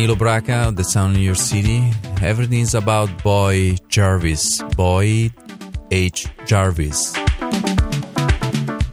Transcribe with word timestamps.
Danilo 0.00 0.16
Braca, 0.16 0.74
The 0.74 0.82
Sound 0.82 1.14
in 1.16 1.22
Your 1.22 1.34
City. 1.34 1.92
Everything 2.22 2.60
is 2.60 2.74
about 2.74 3.22
Boyd 3.22 3.82
Jarvis, 3.90 4.62
Boyd 4.74 5.30
H. 5.90 6.26
Jarvis. 6.46 7.14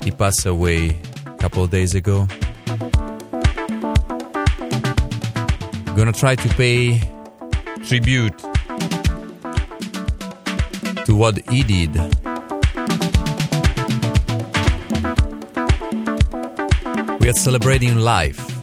He 0.04 0.12
passed 0.12 0.46
away 0.46 0.99
a 1.26 1.38
couple 1.40 1.63
of 1.63 1.70
days 1.70 1.96
ago. 1.96 2.27
Gonna 5.96 6.12
try 6.12 6.35
to 6.35 6.49
pay 6.55 6.99
tribute 7.85 8.38
to 11.05 11.16
what 11.16 11.40
he 11.49 11.63
did. 11.63 11.96
We 17.21 17.30
are 17.30 17.40
celebrating 17.40 17.96
life, 17.96 18.57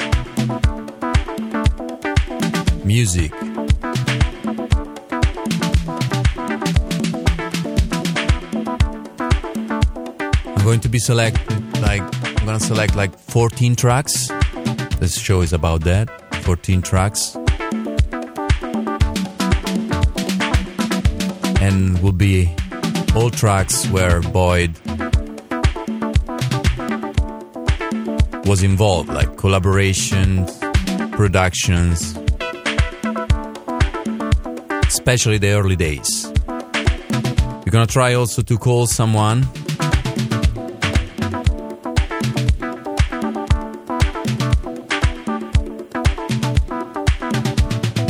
music. 2.94 3.32
I'm 10.46 10.62
going 10.62 10.78
to 10.78 10.88
be 10.88 11.00
selected 11.00 11.80
like 11.80 12.02
I'm 12.38 12.46
gonna 12.46 12.60
select 12.60 12.94
like 12.94 13.18
14 13.18 13.74
tracks. 13.74 14.28
This 15.00 15.18
show 15.18 15.40
is 15.40 15.52
about 15.52 15.80
that. 15.90 16.08
14 16.44 16.82
tracks. 16.82 17.34
And 21.60 22.00
will 22.00 22.12
be 22.12 22.54
all 23.16 23.30
tracks 23.30 23.88
where 23.88 24.20
Boyd 24.20 24.78
was 28.46 28.62
involved, 28.62 29.08
like 29.08 29.30
collaborations, 29.30 30.46
productions, 31.10 32.14
especially 35.04 35.36
the 35.36 35.52
early 35.52 35.76
days. 35.76 36.32
We're 36.48 37.70
gonna 37.70 37.86
try 37.86 38.14
also 38.14 38.40
to 38.40 38.56
call 38.56 38.86
someone 38.86 39.42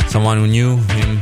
someone 0.07 0.37
who 0.37 0.47
knew 0.47 0.77
him, 0.95 1.19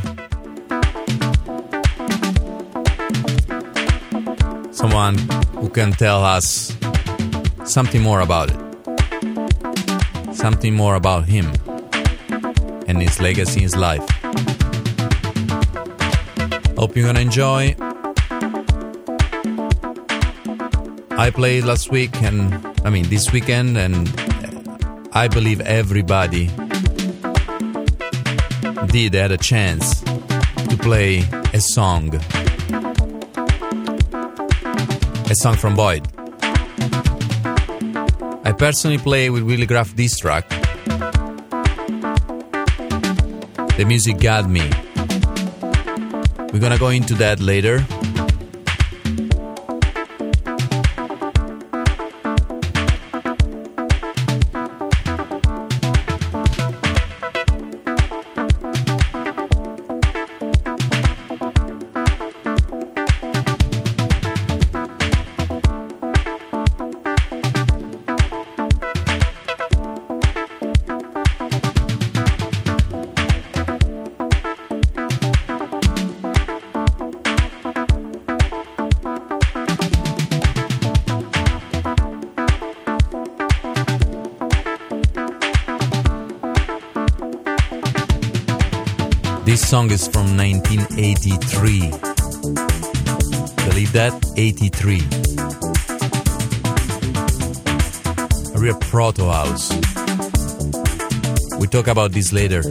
someone 4.71 5.17
who 5.57 5.69
can 5.69 5.91
tell 5.93 6.23
us 6.23 6.77
something 7.65 8.03
more 8.03 8.21
about 8.21 8.51
it, 8.53 8.59
something 10.35 10.75
more 10.75 10.93
about 10.93 11.25
him 11.25 11.51
and 12.87 13.01
his 13.01 13.19
legacy, 13.19 13.61
his 13.61 13.75
life. 13.75 14.05
Hope 16.83 16.97
you're 16.97 17.07
gonna 17.07 17.21
enjoy. 17.21 17.77
I 21.11 21.31
played 21.33 21.63
last 21.63 21.89
week 21.89 22.13
and 22.21 22.53
I 22.83 22.89
mean 22.89 23.07
this 23.07 23.31
weekend, 23.31 23.77
and 23.77 24.09
I 25.13 25.29
believe 25.29 25.61
everybody 25.61 26.47
did 28.87 29.13
had 29.13 29.31
a 29.31 29.37
chance 29.37 30.01
to 30.01 30.75
play 30.77 31.23
a 31.53 31.61
song. 31.61 32.15
A 35.29 35.35
song 35.35 35.55
from 35.55 35.75
Boyd. 35.75 36.05
I 38.43 38.51
personally 38.57 38.97
play 38.97 39.29
with 39.29 39.43
Willie 39.43 39.67
Graff 39.67 39.95
this 39.95 40.19
track. 40.19 40.49
The 43.77 43.85
music 43.87 44.19
got 44.19 44.49
me. 44.49 44.69
We're 46.53 46.59
gonna 46.59 46.77
go 46.77 46.89
into 46.89 47.15
that 47.15 47.39
later. 47.39 47.83
1983. 91.25 91.89
Believe 93.69 93.93
that? 93.93 94.11
83. 94.35 94.99
A 98.53 98.59
real 98.59 98.77
proto 98.79 99.29
house. 99.29 99.71
We 101.59 101.67
talk 101.67 101.87
about 101.87 102.11
this 102.11 102.33
later. 102.33 102.61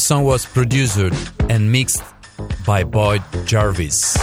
This 0.00 0.06
song 0.06 0.24
was 0.24 0.46
produced 0.46 0.96
and 1.50 1.70
mixed 1.70 2.02
by 2.64 2.84
Boyd 2.84 3.22
Jarvis. 3.44 4.16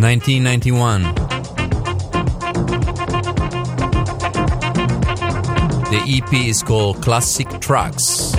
Nineteen 0.00 0.42
ninety 0.42 0.72
one. 0.72 1.02
The 5.92 6.00
EP 6.08 6.32
is 6.32 6.62
called 6.62 7.02
Classic 7.02 7.60
Tracks. 7.60 8.31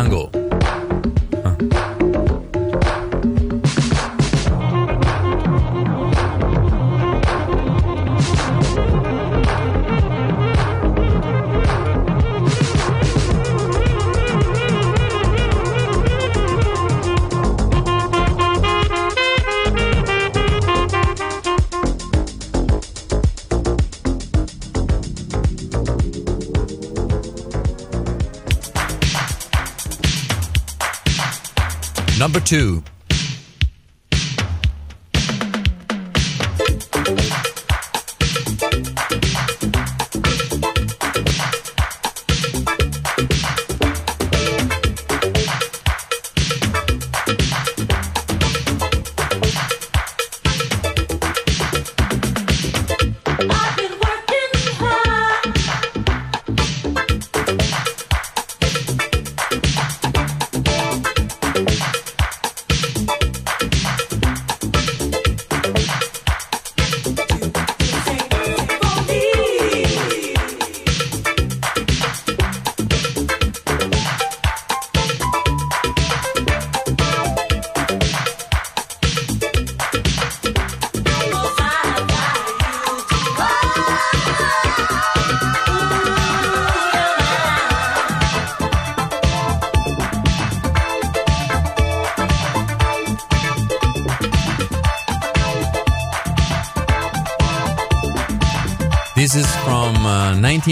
Are 0.00 0.29
two. 32.40 32.82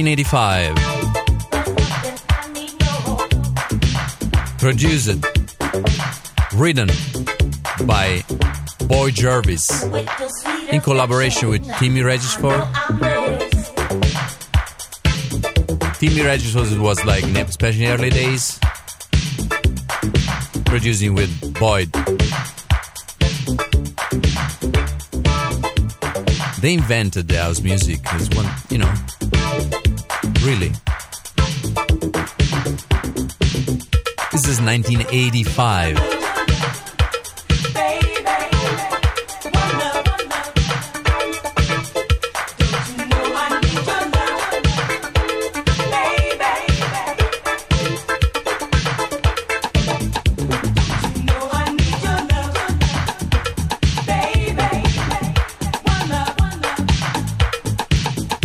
1985. 0.05 0.77
Produced, 4.59 5.19
written 6.55 6.89
by 7.85 8.23
Boyd 8.87 9.15
Jarvis 9.15 9.83
in 10.71 10.81
collaboration 10.83 11.49
with 11.49 11.67
Timmy 11.79 12.03
Regisford. 12.03 12.63
Timmy 15.95 16.23
Regisford 16.23 16.79
was, 16.79 17.05
like, 17.05 17.25
especially 17.25 17.87
in 17.87 17.91
early 17.91 18.11
days, 18.11 18.61
producing 20.65 21.15
with 21.15 21.59
Boyd. 21.59 21.91
They 26.61 26.75
invented 26.75 27.27
the 27.27 27.39
house 27.43 27.61
music 27.63 28.01
as 28.15 28.29
one, 28.31 28.49
you 28.71 28.79
know, 28.79 28.93
really. 30.49 30.73
is 34.49 34.61
1985. 34.63 36.19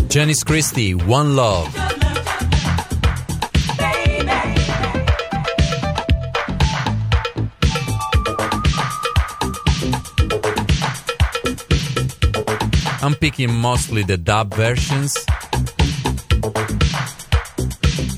Janice 0.10 0.44
Christie, 0.44 0.94
One 0.94 1.36
Love. 1.36 1.83
I'm 13.04 13.16
picking 13.16 13.54
mostly 13.54 14.04
the 14.04 14.16
dub 14.16 14.54
versions 14.54 15.14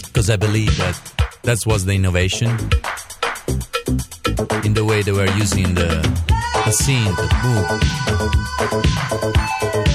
because 0.04 0.30
I 0.30 0.36
believe 0.36 0.78
that 0.78 0.96
that 1.42 1.58
was 1.66 1.86
the 1.86 1.94
innovation 1.94 2.52
in 4.64 4.76
the 4.76 4.86
way 4.86 5.02
they 5.02 5.12
were 5.12 5.32
using 5.38 5.74
the 5.74 5.90
the 6.66 6.72
scene, 6.72 7.06
the 7.16 7.28
boom. 9.82 9.95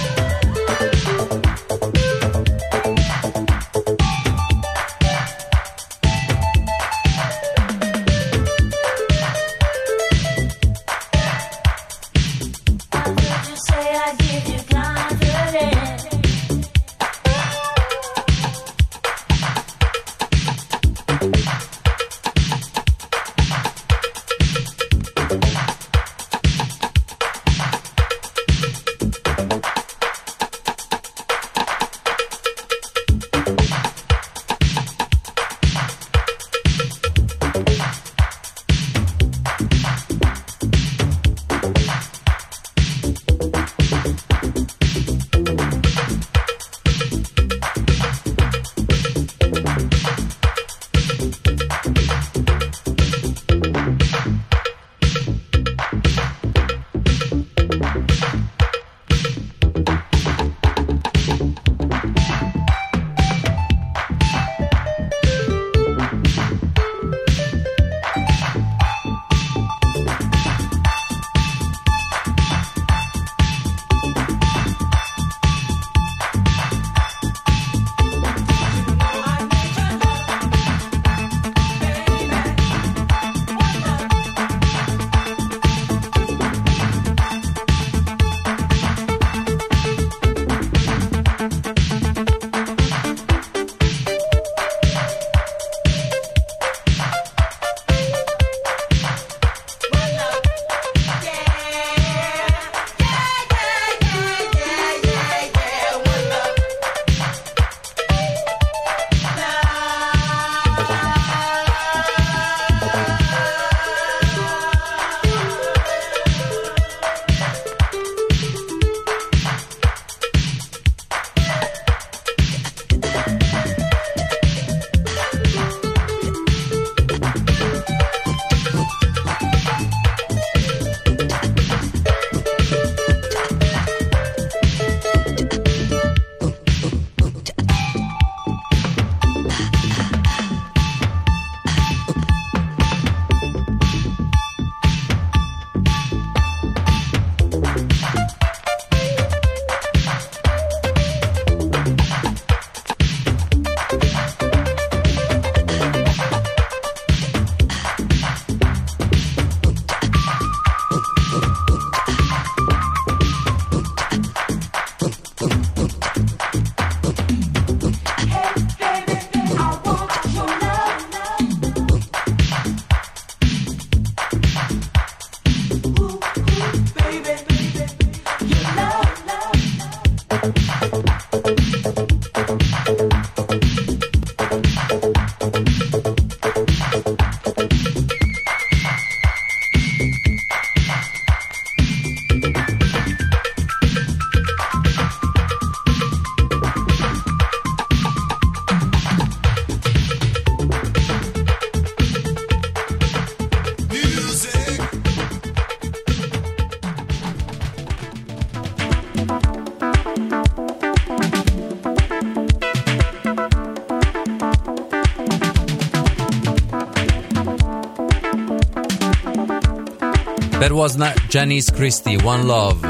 That 220.60 220.72
was 220.72 220.98
not 220.98 221.16
Janice 221.30 221.70
Christie, 221.70 222.18
One 222.18 222.46
Love, 222.46 222.82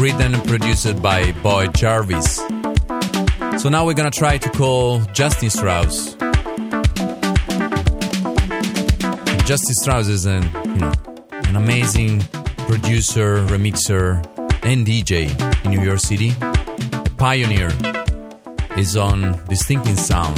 written 0.00 0.34
and 0.34 0.44
produced 0.44 1.00
by 1.00 1.30
Boyd 1.40 1.72
Jarvis. 1.72 2.38
So 3.62 3.68
now 3.68 3.86
we're 3.86 3.94
gonna 3.94 4.10
try 4.10 4.38
to 4.38 4.50
call 4.50 5.00
Justin 5.12 5.50
Strauss. 5.50 6.14
Justin 9.46 9.74
Strauss 9.76 10.08
is 10.08 10.26
an 10.26 10.42
you 10.64 10.80
know 10.80 10.92
an 11.30 11.54
amazing 11.54 12.22
producer, 12.66 13.46
remixer, 13.46 14.18
and 14.64 14.84
DJ 14.84 15.30
in 15.64 15.70
New 15.70 15.80
York 15.80 16.00
City. 16.00 16.34
A 16.40 17.10
pioneer 17.18 17.70
is 18.76 18.96
on 18.96 19.40
distinctive 19.48 19.96
sound. 19.96 20.36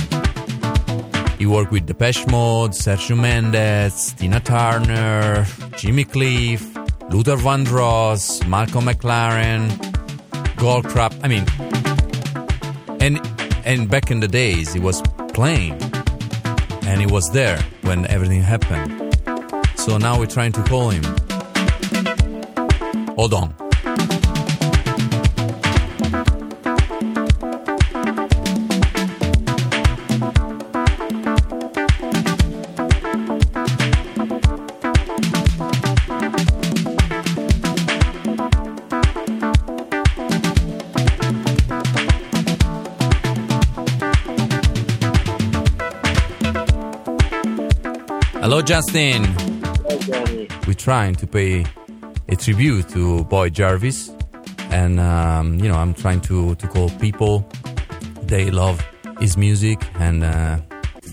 He 1.39 1.47
worked 1.47 1.73
with 1.73 1.87
Depeche 1.87 2.27
Mode, 2.27 2.73
Sergio 2.73 3.19
Mendes, 3.19 4.13
Tina 4.13 4.41
Turner, 4.41 5.47
Jimmy 5.81 6.05
Cliff, 6.05 6.77
Luther 7.09 7.37
Vandross, 7.37 8.47
Malcolm 8.47 8.85
McLaren, 8.85 9.67
Goldfrapp. 10.57 11.19
I 11.23 11.29
mean, 11.29 11.47
and 13.01 13.19
and 13.65 13.89
back 13.89 14.11
in 14.11 14.21
the 14.21 14.29
days, 14.29 14.75
he 14.75 14.79
was 14.79 15.01
playing, 15.33 15.73
and 16.83 17.01
he 17.01 17.07
was 17.07 17.31
there 17.33 17.59
when 17.81 18.05
everything 18.09 18.43
happened. 18.43 18.93
So 19.77 19.97
now 19.97 20.19
we're 20.19 20.27
trying 20.27 20.53
to 20.53 20.63
call 20.65 20.91
him. 20.91 21.03
Hold 23.17 23.33
on. 23.33 23.60
Justin. 48.71 49.27
We're 50.65 50.75
trying 50.75 51.17
to 51.17 51.27
pay 51.27 51.67
a 52.29 52.37
tribute 52.37 52.89
to 52.91 53.25
Boyd 53.25 53.53
Jarvis, 53.53 54.13
and 54.71 55.01
um, 55.01 55.59
you 55.59 55.69
know, 55.69 55.75
I'm 55.75 55.93
trying 55.93 56.21
to 56.31 56.55
to 56.55 56.69
call 56.69 56.89
people. 57.01 57.45
They 58.23 58.53
love 58.53 58.81
his 59.19 59.37
music, 59.37 59.81
and 59.99 60.23
uh, 60.23 60.61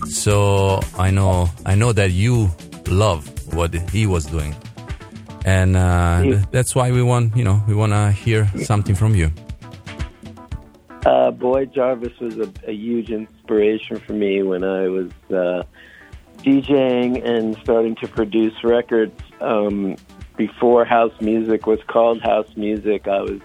so 0.06 0.78
I 0.96 1.10
know 1.10 1.50
I 1.66 1.74
know 1.74 1.92
that 1.92 2.12
you 2.12 2.48
love 2.86 3.26
what 3.52 3.74
he 3.90 4.06
was 4.06 4.26
doing, 4.26 4.54
and 5.44 5.76
uh, 5.76 6.22
th- 6.22 6.44
that's 6.52 6.76
why 6.76 6.92
we 6.92 7.02
want 7.02 7.36
you 7.36 7.42
know 7.42 7.60
we 7.66 7.74
want 7.74 7.90
to 7.90 8.12
hear 8.12 8.46
something 8.62 8.94
from 8.94 9.16
you. 9.16 9.32
Uh, 11.04 11.32
Boyd 11.32 11.72
Jarvis 11.74 12.16
was 12.20 12.38
a, 12.38 12.52
a 12.68 12.72
huge 12.72 13.10
inspiration 13.10 13.98
for 13.98 14.12
me 14.12 14.44
when 14.44 14.62
I 14.62 14.86
was 14.88 15.10
uh, 15.34 15.64
DJing 16.38 17.24
and 17.26 17.56
starting 17.62 17.94
to 17.96 18.08
produce 18.08 18.54
records. 18.64 19.20
Um, 19.40 19.96
before 20.36 20.84
house 20.84 21.12
music 21.20 21.66
was 21.66 21.80
called 21.88 22.22
house 22.22 22.56
music, 22.56 23.08
I 23.08 23.20
was 23.20 23.40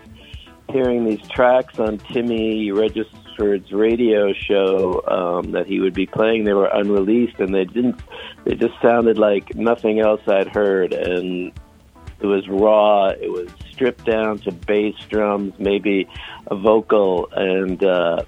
hearing 0.70 1.06
these 1.06 1.28
tracks 1.30 1.80
on 1.80 1.98
Timmy 1.98 2.72
Regisford's 2.72 3.72
radio 3.72 4.34
show 4.34 5.04
um, 5.08 5.52
that 5.52 5.68
he 5.68 5.80
would 5.80 5.94
be 5.94 6.06
playing. 6.06 6.44
They 6.44 6.54
were 6.54 6.70
unreleased, 6.72 7.40
and 7.40 7.54
they 7.54 7.66
didn't. 7.66 8.00
They 8.46 8.56
just 8.56 8.74
sounded 8.82 9.18
like 9.18 9.56
nothing 9.56 10.00
else 10.00 10.22
I'd 10.28 10.48
heard, 10.48 10.94
and 10.94 11.52
it 12.20 12.26
was 12.26 12.48
raw. 12.48 13.10
It 13.10 13.32
was 13.32 13.50
stripped 13.72 14.06
down 14.06 14.40
to 14.40 14.52
bass 14.52 14.96
drums, 15.10 15.54
maybe 15.58 16.08
a 16.48 16.56
vocal, 16.56 17.30
and 17.36 17.84
uh, 17.84 18.24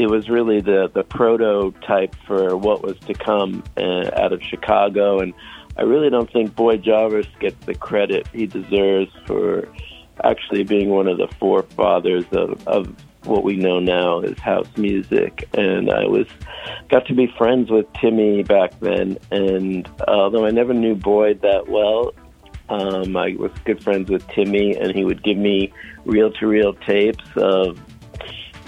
it 0.00 0.08
was 0.08 0.28
really 0.28 0.60
the 0.60 0.90
the 0.92 1.02
prototype 1.02 2.14
for 2.26 2.56
what 2.56 2.82
was 2.82 2.98
to 3.00 3.14
come 3.14 3.62
uh, 3.76 4.10
out 4.16 4.32
of 4.32 4.42
Chicago. 4.42 5.20
And 5.20 5.34
I 5.76 5.82
really 5.82 6.10
don't 6.10 6.30
think 6.32 6.54
Boyd 6.54 6.82
Jarvis 6.82 7.26
gets 7.38 7.64
the 7.66 7.74
credit 7.74 8.26
he 8.32 8.46
deserves 8.46 9.10
for 9.26 9.68
actually 10.24 10.64
being 10.64 10.90
one 10.90 11.06
of 11.06 11.18
the 11.18 11.28
forefathers 11.38 12.24
of, 12.32 12.66
of 12.66 12.94
what 13.24 13.44
we 13.44 13.56
know 13.56 13.78
now 13.78 14.20
as 14.20 14.38
house 14.38 14.68
music. 14.76 15.48
And 15.54 15.90
I 15.90 16.06
was 16.06 16.26
got 16.88 17.06
to 17.06 17.14
be 17.14 17.26
friends 17.38 17.70
with 17.70 17.86
Timmy 18.00 18.42
back 18.42 18.78
then. 18.80 19.18
And 19.30 19.88
although 20.08 20.46
I 20.46 20.50
never 20.50 20.72
knew 20.72 20.94
Boyd 20.94 21.42
that 21.42 21.68
well, 21.68 22.14
um, 22.70 23.16
I 23.16 23.34
was 23.38 23.50
good 23.64 23.82
friends 23.82 24.10
with 24.10 24.26
Timmy, 24.28 24.76
and 24.76 24.94
he 24.94 25.04
would 25.04 25.22
give 25.22 25.36
me 25.36 25.72
reel 26.04 26.30
to 26.34 26.46
reel 26.46 26.74
tapes 26.74 27.24
of, 27.36 27.78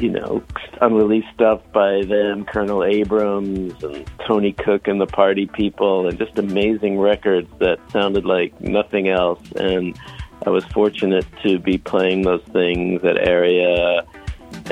you 0.02 0.10
know, 0.10 0.42
unreleased 0.80 1.28
stuff 1.32 1.60
by 1.72 2.02
them, 2.04 2.44
Colonel 2.44 2.82
Abrams 2.82 3.80
and 3.84 4.10
Tony 4.26 4.52
Cook 4.52 4.88
and 4.88 5.00
the 5.00 5.06
Party 5.06 5.46
People, 5.46 6.08
and 6.08 6.18
just 6.18 6.36
amazing 6.38 6.98
records 6.98 7.48
that 7.60 7.78
sounded 7.92 8.24
like 8.24 8.60
nothing 8.60 9.08
else. 9.08 9.40
And 9.52 9.96
I 10.44 10.50
was 10.50 10.64
fortunate 10.66 11.24
to 11.44 11.60
be 11.60 11.78
playing 11.78 12.22
those 12.22 12.42
things 12.52 13.04
at 13.04 13.16
Area 13.16 14.04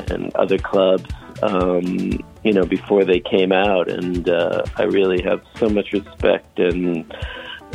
and 0.09 0.35
other 0.35 0.57
clubs, 0.57 1.09
um, 1.41 2.19
you 2.43 2.51
know, 2.51 2.65
before 2.65 3.05
they 3.05 3.21
came 3.21 3.53
out. 3.53 3.89
And 3.89 4.27
uh, 4.27 4.65
I 4.75 4.83
really 4.83 5.21
have 5.23 5.41
so 5.55 5.69
much 5.69 5.93
respect 5.93 6.59
and 6.59 7.05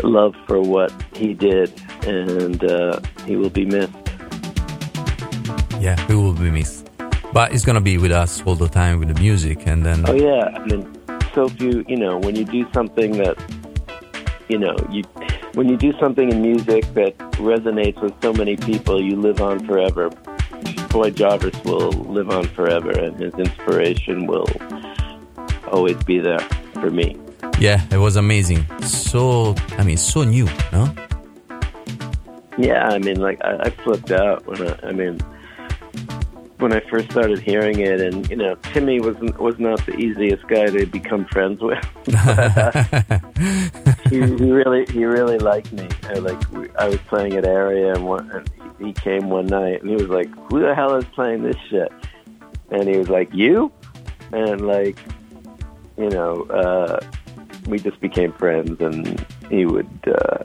love 0.02 0.36
for 0.46 0.60
what 0.60 0.92
he 1.14 1.32
did, 1.32 1.72
and 2.06 2.62
uh, 2.64 3.00
he 3.24 3.36
will 3.36 3.48
be 3.48 3.64
missed. 3.64 3.94
Yeah, 5.80 5.96
we 6.08 6.16
will 6.16 6.32
be 6.32 6.50
missed, 6.50 6.85
but 7.32 7.52
he's 7.52 7.64
gonna 7.64 7.80
be 7.80 7.98
with 7.98 8.12
us 8.12 8.42
all 8.46 8.54
the 8.54 8.68
time 8.68 8.98
with 8.98 9.14
the 9.14 9.20
music, 9.20 9.66
and 9.66 9.84
then 9.84 10.04
Oh 10.08 10.14
yeah, 10.14 10.50
I 10.54 10.64
mean, 10.64 10.86
so 11.34 11.48
few. 11.48 11.84
You 11.88 11.96
know, 11.96 12.18
when 12.18 12.34
you 12.36 12.44
do 12.44 12.66
something 12.72 13.12
that, 13.18 13.36
you 14.48 14.58
know, 14.58 14.76
you 14.90 15.02
when 15.54 15.68
you 15.68 15.76
do 15.76 15.92
something 15.98 16.30
in 16.30 16.42
music 16.42 16.84
that 16.94 17.16
resonates 17.38 18.00
with 18.02 18.14
so 18.22 18.32
many 18.32 18.56
people, 18.56 19.02
you 19.02 19.16
live 19.16 19.40
on 19.40 19.64
forever. 19.66 20.10
Boyd 20.90 21.16
Jarvis 21.16 21.62
will 21.64 21.90
live 21.90 22.30
on 22.30 22.44
forever, 22.48 22.90
and 22.90 23.18
his 23.20 23.34
inspiration 23.34 24.26
will 24.26 24.48
always 25.70 25.96
be 26.04 26.18
there 26.20 26.40
for 26.74 26.90
me. 26.90 27.18
yeah, 27.58 27.84
it 27.90 27.98
was 27.98 28.16
amazing. 28.16 28.64
So 28.82 29.54
I 29.78 29.84
mean, 29.84 29.96
so 29.96 30.24
new, 30.24 30.46
no? 30.72 30.92
Yeah, 32.58 32.88
I 32.88 32.98
mean, 32.98 33.20
like 33.20 33.38
I, 33.44 33.56
I 33.64 33.70
flipped 33.70 34.10
out 34.10 34.46
when 34.46 34.66
I, 34.66 34.78
I 34.84 34.92
mean, 34.92 35.20
when 36.58 36.72
I 36.72 36.80
first 36.80 37.10
started 37.10 37.40
hearing 37.40 37.80
it, 37.80 38.00
and 38.00 38.28
you 38.30 38.36
know, 38.36 38.54
Timmy 38.72 39.00
was 39.00 39.16
was 39.38 39.58
not 39.58 39.84
the 39.86 39.96
easiest 39.96 40.46
guy 40.48 40.66
to 40.66 40.86
become 40.86 41.26
friends 41.26 41.60
with. 41.60 41.84
he, 44.10 44.16
he 44.16 44.50
really, 44.50 44.86
he 44.86 45.04
really 45.04 45.38
liked 45.38 45.72
me. 45.72 45.88
I, 46.04 46.14
like 46.14 46.40
I 46.78 46.88
was 46.88 46.98
playing 47.08 47.34
at 47.34 47.44
Area, 47.44 47.94
and, 47.94 48.06
one, 48.06 48.30
and 48.30 48.48
he 48.78 48.92
came 48.92 49.28
one 49.28 49.46
night, 49.46 49.82
and 49.82 49.90
he 49.90 49.96
was 49.96 50.08
like, 50.08 50.28
"Who 50.50 50.60
the 50.60 50.74
hell 50.74 50.94
is 50.96 51.04
playing 51.14 51.42
this 51.42 51.56
shit?" 51.68 51.92
And 52.70 52.88
he 52.88 52.98
was 52.98 53.08
like, 53.08 53.32
"You," 53.32 53.72
and 54.32 54.66
like, 54.66 54.98
you 55.98 56.10
know, 56.10 56.42
uh, 56.44 57.00
we 57.66 57.78
just 57.78 58.00
became 58.00 58.32
friends, 58.32 58.80
and 58.80 59.24
he 59.50 59.66
would 59.66 59.88
uh, 60.06 60.44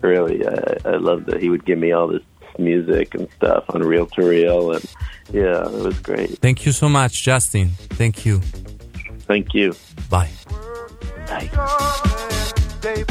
really, 0.00 0.44
uh, 0.44 0.74
I 0.84 0.96
loved 0.96 1.26
that 1.26 1.40
he 1.40 1.48
would 1.48 1.64
give 1.64 1.78
me 1.78 1.92
all 1.92 2.08
this 2.08 2.22
music 2.58 3.14
and 3.14 3.30
stuff 3.32 3.64
on 3.70 3.82
reel 3.82 4.06
to 4.06 4.22
reel, 4.22 4.72
and 4.72 4.84
yeah, 5.32 5.66
it 5.66 5.72
was 5.72 5.98
great. 6.00 6.38
Thank 6.38 6.66
you 6.66 6.72
so 6.72 6.88
much, 6.88 7.24
Justin. 7.24 7.70
Thank 7.90 8.24
you. 8.24 8.40
Thank 9.26 9.54
you. 9.54 9.74
Bye. 10.10 10.30
Bye. 11.26 11.48
day 12.82 13.04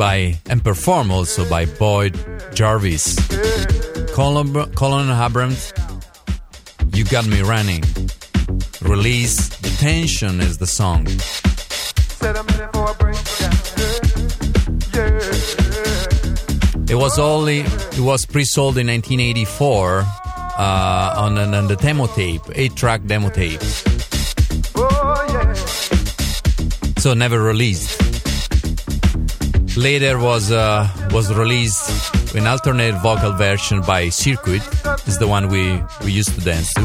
by 0.00 0.34
and 0.48 0.64
performed 0.64 1.10
also 1.10 1.46
by 1.50 1.66
Boyd 1.66 2.16
Jarvis. 2.54 3.18
Colin, 4.14 4.54
Colin 4.72 5.10
Abrams, 5.10 5.74
You 6.94 7.04
Got 7.04 7.26
Me 7.26 7.42
Running. 7.42 7.82
Release 8.80 9.50
The 9.58 9.68
Tension 9.78 10.40
is 10.40 10.56
the 10.56 10.66
song. 10.66 11.06
Said 11.06 12.34
I'm 12.34 12.48
in 12.48 12.60
it 12.60 12.72
for 12.72 12.90
a 12.90 12.94
breakdown. 12.94 13.52
Yeah, 14.94 15.20
yeah. 15.20 16.92
It 16.92 16.96
was 16.96 17.18
only 17.18 17.58
it 17.60 18.00
was 18.00 18.24
pre-sold 18.24 18.78
in 18.78 18.86
1984 18.86 20.00
uh, 20.00 21.14
on, 21.18 21.36
an, 21.36 21.52
on 21.52 21.66
the 21.68 21.76
demo 21.76 22.06
tape, 22.06 22.40
eight-track 22.54 23.04
demo 23.04 23.28
tape, 23.28 23.60
Oh, 24.76 25.54
so 26.96 27.12
never 27.12 27.42
released. 27.42 27.99
Later 29.76 30.18
was 30.18 30.50
uh, 30.50 30.88
was 31.12 31.32
released 31.32 32.34
an 32.34 32.46
alternate 32.46 32.94
vocal 33.02 33.32
version 33.32 33.80
by 33.82 34.08
Circuit. 34.08 34.62
Is 35.06 35.18
the 35.18 35.28
one 35.28 35.48
we 35.48 35.80
we 36.04 36.12
used 36.12 36.34
to 36.34 36.40
dance 36.40 36.74
to. 36.74 36.80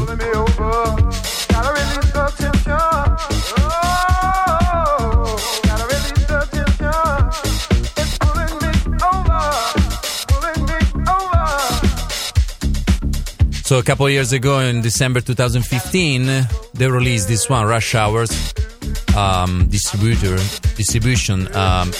So 13.64 13.78
a 13.80 13.82
couple 13.82 14.08
years 14.08 14.32
ago, 14.32 14.60
in 14.60 14.80
December 14.80 15.20
2015, 15.20 16.46
they 16.74 16.88
released 16.88 17.26
this 17.26 17.50
one, 17.50 17.66
Rush 17.66 17.96
Hours 17.96 18.54
um, 19.16 19.66
distributor 19.68 20.36
distribution 20.76 21.48
um, 21.56 21.90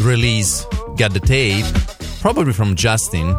release. 0.00 0.64
Got 0.96 1.12
the 1.12 1.20
tape, 1.20 1.66
probably 2.20 2.52
from 2.52 2.76
Justin. 2.76 3.36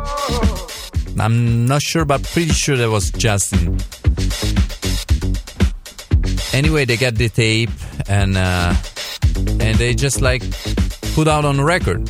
I'm 1.20 1.66
not 1.66 1.82
sure, 1.82 2.06
but 2.06 2.24
pretty 2.24 2.52
sure 2.52 2.78
that 2.78 2.90
was 2.90 3.10
Justin. 3.12 3.80
Anyway, 6.54 6.86
they 6.86 6.98
got 6.98 7.16
the 7.16 7.30
tape 7.30 7.70
and 8.08 8.38
uh, 8.38 8.74
and 9.60 9.78
they 9.78 9.94
just 9.94 10.22
like 10.22 10.44
put 11.14 11.28
out 11.28 11.46
on 11.46 11.62
record. 11.62 12.10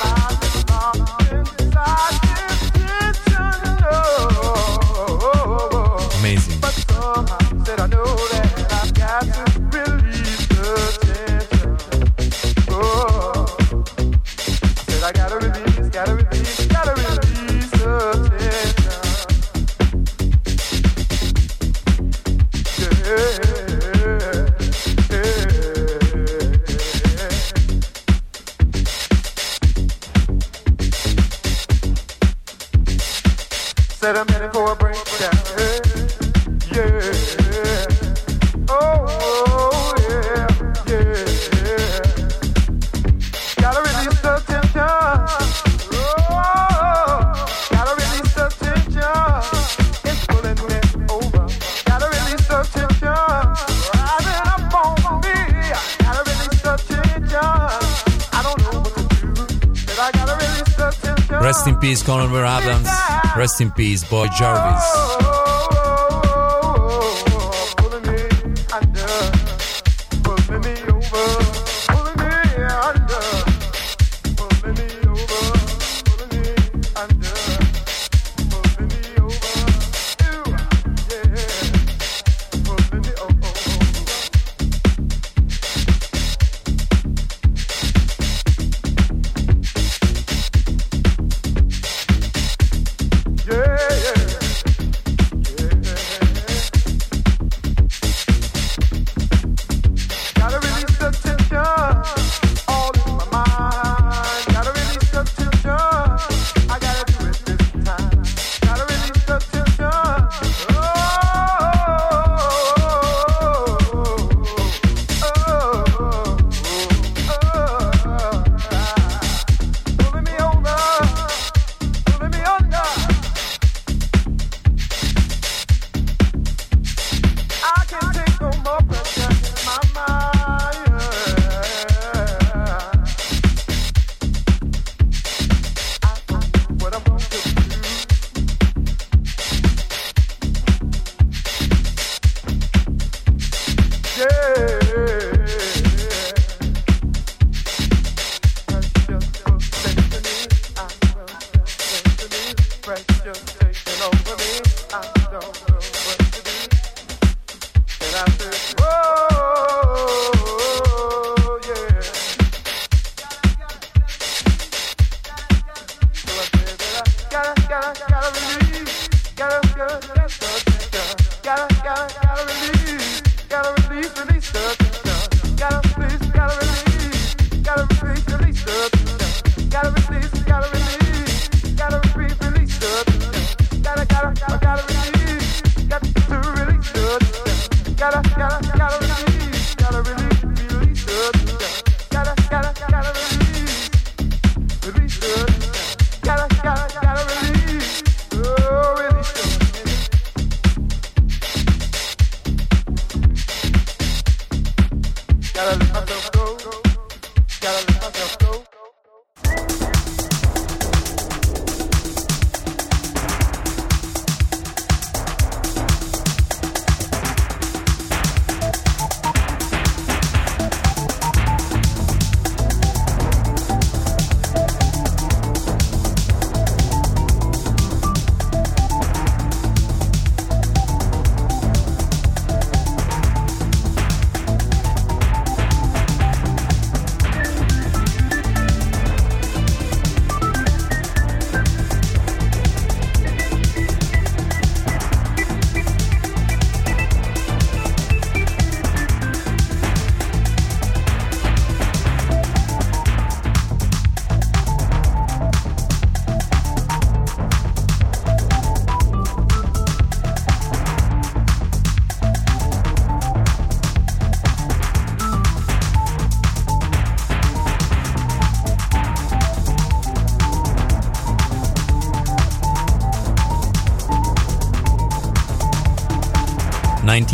Rest 63.41 63.59
in 63.59 63.71
peace, 63.71 64.03
Boyd 64.03 64.31
Jarvis. 64.33 65.20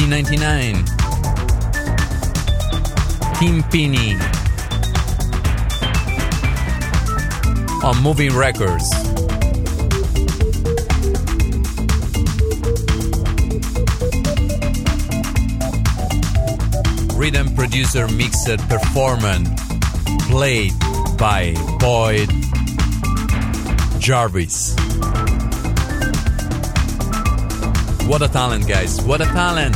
1999. 0.10 0.86
Timpini. 3.36 4.16
On 7.84 8.02
Moving 8.02 8.36
Records. 8.36 8.90
Rhythm 17.16 17.54
producer 17.56 18.08
mixed 18.08 18.58
performance 18.70 19.50
played 20.28 20.74
by 21.18 21.54
Boyd 21.80 22.30
Jarvis. 24.00 24.76
What 28.08 28.22
a 28.22 28.30
talent, 28.30 28.68
guys! 28.68 29.02
What 29.02 29.20
a 29.20 29.26
talent! 29.26 29.76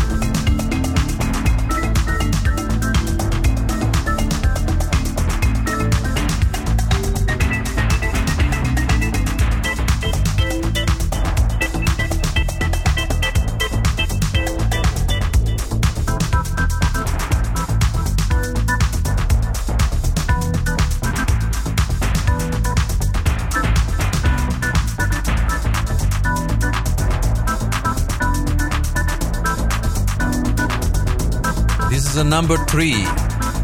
Number 32.41 32.57
three 32.65 32.95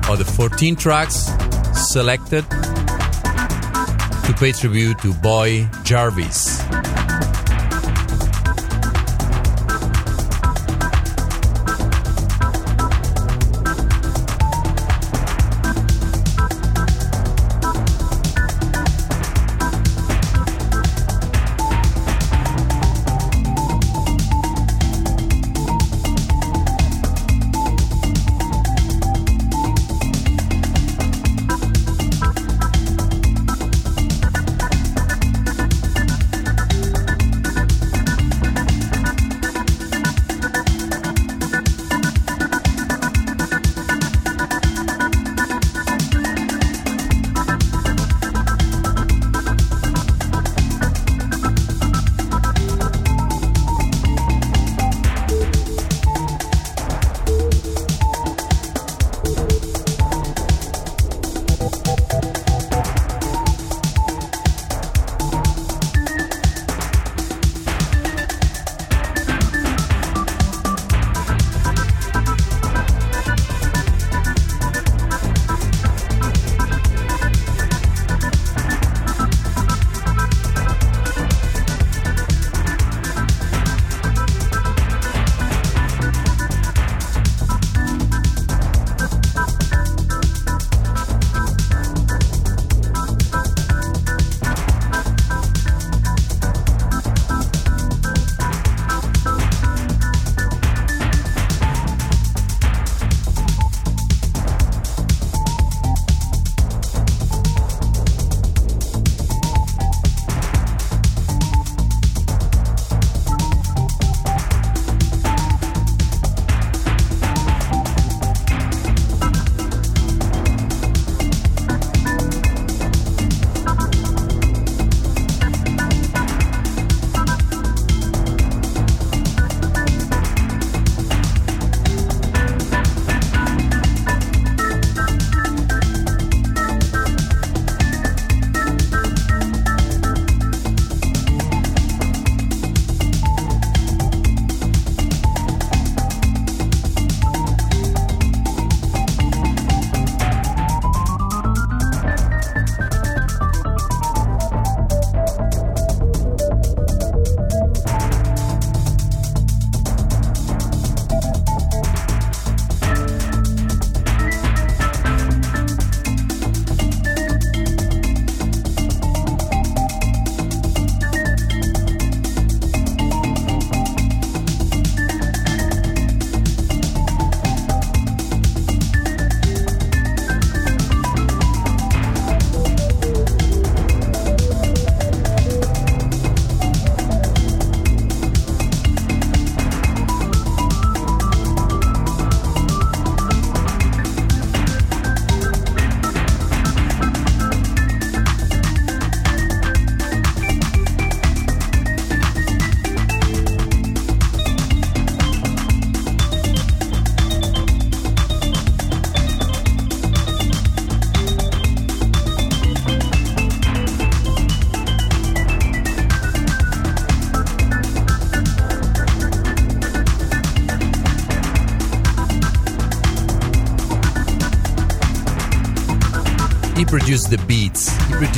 of 0.08 0.20
the 0.20 0.34
14 0.38 0.76
tracks 0.76 1.32
selected 1.74 2.48
to 2.52 4.36
pay 4.38 4.52
tribute 4.52 5.00
to 5.00 5.16
Boyd 5.16 5.68
Jarvis. 5.84 6.57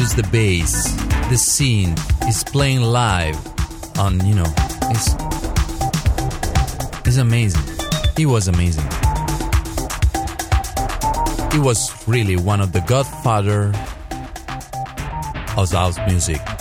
Produced 0.09 0.15
the 0.15 0.31
bass, 0.31 0.93
the 1.29 1.37
scene. 1.37 1.95
is 2.27 2.43
playing 2.43 2.81
live 2.81 3.37
on, 3.97 4.25
you 4.25 4.35
know, 4.35 4.45
it's, 4.89 5.15
it's 7.05 7.17
amazing. 7.17 7.61
He 8.15 8.25
was 8.25 8.47
amazing. 8.47 8.85
He 11.51 11.59
was 11.59 12.07
really 12.07 12.37
one 12.37 12.61
of 12.61 12.71
the 12.71 12.83
godfather 12.87 13.73
of 15.57 15.71
house 15.71 15.97
music. 16.07 16.58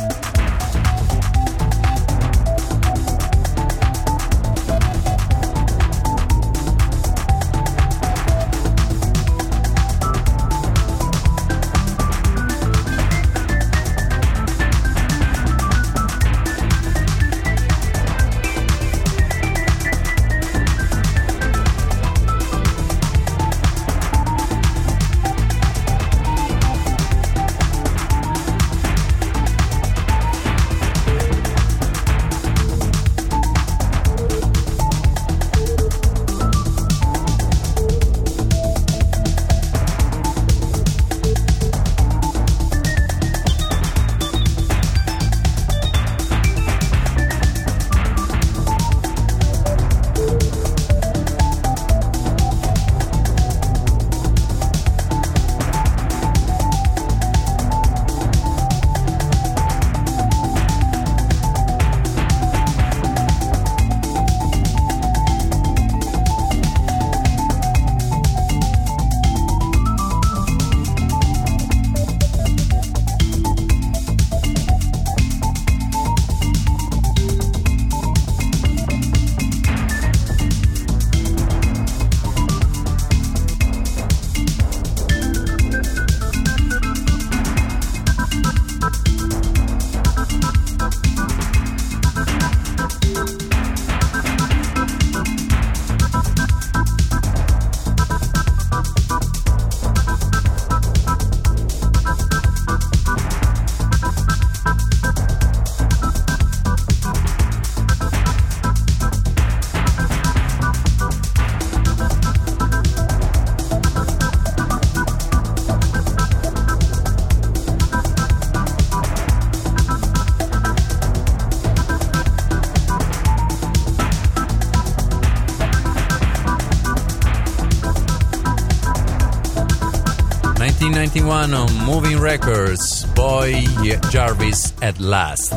Nineteen 131.19 131.29
ninety 131.31 131.51
one 131.51 131.55
on 131.55 131.87
Moving 131.87 132.21
Records, 132.21 133.05
Boyd 133.15 133.67
Jarvis 134.11 134.73
at 134.83 135.01
last. 135.01 135.51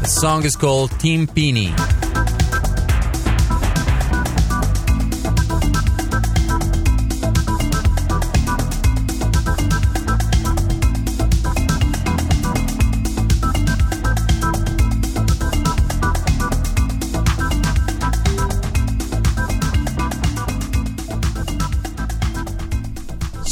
The 0.00 0.06
song 0.06 0.44
is 0.44 0.56
called 0.56 0.90
Team 0.98 1.26
Pini. 1.26 1.97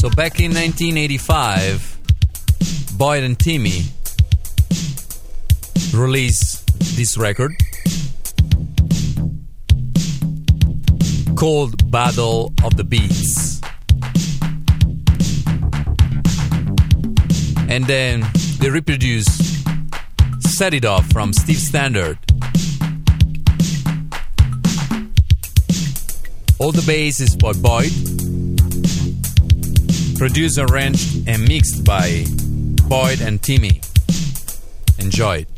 So 0.06 0.10
back 0.10 0.38
in 0.38 0.54
1985, 0.54 1.98
Boyd 2.96 3.24
and 3.24 3.36
Timmy 3.36 3.82
released 5.92 6.64
this 6.96 7.18
record 7.18 7.50
called 11.34 11.90
Battle 11.90 12.52
of 12.62 12.76
the 12.76 12.84
Beats. 12.84 13.60
And 17.68 17.84
then 17.86 18.24
they 18.60 18.70
reproduced 18.70 19.42
Set 20.38 20.72
It 20.72 20.84
Off 20.84 21.10
from 21.10 21.32
Steve 21.32 21.58
Standard. 21.58 22.16
All 26.60 26.70
the 26.70 26.84
bass 26.86 27.18
is 27.18 27.34
by 27.34 27.54
Boyd 27.54 28.25
produced, 30.18 30.58
arranged, 30.58 31.28
and 31.28 31.46
mixed 31.46 31.84
by 31.84 32.24
Boyd 32.88 33.20
and 33.20 33.42
Timmy. 33.42 33.80
Enjoy 34.98 35.38
it. 35.38 35.55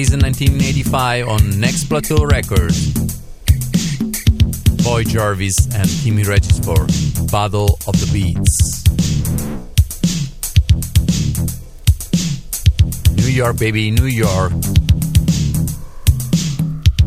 Released 0.00 0.14
in 0.14 0.20
1985 0.20 1.28
on 1.28 1.60
Next 1.60 1.84
Plateau 1.84 2.24
Records. 2.24 2.94
Boyd 4.82 5.10
Jarvis 5.10 5.66
and 5.74 5.86
Timmy 6.02 6.22
Regisford 6.22 6.88
Battle 7.30 7.78
of 7.86 7.92
the 8.00 8.08
Beats. 8.10 8.80
New 13.14 13.28
York, 13.28 13.58
baby, 13.58 13.90
New 13.90 14.06
York. 14.06 14.52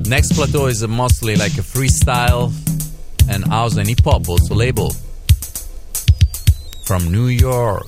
Next 0.06 0.34
Plateau 0.34 0.68
is 0.68 0.88
mostly 0.88 1.36
like 1.36 1.54
a 1.54 1.64
freestyle 1.66 2.54
and 3.28 3.44
house 3.48 3.76
and 3.76 3.90
hip 3.90 4.04
hop 4.04 4.30
also 4.30 4.54
label 4.54 4.92
from 6.86 7.12
New 7.12 7.26
York. 7.26 7.88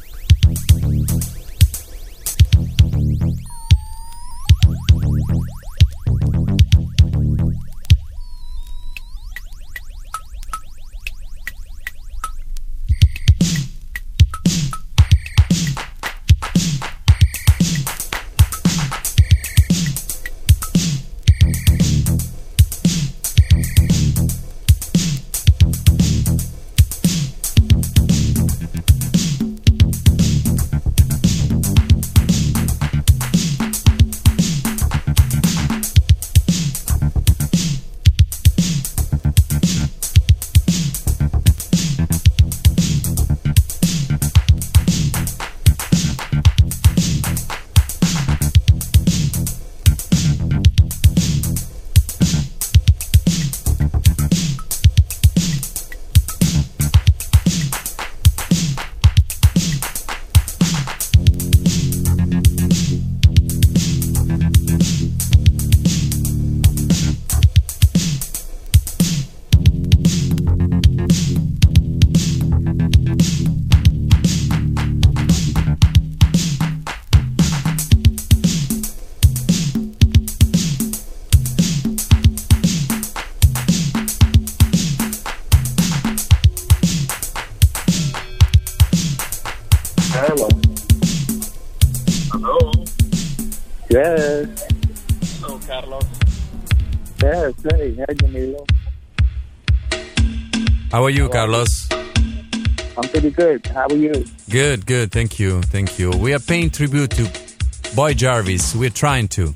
How 103.75 103.87
are 103.87 103.93
you? 103.95 104.25
Good, 104.49 104.85
good. 104.85 105.11
Thank 105.11 105.37
you, 105.37 105.61
thank 105.63 105.99
you. 105.99 106.09
We 106.11 106.33
are 106.33 106.39
paying 106.39 106.69
tribute 106.69 107.11
to 107.11 107.29
Boyd 107.95 108.17
Jarvis. 108.17 108.73
We're 108.73 108.89
trying 108.89 109.27
to, 109.29 109.47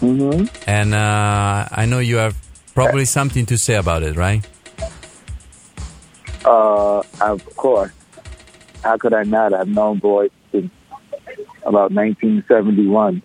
Mm-hmm. 0.00 0.46
and 0.66 0.94
uh, 0.94 1.68
I 1.70 1.84
know 1.86 1.98
you 1.98 2.16
have 2.16 2.34
probably 2.74 3.04
something 3.04 3.44
to 3.46 3.58
say 3.58 3.74
about 3.74 4.02
it, 4.02 4.16
right? 4.16 4.46
Uh, 6.44 7.02
of 7.20 7.44
course. 7.56 7.92
How 8.82 8.96
could 8.96 9.12
I 9.12 9.24
not? 9.24 9.52
I've 9.52 9.68
known 9.68 9.98
Boyd 9.98 10.30
since 10.52 10.70
about 11.62 11.92
1971. 11.92 13.22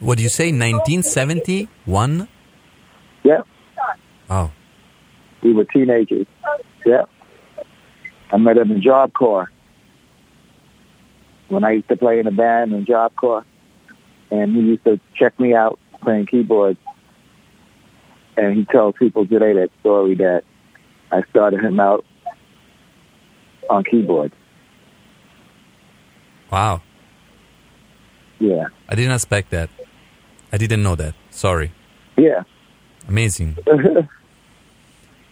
What 0.00 0.18
do 0.18 0.22
you 0.22 0.28
say? 0.28 0.46
1971? 0.52 2.28
Yeah, 3.22 3.40
Oh, 4.28 4.50
we 5.42 5.52
were 5.54 5.64
teenagers. 5.64 6.26
Yeah. 6.84 7.04
I 8.34 8.36
met 8.36 8.56
him 8.56 8.72
in 8.72 8.82
Job 8.82 9.12
Corps 9.12 9.48
when 11.46 11.62
I 11.62 11.70
used 11.70 11.86
to 11.86 11.96
play 11.96 12.18
in 12.18 12.26
a 12.26 12.32
band 12.32 12.72
in 12.72 12.84
Job 12.84 13.14
Corps, 13.14 13.46
and 14.32 14.56
he 14.56 14.60
used 14.60 14.82
to 14.82 14.98
check 15.14 15.38
me 15.38 15.54
out 15.54 15.78
playing 16.02 16.26
keyboards. 16.26 16.80
And 18.36 18.56
he 18.56 18.64
tells 18.64 18.96
people 18.98 19.24
today 19.24 19.52
that 19.52 19.70
story 19.78 20.16
that 20.16 20.42
I 21.12 21.22
started 21.30 21.60
him 21.60 21.78
out 21.78 22.04
on 23.70 23.84
keyboards. 23.84 24.34
wow. 26.50 26.82
Yeah, 28.40 28.66
I 28.88 28.96
didn't 28.96 29.12
expect 29.12 29.50
that. 29.50 29.70
I 30.52 30.56
didn't 30.56 30.82
know 30.82 30.96
that. 30.96 31.14
Sorry. 31.30 31.70
yeah. 32.16 32.42
Amazing. 33.06 33.58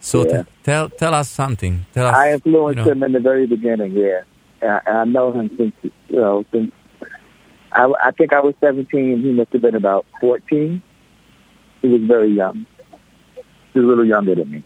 So 0.03 0.27
Yeah. 0.27 0.43
t- 0.43 0.49
tell 0.65 0.89
tell 0.91 1.15
us 1.15 1.31
something. 1.31 1.87
Tell 1.95 2.07
us. 2.07 2.15
I 2.15 2.33
influenced 2.33 2.79
you 2.79 2.85
know, 2.85 2.91
him 2.91 3.03
in 3.05 3.13
the 3.13 3.21
very 3.21 3.47
beginning. 3.47 3.93
Yeah, 3.93 4.23
and 4.61 4.71
I, 4.73 4.81
and 4.87 4.99
I 4.99 5.05
know 5.05 5.33
him 5.33 5.49
since 5.57 5.73
you 5.83 6.17
know 6.17 6.45
since 6.53 6.73
I, 7.71 7.91
I 8.05 8.11
think 8.11 8.33
I 8.33 8.41
was 8.41 8.55
seventeen. 8.61 9.23
He 9.23 9.31
must 9.31 9.53
have 9.53 9.63
been 9.63 9.77
about 9.77 10.05
fourteen. 10.21 10.83
He 11.83 11.89
was 11.89 12.03
very 12.03 12.31
young. 12.31 12.67
He 13.73 13.79
was 13.79 13.85
a 13.85 13.89
little 13.89 14.05
younger 14.05 14.35
than 14.35 14.51
me, 14.51 14.65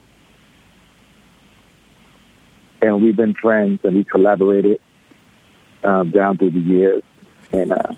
and 2.81 3.03
we've 3.03 3.17
been 3.17 3.35
friends 3.35 3.81
and 3.85 3.95
we 3.95 4.05
collaborated 4.05 4.81
um, 5.85 6.11
down 6.11 6.39
through 6.39 6.53
the 6.53 6.61
years. 6.61 7.03
And 7.53 7.73
uh, 7.73 7.93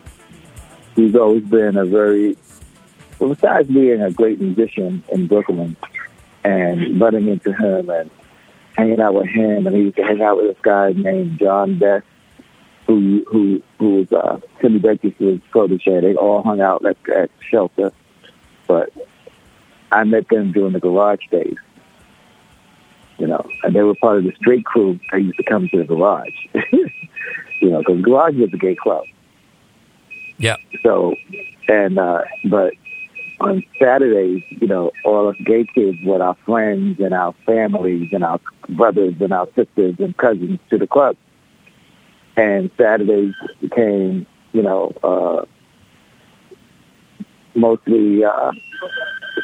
he's 0.96 1.14
always 1.14 1.44
been 1.44 1.76
a 1.76 1.86
very 1.86 2.36
well, 3.20 3.30
besides 3.32 3.68
being 3.68 4.02
a 4.02 4.10
great 4.10 4.40
musician 4.40 5.04
in 5.12 5.28
Brooklyn 5.28 5.76
and 6.44 7.00
running 7.00 7.28
into 7.28 7.52
him 7.52 7.90
and 7.90 8.10
hanging 8.76 9.00
out 9.00 9.14
with 9.14 9.26
him, 9.26 9.66
and 9.66 9.76
he 9.76 9.82
used 9.82 9.96
to 9.96 10.04
hang 10.04 10.22
out 10.22 10.36
with 10.36 10.46
this 10.46 10.62
guy 10.62 10.92
named 10.92 11.38
John 11.38 11.78
Best, 11.78 12.06
who 12.86 13.24
who 13.30 13.62
who 13.78 13.96
was 13.96 14.12
uh, 14.12 14.40
Timmy 14.60 14.78
Baker's 14.78 15.40
protege. 15.50 16.00
They 16.00 16.14
all 16.14 16.42
hung 16.42 16.60
out 16.60 16.84
at, 16.86 16.96
at 17.08 17.30
shelter, 17.50 17.92
but 18.66 18.90
I 19.90 20.04
met 20.04 20.28
them 20.28 20.52
during 20.52 20.72
the 20.72 20.80
garage 20.80 21.26
days. 21.30 21.56
You 23.18 23.26
know, 23.26 23.44
and 23.64 23.74
they 23.74 23.82
were 23.82 23.96
part 23.96 24.18
of 24.18 24.24
the 24.24 24.32
straight 24.36 24.64
crew 24.64 25.00
that 25.10 25.20
used 25.20 25.36
to 25.38 25.42
come 25.42 25.68
to 25.68 25.78
the 25.78 25.84
garage. 25.84 26.28
you 26.72 27.70
know, 27.70 27.78
because 27.78 28.00
garage 28.00 28.36
was 28.36 28.50
a 28.52 28.56
gay 28.56 28.76
club. 28.76 29.04
Yeah. 30.38 30.54
So, 30.84 31.16
and 31.68 31.98
uh, 31.98 32.22
but 32.44 32.74
on 33.40 33.62
Saturdays, 33.80 34.42
you 34.48 34.66
know, 34.66 34.90
all 35.04 35.28
us 35.28 35.36
gay 35.44 35.64
kids 35.74 35.98
with 36.04 36.20
our 36.20 36.36
friends 36.44 36.98
and 36.98 37.14
our 37.14 37.34
families 37.46 38.08
and 38.12 38.24
our 38.24 38.40
brothers 38.70 39.14
and 39.20 39.32
our 39.32 39.46
sisters 39.56 39.94
and 39.98 40.16
cousins 40.16 40.58
to 40.70 40.78
the 40.78 40.86
club. 40.86 41.16
And 42.36 42.70
Saturdays 42.76 43.34
became, 43.60 44.26
you 44.52 44.62
know, 44.62 44.92
uh, 45.02 45.44
mostly 47.54 48.24
uh, 48.24 48.52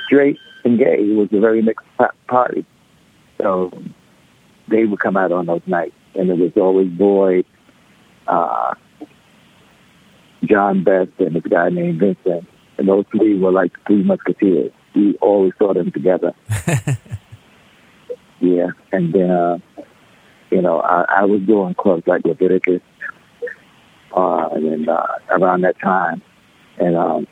straight 0.06 0.38
and 0.64 0.78
gay. 0.78 0.98
It 0.98 1.16
was 1.16 1.28
a 1.32 1.40
very 1.40 1.62
mixed 1.62 1.86
party. 2.26 2.64
So 3.38 3.70
they 4.68 4.84
would 4.84 5.00
come 5.00 5.16
out 5.16 5.32
on 5.32 5.46
those 5.46 5.62
nights, 5.66 5.96
and 6.14 6.30
it 6.30 6.38
was 6.38 6.52
always 6.56 6.88
Boyd, 6.88 7.44
uh, 8.26 8.74
John 10.44 10.84
Best, 10.84 11.10
and 11.18 11.36
this 11.36 11.42
guy 11.44 11.68
named 11.68 12.00
Vincent. 12.00 12.48
And 12.78 12.88
those 12.88 13.04
three 13.10 13.38
were 13.38 13.52
like 13.52 13.72
three 13.86 14.02
musketeers. 14.02 14.72
We 14.94 15.16
always 15.20 15.52
saw 15.58 15.74
them 15.74 15.90
together. 15.92 16.32
yeah, 18.40 18.68
and 18.92 19.12
then 19.12 19.30
uh, 19.30 19.58
you 20.50 20.62
know 20.62 20.80
I, 20.80 21.04
I 21.08 21.24
was 21.24 21.40
doing 21.42 21.74
clubs 21.74 22.06
like 22.06 22.24
Leviticus, 22.24 22.80
uh, 24.16 24.48
and 24.52 24.64
then 24.66 24.88
uh, 24.88 25.06
around 25.30 25.62
that 25.62 25.78
time, 25.80 26.22
and 26.78 26.96
um, 26.96 27.26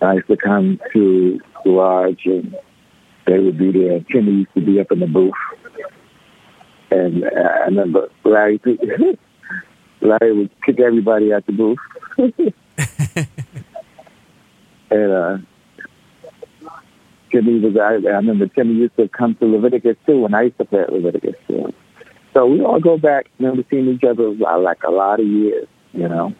I 0.00 0.14
used 0.14 0.28
to 0.28 0.36
come 0.36 0.80
to 0.92 1.40
Garage, 1.64 2.26
and 2.26 2.56
they 3.26 3.38
would 3.38 3.58
be 3.58 3.72
there. 3.72 4.00
Timmy 4.12 4.32
used 4.32 4.54
to 4.54 4.60
be 4.60 4.80
up 4.80 4.90
in 4.92 5.00
the 5.00 5.06
booth, 5.06 5.32
and 6.90 7.24
uh, 7.24 7.28
I 7.28 7.64
remember 7.66 8.10
Larry. 8.24 8.60
Larry 10.00 10.36
would 10.36 10.50
kick 10.62 10.80
everybody 10.80 11.32
out 11.32 11.46
the 11.46 11.52
booth. 11.52 11.78
and 14.90 15.12
uh, 15.12 15.38
Timmy 17.32 17.60
was. 17.60 17.76
I, 17.76 17.94
I 18.08 18.16
remember 18.16 18.46
Timmy 18.46 18.74
used 18.74 18.96
to 18.96 19.08
come 19.08 19.34
to 19.36 19.46
Leviticus 19.46 19.96
too 20.06 20.20
when 20.20 20.34
I 20.34 20.42
used 20.42 20.58
to 20.58 20.64
play 20.64 20.80
at 20.80 20.92
Leviticus 20.92 21.34
too. 21.48 21.72
So 22.32 22.46
we 22.46 22.60
all 22.62 22.80
go 22.80 22.98
back. 22.98 23.26
Remember 23.38 23.64
seeing 23.70 23.88
each 23.88 24.04
other 24.04 24.28
uh, 24.46 24.58
like 24.58 24.82
a 24.82 24.90
lot 24.90 25.20
of 25.20 25.26
years, 25.26 25.68
you 25.92 26.08
know. 26.08 26.34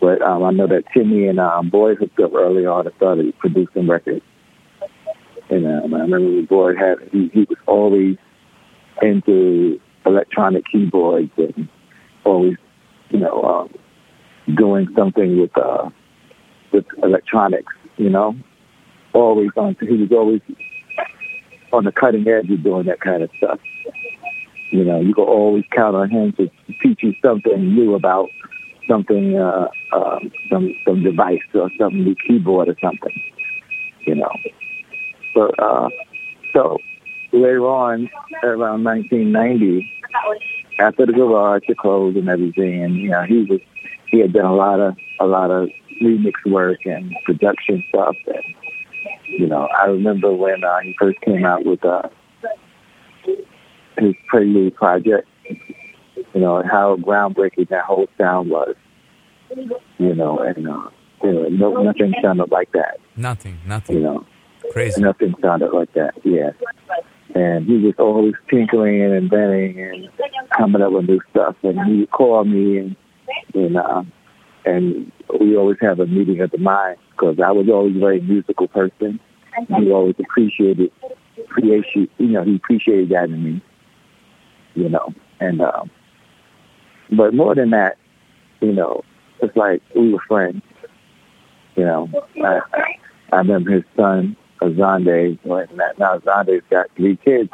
But 0.00 0.22
um, 0.22 0.44
I 0.44 0.50
know 0.50 0.66
that 0.68 0.84
Timmy 0.94 1.26
and 1.26 1.40
um, 1.40 1.70
Boyd 1.70 1.98
hooked 1.98 2.20
up 2.20 2.32
early 2.34 2.66
on 2.66 2.86
and 2.86 2.94
started 2.96 3.36
producing 3.38 3.88
records. 3.88 4.24
And 5.50 5.66
um, 5.66 5.94
I 5.94 6.00
remember 6.00 6.42
Boyd 6.42 6.76
had 6.76 6.96
he, 7.12 7.28
he 7.32 7.40
was 7.40 7.58
always 7.66 8.16
into 9.02 9.80
electronic 10.04 10.64
keyboards 10.70 11.30
and 11.36 11.68
always, 12.24 12.56
you 13.10 13.18
know, 13.18 13.42
um, 13.42 13.74
doing 14.56 14.88
something 14.96 15.40
with 15.40 15.56
uh, 15.56 15.90
with 16.72 16.84
electronics. 17.02 17.72
You 17.96 18.10
know, 18.10 18.36
always 19.12 19.50
on. 19.56 19.76
He 19.80 19.96
was 19.96 20.12
always 20.12 20.40
on 21.72 21.84
the 21.84 21.92
cutting 21.92 22.26
edge 22.28 22.50
of 22.50 22.62
doing 22.62 22.86
that 22.86 23.00
kind 23.00 23.22
of 23.22 23.30
stuff. 23.36 23.60
You 24.70 24.84
know, 24.84 25.00
you 25.00 25.14
can 25.14 25.24
always 25.24 25.64
count 25.70 25.96
on 25.96 26.10
him 26.10 26.32
to 26.34 26.50
teach 26.82 27.02
you 27.02 27.14
something 27.22 27.74
new 27.74 27.94
about 27.94 28.28
something, 28.88 29.36
uh, 29.36 29.68
uh, 29.92 30.18
some 30.50 30.74
some 30.86 31.02
device 31.02 31.40
or 31.54 31.70
some 31.78 31.94
new 31.94 32.14
keyboard 32.26 32.68
or 32.68 32.76
something. 32.80 33.22
You 34.06 34.16
know, 34.16 34.30
but 35.34 35.58
uh, 35.58 35.88
so 36.52 36.78
later 37.32 37.66
on, 37.66 38.08
around 38.42 38.84
1990, 38.84 39.90
after 40.78 41.06
the 41.06 41.12
garage 41.12 41.62
had 41.66 41.76
closed 41.76 42.16
and 42.16 42.28
everything, 42.28 42.82
and 42.82 42.96
you 42.96 43.10
know, 43.10 43.22
he 43.22 43.44
was 43.44 43.60
he 44.08 44.20
had 44.20 44.32
done 44.32 44.44
a 44.44 44.54
lot 44.54 44.80
of 44.80 44.96
a 45.20 45.26
lot 45.26 45.50
of 45.50 45.68
remix 46.02 46.32
work 46.46 46.84
and 46.84 47.14
production 47.24 47.82
stuff, 47.88 48.16
and 48.26 48.44
you 49.26 49.46
know, 49.46 49.68
I 49.78 49.86
remember 49.86 50.32
when 50.32 50.64
uh, 50.64 50.78
he 50.80 50.94
first 50.98 51.20
came 51.20 51.44
out 51.44 51.64
with 51.64 51.84
uh, 51.84 52.08
his 53.98 54.14
Prelude 54.28 54.74
project. 54.74 55.28
You 56.34 56.40
know, 56.40 56.56
and 56.58 56.70
how 56.70 56.96
groundbreaking 56.96 57.68
that 57.68 57.84
whole 57.84 58.08
sound 58.18 58.50
was. 58.50 58.74
You 59.98 60.14
know, 60.14 60.38
and 60.38 60.68
uh, 60.68 60.90
you 61.22 61.32
know, 61.32 61.48
no, 61.48 61.82
nothing 61.82 62.14
sounded 62.22 62.50
like 62.50 62.72
that. 62.72 62.98
Nothing, 63.16 63.58
nothing. 63.66 63.96
You 63.96 64.02
know, 64.02 64.26
Crazy. 64.70 65.00
nothing 65.00 65.34
sounded 65.40 65.72
like 65.72 65.92
that. 65.94 66.14
Yeah, 66.24 66.50
and 67.34 67.66
he 67.66 67.78
was 67.78 67.94
always 67.98 68.34
tinkling 68.50 69.02
and 69.02 69.14
inventing 69.14 69.80
and 69.80 70.08
coming 70.56 70.82
up 70.82 70.92
with 70.92 71.08
new 71.08 71.20
stuff. 71.30 71.56
And 71.62 71.78
he 71.86 72.00
would 72.00 72.10
call 72.10 72.44
me 72.44 72.78
and 72.78 72.96
and 73.54 73.76
uh, 73.76 74.02
and 74.66 75.10
we 75.40 75.56
always 75.56 75.78
have 75.80 76.00
a 76.00 76.06
meeting 76.06 76.40
of 76.40 76.50
the 76.50 76.58
mind 76.58 76.98
because 77.12 77.38
I 77.40 77.52
was 77.52 77.68
always 77.68 77.96
a 77.96 78.00
very 78.00 78.20
musical 78.20 78.68
person. 78.68 79.20
He 79.78 79.90
always 79.90 80.16
appreciated 80.18 80.92
appreciate 81.38 82.10
you 82.18 82.26
know 82.26 82.42
he 82.42 82.56
appreciated 82.56 83.10
that 83.10 83.24
in 83.24 83.42
me. 83.42 83.62
You 84.74 84.90
know, 84.90 85.14
and 85.40 85.62
um, 85.62 85.90
but 87.10 87.32
more 87.32 87.54
than 87.54 87.70
that, 87.70 87.96
you 88.60 88.72
know, 88.72 89.02
it's 89.40 89.56
like 89.56 89.80
we 89.94 90.12
were 90.12 90.20
friends. 90.28 90.62
You 91.76 91.84
know, 91.84 92.10
I, 92.44 92.60
I 93.32 93.36
remember 93.36 93.70
his 93.70 93.84
son 93.96 94.36
Azande. 94.60 95.38
Now 95.98 96.18
Azande's 96.18 96.64
got 96.70 96.86
three 96.96 97.16
kids. 97.16 97.50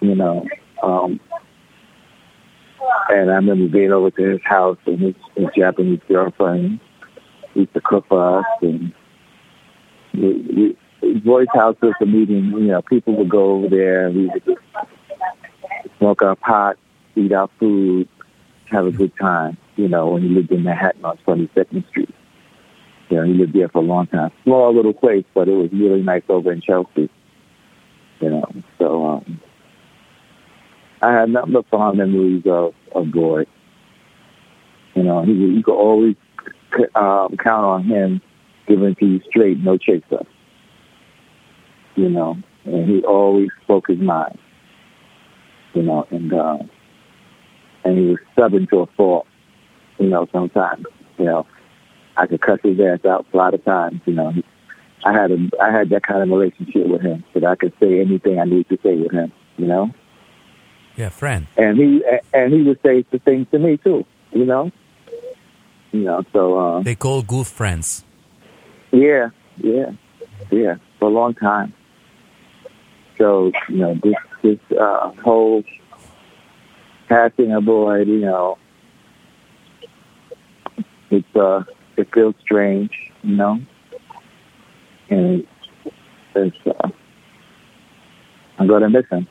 You 0.00 0.14
know, 0.14 0.46
um, 0.82 1.20
and 3.10 3.30
I 3.30 3.34
remember 3.34 3.68
being 3.68 3.92
over 3.92 4.10
to 4.10 4.22
his 4.22 4.40
house 4.44 4.78
and 4.86 4.98
his, 5.00 5.14
his 5.36 5.46
Japanese 5.56 6.00
girlfriend 6.08 6.80
used 7.54 7.74
to 7.74 7.80
cook 7.80 8.06
for 8.08 8.38
us 8.38 8.44
and 8.62 8.92
we, 10.14 10.76
we, 11.02 11.20
Boyd's 11.20 11.50
house 11.54 11.76
was 11.82 11.94
a 12.00 12.06
meeting, 12.06 12.50
you 12.52 12.60
know, 12.60 12.82
people 12.82 13.16
would 13.16 13.30
go 13.30 13.52
over 13.52 13.68
there 13.68 14.06
and 14.06 14.16
we 14.16 14.26
would 14.26 14.44
just 14.44 14.60
smoke 15.98 16.22
our 16.22 16.36
pot, 16.36 16.76
eat 17.16 17.32
our 17.32 17.48
food, 17.58 18.08
have 18.70 18.86
a 18.86 18.90
good 18.90 19.12
time, 19.20 19.56
you 19.76 19.88
know, 19.88 20.08
when 20.08 20.22
he 20.22 20.28
lived 20.28 20.50
in 20.50 20.62
Manhattan 20.62 21.04
on 21.04 21.18
22nd 21.26 21.88
Street. 21.88 22.14
You 23.08 23.16
know, 23.16 23.24
he 23.24 23.32
lived 23.32 23.54
there 23.54 23.68
for 23.68 23.78
a 23.78 23.86
long 23.86 24.06
time. 24.06 24.30
Small 24.44 24.74
little 24.74 24.92
place, 24.92 25.24
but 25.34 25.48
it 25.48 25.54
was 25.54 25.70
really 25.72 26.02
nice 26.02 26.22
over 26.28 26.52
in 26.52 26.60
Chelsea. 26.60 27.10
You 28.20 28.30
know, 28.30 28.44
so 28.78 29.06
um, 29.06 29.40
I 31.02 31.12
had 31.12 31.30
nothing 31.30 31.52
but 31.52 31.68
fond 31.68 31.98
memories 31.98 32.42
of, 32.46 32.74
of 32.94 33.10
Boyd. 33.10 33.48
You 34.94 35.02
know, 35.04 35.24
he 35.24 35.32
you 35.32 35.62
could 35.62 35.74
always 35.74 36.16
um, 36.94 37.36
count 37.42 37.64
on 37.64 37.84
him 37.84 38.20
giving 38.66 38.94
to 38.96 39.06
you 39.06 39.20
straight, 39.28 39.58
no 39.58 39.78
chaser. 39.78 40.26
You 41.96 42.08
know, 42.08 42.36
and 42.64 42.88
he 42.88 43.02
always 43.04 43.48
spoke 43.62 43.88
his 43.88 43.98
mind. 43.98 44.38
You 45.74 45.82
know, 45.82 46.06
and 46.10 46.32
uh, 46.32 46.58
and 47.84 47.98
he 47.98 48.04
was 48.06 48.18
stubborn 48.32 48.66
to 48.68 48.80
a 48.80 48.86
fault. 48.96 49.26
You 49.98 50.08
know, 50.08 50.26
sometimes 50.32 50.84
you 51.18 51.24
know 51.24 51.46
I 52.16 52.26
could 52.26 52.42
cuss 52.42 52.58
his 52.62 52.78
ass 52.80 53.04
out 53.04 53.26
a 53.32 53.36
lot 53.36 53.54
of 53.54 53.64
times. 53.64 54.00
You 54.04 54.14
know, 54.14 54.32
I 55.04 55.12
had 55.12 55.30
a 55.30 55.38
I 55.62 55.70
had 55.70 55.90
that 55.90 56.02
kind 56.02 56.22
of 56.22 56.28
relationship 56.28 56.88
with 56.88 57.02
him 57.02 57.24
that 57.34 57.44
I 57.44 57.54
could 57.54 57.72
say 57.80 58.00
anything 58.00 58.38
I 58.38 58.44
need 58.44 58.68
to 58.68 58.78
say 58.82 58.96
with 58.96 59.12
him. 59.12 59.32
You 59.56 59.66
know, 59.66 59.90
Yeah, 60.96 61.08
friend. 61.08 61.46
and 61.56 61.78
he 61.78 62.02
and 62.34 62.52
he 62.52 62.62
would 62.62 62.80
say 62.84 63.04
the 63.10 63.18
things 63.18 63.46
to 63.52 63.58
me 63.58 63.76
too. 63.78 64.04
You 64.32 64.44
know, 64.44 64.70
you 65.92 66.00
know. 66.04 66.22
So 66.32 66.58
uh, 66.58 66.82
They 66.82 66.94
call 66.94 67.22
good 67.22 67.46
friends. 67.46 68.04
yeah, 68.92 69.30
yeah, 69.56 69.92
yeah, 70.50 70.76
for 70.98 71.06
a 71.08 71.12
long 71.12 71.34
time. 71.34 71.72
So 73.18 73.52
you 73.68 73.76
know, 73.76 73.94
this 74.02 74.14
this 74.42 74.78
uh, 74.78 75.10
whole 75.24 75.62
passing 77.08 77.52
of 77.52 77.64
Boyd, 77.64 78.08
you 78.08 78.20
know, 78.20 78.58
it's 81.10 81.36
uh, 81.36 81.62
it 81.96 82.08
feels 82.12 82.34
strange, 82.40 82.90
you 83.22 83.36
know, 83.36 83.58
and 85.08 85.46
it's 86.34 86.56
uh, 86.66 86.88
I'm 88.58 88.66
gonna 88.68 88.90
miss 88.90 89.06
him. 89.10 89.26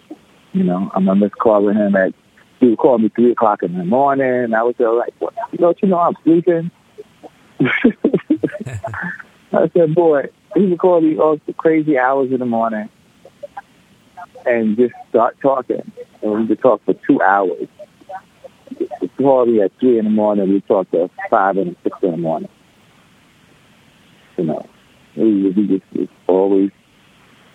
You 0.53 0.63
know, 0.63 0.91
I'm 0.93 1.05
gonna 1.05 1.19
miss 1.19 1.33
calling 1.39 1.75
him 1.75 1.95
at. 1.95 2.13
He 2.59 2.67
would 2.67 2.77
call 2.77 2.97
me 2.97 3.09
three 3.09 3.31
o'clock 3.31 3.63
in 3.63 3.77
the 3.77 3.85
morning. 3.85 4.53
I 4.53 4.63
was 4.63 4.75
there 4.77 4.91
like, 4.91 5.13
what? 5.19 5.33
Don't 5.55 5.81
you 5.81 5.87
know 5.87 5.99
I'm 5.99 6.15
sleeping? 6.23 6.71
I 9.51 9.69
said, 9.73 9.95
boy, 9.95 10.25
he 10.55 10.65
would 10.65 10.79
call 10.79 10.99
me 11.01 11.17
all 11.17 11.39
the 11.45 11.53
crazy 11.53 11.97
hours 11.97 12.31
in 12.31 12.39
the 12.39 12.45
morning 12.45 12.89
and 14.45 14.77
just 14.77 14.93
start 15.09 15.37
talking. 15.41 15.91
And 16.21 16.31
we 16.31 16.47
could 16.47 16.61
talk 16.61 16.83
for 16.85 16.93
two 16.93 17.21
hours. 17.21 17.67
He'd 18.77 19.17
call 19.17 19.45
me 19.45 19.61
at 19.61 19.71
three 19.79 19.97
in 19.97 20.05
the 20.05 20.11
morning. 20.11 20.49
We 20.49 20.61
talk 20.61 20.89
to 20.91 21.09
five 21.29 21.57
and 21.57 21.75
six 21.83 21.97
in 22.01 22.11
the 22.11 22.17
morning. 22.17 22.49
You 24.37 24.45
know, 24.45 24.69
he, 25.13 25.51
he 25.51 25.67
just 25.67 25.83
was 25.93 26.07
always, 26.27 26.71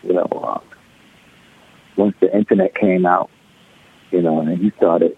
you 0.02 0.12
know, 0.14 0.28
uh, 0.32 0.60
once 1.96 2.14
the 2.20 2.34
internet 2.36 2.74
came 2.74 3.06
out, 3.06 3.30
you 4.10 4.22
know, 4.22 4.40
and 4.40 4.58
he 4.58 4.72
started 4.76 5.16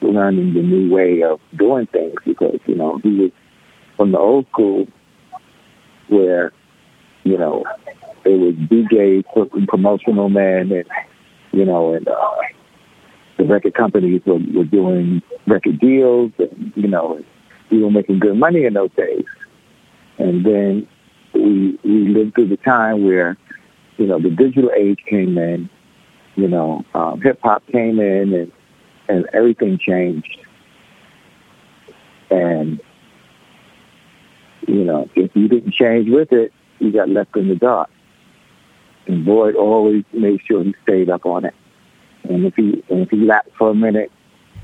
learning 0.00 0.54
the 0.54 0.62
new 0.62 0.92
way 0.92 1.22
of 1.22 1.40
doing 1.56 1.86
things 1.86 2.14
because, 2.24 2.58
you 2.66 2.74
know, 2.74 2.98
he 2.98 3.10
was 3.10 3.30
from 3.96 4.12
the 4.12 4.18
old 4.18 4.46
school 4.48 4.86
where, 6.08 6.52
you 7.24 7.36
know, 7.36 7.64
it 8.24 8.38
was 8.38 8.54
DJs, 8.54 9.68
promotional 9.68 10.28
men, 10.28 10.72
and, 10.72 10.84
you 11.52 11.64
know, 11.64 11.94
and 11.94 12.06
uh, 12.08 12.30
the 13.38 13.44
record 13.44 13.74
companies 13.74 14.22
were, 14.26 14.40
were 14.54 14.64
doing 14.64 15.22
record 15.46 15.78
deals, 15.80 16.32
and, 16.38 16.72
you 16.76 16.88
know, 16.88 17.22
we 17.70 17.82
were 17.82 17.90
making 17.90 18.18
good 18.18 18.36
money 18.36 18.64
in 18.64 18.74
those 18.74 18.90
days. 18.96 19.24
And 20.18 20.44
then 20.44 20.88
we, 21.34 21.78
we 21.84 22.08
lived 22.08 22.34
through 22.34 22.48
the 22.48 22.56
time 22.58 23.04
where, 23.04 23.36
you 23.96 24.06
know, 24.06 24.20
the 24.20 24.30
digital 24.30 24.70
age 24.76 25.00
came 25.08 25.36
in, 25.38 25.68
you 26.36 26.48
know, 26.48 26.84
um, 26.94 27.20
hip 27.20 27.40
hop 27.42 27.66
came 27.66 27.98
in 27.98 28.32
and, 28.32 28.52
and 29.08 29.26
everything 29.32 29.78
changed. 29.78 30.38
And, 32.30 32.80
you 34.68 34.84
know, 34.84 35.08
if 35.14 35.34
you 35.34 35.48
didn't 35.48 35.72
change 35.72 36.08
with 36.10 36.32
it, 36.32 36.52
you 36.78 36.92
got 36.92 37.08
left 37.08 37.36
in 37.36 37.48
the 37.48 37.56
dark. 37.56 37.88
And 39.06 39.24
Boyd 39.24 39.54
always 39.54 40.04
made 40.12 40.40
sure 40.44 40.62
he 40.62 40.74
stayed 40.82 41.08
up 41.08 41.24
on 41.24 41.44
it. 41.44 41.54
And 42.24 42.44
if 42.44 42.56
he 42.56 42.84
and 42.90 43.02
if 43.02 43.10
he 43.10 43.18
lapped 43.18 43.54
for 43.56 43.70
a 43.70 43.74
minute, 43.74 44.10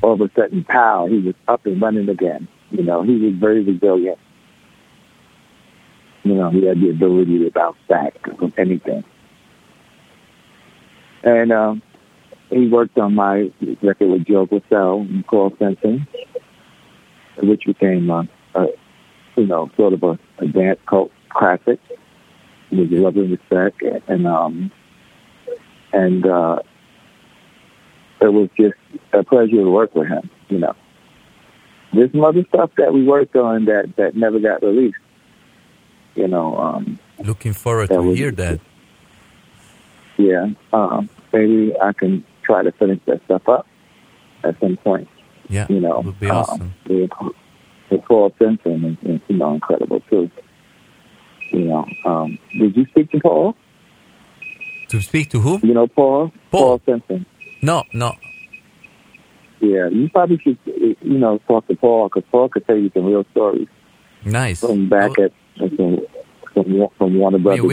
all 0.02 0.14
of 0.14 0.20
a 0.20 0.30
sudden, 0.34 0.64
pow, 0.64 1.06
he 1.06 1.18
was 1.18 1.34
up 1.46 1.64
and 1.64 1.80
running 1.80 2.08
again. 2.08 2.48
You 2.70 2.82
know, 2.82 3.02
he 3.02 3.16
was 3.16 3.34
very 3.34 3.62
resilient. 3.62 4.18
You 6.24 6.34
know, 6.34 6.50
he 6.50 6.66
had 6.66 6.80
the 6.80 6.90
ability 6.90 7.38
to 7.38 7.50
bounce 7.50 7.78
back 7.88 8.14
from 8.36 8.52
anything. 8.58 9.04
And 11.22 11.52
um, 11.52 11.82
he 12.50 12.68
worked 12.68 12.98
on 12.98 13.14
my 13.14 13.50
record 13.82 14.08
with 14.10 14.26
Joe 14.26 14.46
Glassell 14.46 15.08
and 15.08 15.26
Carl 15.26 15.52
Simpson, 15.58 16.06
which 17.42 17.64
became 17.64 18.10
uh, 18.10 18.24
a, 18.54 18.66
you 19.36 19.46
know, 19.46 19.70
sort 19.76 19.92
of 19.92 20.02
a, 20.02 20.18
a 20.38 20.46
dance 20.48 20.80
cult 20.88 21.10
classic 21.30 21.78
with 22.70 22.90
love 22.90 23.16
and 23.16 23.30
respect, 23.30 23.82
and 24.08 24.26
um, 24.26 24.70
and 25.92 26.26
uh, 26.26 26.58
it 28.20 28.32
was 28.32 28.48
just 28.58 28.74
a 29.12 29.22
pleasure 29.22 29.56
to 29.56 29.70
work 29.70 29.94
with 29.94 30.08
him. 30.08 30.28
You 30.48 30.58
know, 30.58 30.74
there's 31.94 32.10
some 32.12 32.24
other 32.24 32.44
stuff 32.48 32.70
that 32.78 32.92
we 32.92 33.04
worked 33.04 33.36
on 33.36 33.66
that 33.66 33.94
that 33.96 34.16
never 34.16 34.38
got 34.40 34.62
released. 34.62 34.96
You 36.14 36.28
know, 36.28 36.56
um, 36.58 36.98
Looking 37.18 37.52
forward 37.52 37.88
to 37.90 38.02
was- 38.02 38.18
hear 38.18 38.30
that. 38.32 38.60
Yeah, 40.18 40.46
um, 40.72 41.08
maybe 41.32 41.72
I 41.80 41.92
can 41.92 42.24
try 42.44 42.62
to 42.62 42.72
finish 42.72 43.00
that 43.06 43.24
stuff 43.24 43.48
up 43.48 43.66
at 44.44 44.58
some 44.60 44.76
point. 44.78 45.08
Yeah, 45.48 45.66
You 45.68 45.80
know, 45.80 46.00
would 46.00 46.18
be 46.20 46.28
um, 46.30 46.36
awesome. 46.36 46.74
with, 46.88 47.10
with 47.90 48.04
Paul 48.04 48.32
Simpson 48.40 48.84
is, 49.02 49.10
is 49.10 49.20
you 49.28 49.36
know 49.36 49.54
incredible 49.54 50.00
too. 50.08 50.30
You 51.50 51.64
know, 51.66 51.86
um, 52.06 52.38
did 52.58 52.76
you 52.76 52.86
speak 52.86 53.10
to 53.12 53.20
Paul? 53.20 53.54
To 54.88 55.00
speak 55.00 55.30
to 55.30 55.40
who? 55.40 55.58
You 55.62 55.74
know 55.74 55.86
Paul? 55.86 56.32
Paul. 56.50 56.80
Simpson. 56.86 57.26
No, 57.60 57.84
no. 57.92 58.14
Yeah, 59.60 59.88
you 59.88 60.08
probably 60.10 60.38
should, 60.42 60.58
you 60.66 60.96
know, 61.18 61.38
talk 61.46 61.68
to 61.68 61.76
Paul 61.76 62.08
because 62.08 62.24
Paul 62.32 62.48
could 62.48 62.66
tell 62.66 62.76
you 62.76 62.90
some 62.94 63.04
real 63.04 63.24
stories 63.30 63.68
Nice. 64.24 64.60
from 64.60 64.88
back 64.88 65.12
Oh, 65.18 65.24
at 65.24 65.32
from 65.76 66.88
from, 66.98 67.14
Warner 67.18 67.38
Brothers 67.38 67.70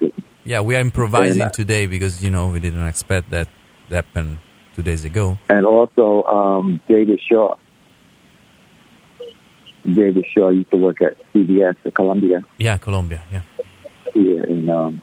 days. 0.00 0.12
Yeah, 0.44 0.60
we 0.60 0.76
are 0.76 0.80
improvising 0.80 1.42
and, 1.42 1.52
today 1.52 1.86
because 1.86 2.22
you 2.22 2.30
know 2.30 2.48
we 2.48 2.60
didn't 2.60 2.86
expect 2.86 3.30
that 3.30 3.48
to 3.88 3.94
happen 3.94 4.38
two 4.74 4.82
days 4.82 5.04
ago. 5.04 5.38
and 5.48 5.66
also 5.66 6.22
um, 6.24 6.80
David 6.88 7.20
Shaw. 7.20 7.56
David 9.84 10.24
Shaw 10.32 10.50
used 10.50 10.70
to 10.70 10.76
work 10.76 11.02
at 11.02 11.16
CBS 11.32 11.76
at 11.84 11.94
Columbia. 11.94 12.42
Yeah, 12.58 12.78
Columbia. 12.78 13.22
Yeah. 13.32 13.42
Yeah, 14.14 14.42
and 14.42 14.70
um, 14.70 15.02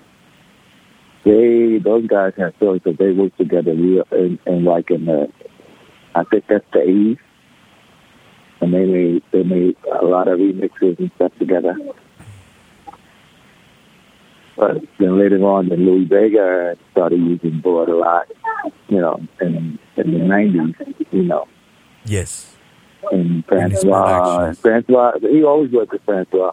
they 1.25 1.79
those 1.83 2.07
guys 2.07 2.33
have 2.37 2.53
stories 2.57 2.81
that 2.85 2.97
they 2.97 3.11
worked 3.11 3.37
together 3.37 3.73
real 3.73 4.05
and, 4.11 4.39
and 4.45 4.63
like 4.65 4.89
in 4.91 5.05
the 5.05 5.27
I 6.15 6.23
think 6.23 6.45
that's 6.47 6.65
the 6.73 6.81
eighties. 6.81 7.17
And 8.61 8.73
they 8.73 8.85
made 8.85 9.23
they 9.31 9.43
made 9.43 9.77
a 10.01 10.05
lot 10.05 10.27
of 10.27 10.39
remixes 10.39 10.99
and 10.99 11.11
stuff 11.15 11.31
together. 11.39 11.75
But 14.59 14.83
then 14.99 15.17
later 15.17 15.41
on 15.43 15.69
then 15.69 15.85
Louis 15.85 16.05
Vega 16.05 16.75
started 16.91 17.19
using 17.19 17.61
Boyd 17.61 17.89
a 17.89 17.95
lot, 17.95 18.27
you 18.89 18.99
know, 18.99 19.19
in 19.39 19.79
in 19.97 20.11
the 20.11 20.19
nineties, 20.19 20.75
you 21.11 21.23
know. 21.23 21.47
Yes. 22.05 22.55
And 23.11 23.45
Francois. 23.45 24.53
Francois 24.53 25.13
he 25.21 25.43
always 25.43 25.71
worked 25.71 25.93
with 25.93 26.03
Francois. 26.03 26.51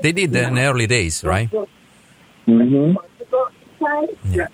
They 0.00 0.12
did 0.12 0.32
that 0.32 0.48
in 0.48 0.54
the 0.54 0.62
early 0.62 0.86
days, 0.86 1.24
right? 1.24 1.50
Mm-hmm. 2.46 2.94
Yeah. 4.32 4.46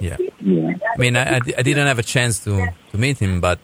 Yeah. 0.00 0.16
Yeah. 0.40 0.72
I 0.94 0.98
mean, 0.98 1.16
I, 1.16 1.36
I, 1.36 1.40
I 1.58 1.62
didn't 1.62 1.86
have 1.86 1.98
a 1.98 2.02
chance 2.02 2.42
to, 2.44 2.72
to 2.90 2.98
meet 2.98 3.18
him, 3.18 3.40
but, 3.40 3.60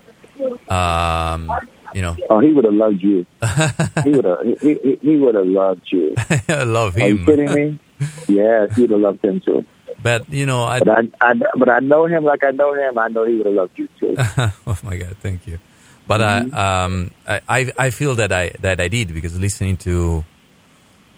um, 0.69 1.51
you 1.95 2.03
know, 2.03 2.17
Oh, 2.29 2.39
he 2.41 2.53
would 2.53 2.65
have 2.65 2.75
loved 2.75 3.03
you. 3.03 3.27
he 4.05 4.11
would 4.11 4.25
have. 4.25 4.39
He, 4.61 4.75
he, 4.75 4.99
he 5.03 5.17
would 5.17 5.35
have 5.35 5.47
loved 5.47 5.83
you. 5.91 6.15
I 6.49 6.63
love 6.63 6.95
him. 6.95 7.03
Are 7.03 7.09
you 7.09 7.25
kidding 7.25 7.53
me? 7.55 7.79
Yes, 8.29 8.75
he 8.77 8.83
would 8.83 8.91
have 8.91 9.01
loved 9.01 9.25
him 9.25 9.41
too. 9.41 9.65
But, 10.03 10.31
you 10.33 10.47
know, 10.47 10.65
I, 10.65 10.79
But 10.79 10.89
I, 10.89 11.03
I, 11.21 11.35
but 11.59 11.69
I 11.69 11.81
know 11.81 12.07
him 12.07 12.25
like 12.25 12.43
I 12.43 12.53
know 12.53 12.73
him. 12.75 12.97
I 12.99 13.09
know 13.09 13.25
he 13.27 13.37
would 13.37 13.47
have 13.47 13.55
loved 13.55 13.79
you 13.79 13.89
too. 13.99 14.15
oh 14.67 14.79
my 14.83 14.97
God, 14.97 15.17
thank 15.21 15.47
you. 15.47 15.59
But 16.07 16.21
Mm-hmm. 16.21 16.55
I, 16.55 16.85
um, 16.85 17.11
I, 17.29 17.73
I, 17.79 17.91
feel 17.91 18.15
that 18.17 18.33
I, 18.33 18.51
that 18.61 18.81
I 18.81 18.89
did 18.89 19.13
because 19.13 19.39
listening 19.39 19.77
to, 19.79 20.25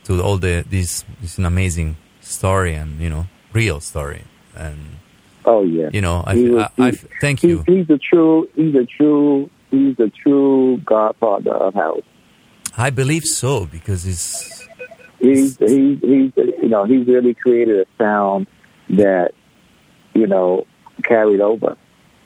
to 0.05 0.21
all 0.21 0.37
the, 0.39 0.65
this, 0.69 1.05
is 1.23 1.39
an 1.39 1.45
amazing 1.47 1.97
story 2.21 2.75
and, 2.75 3.01
you 3.01 3.09
know, 3.09 3.27
real 3.53 3.81
story. 3.81 4.25
And, 4.57 4.79
Oh 5.45 5.63
yeah. 5.65 5.89
you 5.93 6.01
know, 6.01 6.23
I, 6.27 6.35
was- 6.35 6.71
I, 6.79 6.89
I, 6.89 6.91
thank 7.21 7.41
He, 7.41 7.49
you. 7.49 7.65
he's 7.67 7.89
a 7.91 7.99
true. 7.99 8.49
He's 8.55 8.75
a 8.75 8.85
true. 8.85 9.51
He's 9.71 9.99
a 9.99 10.09
true 10.11 10.79
godfather 10.85 11.53
of 11.55 11.75
house. 11.75 12.03
I 12.77 12.91
believe 12.91 13.25
so 13.25 13.65
because 13.67 14.07
it's, 14.07 14.62
He's 15.23 15.57
he's 15.59 15.99
he's 16.01 16.33
you 16.37 16.69
know 16.69 16.85
he's 16.85 17.07
really 17.07 17.33
created 17.35 17.79
a 17.81 17.87
sound 17.97 18.47
that 18.91 19.33
you 20.15 20.27
know 20.27 20.67
carried 21.05 21.41
over. 21.41 21.77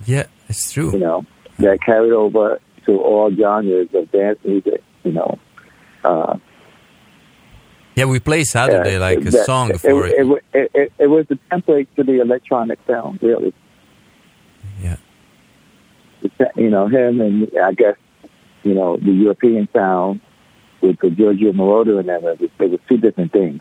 yeah, 0.07 0.25
it's 0.49 0.73
true. 0.73 0.91
you 0.93 0.99
know, 0.99 1.25
that 1.59 1.81
carried 1.83 2.13
over 2.13 2.59
to 2.87 2.93
all 2.99 3.31
genres 3.35 3.89
of 3.95 4.11
dance 4.13 4.39
music, 4.45 4.83
you 5.05 5.13
know. 5.13 5.39
Uh, 6.05 6.39
Yeah, 7.97 8.05
we 8.07 8.19
play 8.21 8.45
Saturday 8.45 8.95
yeah, 8.95 8.99
like 9.09 9.19
a 9.21 9.31
that- 9.31 9.47
song 9.47 9.71
it, 9.71 9.79
for 9.81 10.07
it. 10.07 10.15
It, 10.19 10.43
it, 10.55 10.71
it, 10.75 10.93
it 10.99 11.07
was 11.09 11.27
the 11.29 11.39
template 11.51 11.89
to 11.97 12.03
the 12.05 12.21
electronic 12.21 12.79
sound, 12.87 13.19
really. 13.23 13.53
Yeah. 14.81 14.97
You 16.57 16.71
know, 16.71 16.87
him 16.89 17.21
and 17.21 17.51
I 17.63 17.73
guess, 17.73 17.97
you 18.63 18.75
know, 18.75 18.97
the 18.97 19.13
European 19.13 19.69
sound 19.73 20.21
with 20.87 21.01
the 21.01 21.11
Giorgio 21.11 21.53
Moroder 21.53 21.99
and 22.01 22.09
them, 22.09 22.25
it 22.25 22.41
was, 22.41 22.51
it 22.59 22.71
was 22.71 22.81
two 22.89 22.99
different 22.99 23.33
things. 23.33 23.61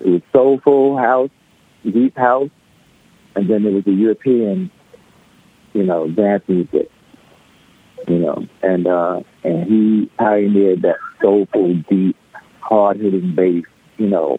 It 0.00 0.08
was 0.08 0.22
soulful 0.32 0.96
house, 0.96 1.30
deep 1.84 2.16
house, 2.16 2.50
and 3.34 3.48
then 3.48 3.62
there 3.62 3.72
was 3.72 3.84
the 3.84 3.92
European, 3.92 4.70
you 5.72 5.84
know, 5.84 6.08
dance 6.08 6.42
music. 6.48 6.90
You 8.08 8.18
know, 8.18 8.46
and 8.62 8.86
uh 8.88 9.20
and 9.44 9.64
he 9.68 10.10
pioneered 10.18 10.82
that 10.82 10.96
soulful, 11.20 11.76
deep, 11.88 12.16
hard 12.60 12.96
hitting 12.96 13.34
bass, 13.36 13.64
you 13.96 14.08
know, 14.08 14.38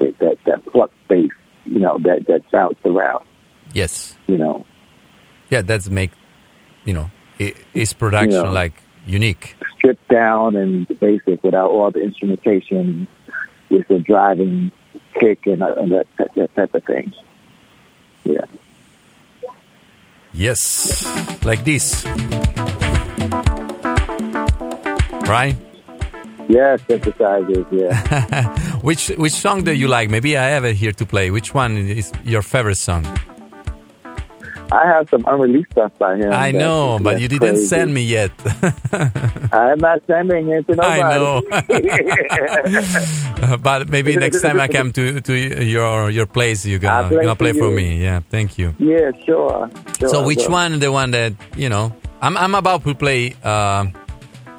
that 0.00 0.18
that, 0.18 0.38
that 0.46 0.66
pluck 0.66 0.90
bass, 1.08 1.30
you 1.66 1.78
know, 1.78 1.98
that 2.02 2.26
that 2.26 2.42
shouts 2.50 2.80
around, 2.84 3.24
Yes. 3.72 4.16
you 4.26 4.36
know. 4.36 4.66
Yeah, 5.50 5.62
that's 5.62 5.88
make, 5.88 6.10
you 6.84 6.94
know, 6.94 7.08
his 7.72 7.92
production 7.92 8.44
Yeah. 8.44 8.50
like 8.50 8.72
unique. 9.06 9.56
stripped 9.76 10.08
down 10.08 10.56
and 10.56 10.86
basic 11.00 11.42
without 11.42 11.70
all 11.70 11.90
the 11.90 12.00
instrumentation 12.02 13.06
with 13.70 13.86
the 13.88 13.98
driving 13.98 14.70
kick 15.18 15.46
and, 15.46 15.62
uh, 15.62 15.74
and 15.76 15.92
that, 15.92 16.06
that, 16.18 16.34
that 16.34 16.54
type 16.54 16.74
of 16.74 16.84
thing. 16.84 17.12
Yeah. 18.24 18.44
Yes, 20.32 21.06
like 21.44 21.64
this. 21.64 22.04
Right? 25.26 25.56
Yeah, 26.48 26.76
synthesizers, 26.76 27.66
yeah. 27.72 28.56
Which 28.82 29.08
which 29.08 29.32
song 29.32 29.64
do 29.64 29.72
you 29.72 29.88
like? 29.88 30.10
Maybe 30.10 30.36
I 30.36 30.44
have 30.50 30.64
it 30.64 30.76
here 30.76 30.92
to 30.92 31.04
play. 31.04 31.30
Which 31.32 31.52
one 31.54 31.76
is 31.76 32.12
your 32.24 32.42
favorite 32.42 32.76
song? 32.76 33.04
I 34.72 34.86
have 34.86 35.08
some 35.10 35.24
unreleased 35.26 35.70
stuff 35.72 35.92
by 35.98 36.16
him. 36.16 36.32
I 36.32 36.50
know, 36.50 36.98
but 37.00 37.20
you 37.20 37.28
didn't 37.28 37.54
crazy. 37.54 37.66
send 37.66 37.94
me 37.94 38.02
yet. 38.02 38.32
I'm 39.52 39.78
not 39.78 40.02
sending 40.06 40.48
it 40.48 40.66
to 40.66 40.74
nobody. 40.74 41.02
I 41.02 41.16
know. 41.16 41.42
but 43.62 43.88
maybe 43.88 44.16
next 44.16 44.42
time 44.42 44.58
I 44.60 44.68
come 44.68 44.92
to 44.92 45.20
to 45.20 45.32
your 45.64 46.10
your 46.10 46.26
place, 46.26 46.66
you're 46.66 46.78
gonna 46.80 47.08
play 47.08 47.22
gonna 47.22 47.36
play 47.36 47.52
for 47.52 47.70
you. 47.70 47.76
me. 47.76 48.02
Yeah, 48.02 48.20
thank 48.30 48.58
you. 48.58 48.74
yeah, 48.78 49.10
sure. 49.24 49.70
sure 49.98 50.08
So 50.08 50.24
which 50.26 50.46
will. 50.46 50.50
one? 50.52 50.78
The 50.80 50.90
one 50.90 51.10
that 51.12 51.32
you 51.56 51.68
know? 51.68 51.94
I'm 52.20 52.36
I'm 52.36 52.54
about 52.54 52.82
to 52.84 52.94
play. 52.94 53.34
Uh, 53.44 53.86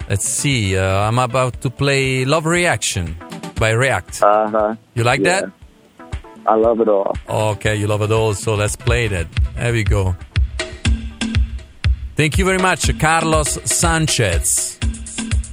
let's 0.10 0.28
see. 0.28 0.78
Uh, 0.78 1.08
I'm 1.08 1.20
about 1.20 1.60
to 1.62 1.70
play 1.70 2.24
"Love 2.26 2.46
Reaction" 2.46 3.16
by 3.60 3.72
React. 3.72 4.22
Uh 4.24 4.48
huh. 4.50 4.76
You 4.96 5.04
like 5.04 5.22
yeah. 5.22 5.42
that? 5.42 5.52
I 6.48 6.56
love 6.56 6.80
it 6.80 6.88
all. 6.88 7.14
Okay, 7.28 7.76
you 7.76 7.88
love 7.88 8.02
it 8.02 8.12
all. 8.12 8.34
So 8.34 8.56
let's 8.56 8.76
play 8.76 9.08
that. 9.10 9.28
There 9.56 9.74
we 9.74 9.84
go. 9.84 10.16
Thank 12.16 12.38
you 12.38 12.46
very 12.46 12.58
much, 12.58 12.98
Carlos 13.00 13.60
Sanchez. 13.66 14.80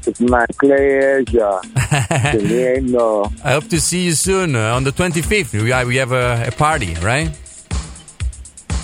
It's 0.07 0.21
my 0.21 0.47
pleasure. 0.61 1.61
I 1.77 3.53
hope 3.53 3.69
to 3.69 3.81
see 3.81 4.05
you 4.05 4.13
soon 4.13 4.55
uh, 4.55 4.75
on 4.75 4.85
the 4.85 4.93
25th. 4.93 5.61
We 5.63 5.71
have, 5.71 5.87
we 5.89 5.97
have 5.97 6.13
a, 6.13 6.45
a 6.49 6.53
party, 6.53 6.95
right? 6.97 7.31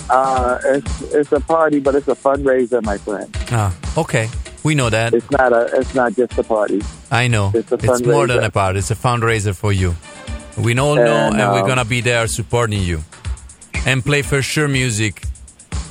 Uh, 0.09 0.59
it's 0.65 1.01
it's 1.13 1.31
a 1.31 1.39
party, 1.39 1.79
but 1.79 1.95
it's 1.95 2.07
a 2.09 2.15
fundraiser, 2.15 2.83
my 2.83 2.97
friend. 2.97 3.33
Ah, 3.49 3.73
okay. 3.97 4.29
We 4.63 4.75
know 4.75 4.89
that. 4.89 5.13
It's 5.13 5.31
not 5.31 5.53
a. 5.53 5.69
It's 5.79 5.95
not 5.95 6.13
just 6.15 6.37
a 6.37 6.43
party. 6.43 6.81
I 7.09 7.27
know. 7.29 7.51
It's 7.55 7.71
a 7.71 7.75
It's 7.75 8.03
more 8.03 8.27
than 8.27 8.43
a 8.43 8.51
party. 8.51 8.79
It's 8.79 8.91
a 8.91 8.95
fundraiser 8.95 9.55
for 9.55 9.71
you. 9.71 9.95
We 10.57 10.77
all 10.77 10.95
know, 10.95 11.05
And, 11.29 11.39
and 11.39 11.51
we're 11.53 11.61
um, 11.61 11.67
gonna 11.67 11.85
be 11.85 12.01
there 12.01 12.27
supporting 12.27 12.81
you, 12.81 13.03
and 13.85 14.03
play 14.03 14.21
for 14.21 14.41
sure 14.41 14.67
music 14.67 15.23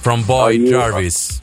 from 0.02 0.22
Boyd 0.24 0.60
you- 0.60 0.70
Jarvis 0.70 1.40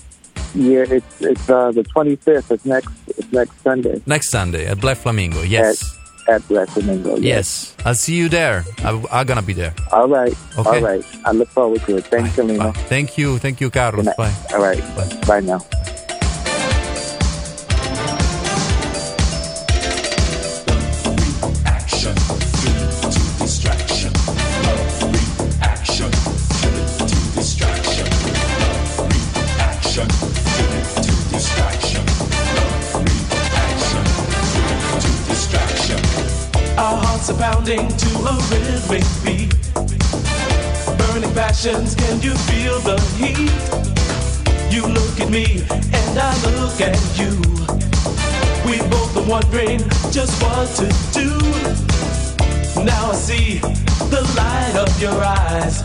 Yeah, 0.55 0.85
it's 0.89 1.21
it's 1.21 1.49
uh, 1.49 1.71
the 1.71 1.83
25th. 1.83 2.51
It's 2.51 2.65
next. 2.65 2.89
It's 3.07 3.31
next 3.31 3.61
Sunday 3.61 4.01
next 4.05 4.29
Sunday 4.29 4.65
at 4.65 4.79
Black 4.79 4.97
Flamingo. 4.97 5.41
Yes, 5.43 5.83
at 6.27 6.41
Black 6.47 6.69
Flamingo. 6.69 7.17
yes. 7.17 7.75
I'll 7.85 7.95
see 7.95 8.15
you 8.15 8.29
there. 8.29 8.63
I, 8.83 8.89
I'm 9.11 9.25
gonna 9.27 9.41
be 9.41 9.53
there. 9.53 9.73
All 9.91 10.07
right. 10.07 10.33
Okay. 10.57 10.69
All 10.69 10.81
right. 10.81 11.05
I 11.25 11.31
look 11.31 11.49
forward 11.49 11.81
to 11.85 11.97
it. 11.97 12.05
Thanks, 12.07 12.29
Bye. 12.29 12.35
Selena. 12.35 12.73
Thank 12.89 13.17
you, 13.17 13.37
thank 13.39 13.61
you, 13.61 13.69
Carlos. 13.69 14.07
Bye. 14.17 14.33
All 14.53 14.61
right. 14.61 14.81
Bye 15.27 15.41
now. 15.41 15.59
Pounding 37.67 37.87
to 37.97 38.07
a 38.19 38.33
rhythmic 38.49 39.03
beat. 39.25 39.53
Burning 40.97 41.33
passions, 41.33 41.95
can 41.95 42.21
you 42.21 42.33
feel 42.47 42.79
the 42.79 42.97
heat? 43.17 43.51
You 44.73 44.87
look 44.87 45.19
at 45.19 45.29
me 45.29 45.63
and 45.69 46.19
I 46.19 46.33
look 46.45 46.79
at 46.81 46.97
you. 47.17 47.41
We 48.65 48.77
both 48.89 49.17
are 49.17 49.27
wondering 49.29 49.79
just 50.11 50.41
what 50.41 50.67
to 50.77 50.87
do. 51.11 51.29
Now 52.83 53.11
I 53.11 53.15
see 53.15 53.59
the 54.09 54.21
light 54.37 54.75
of 54.77 55.01
your 55.01 55.21
eyes. 55.23 55.83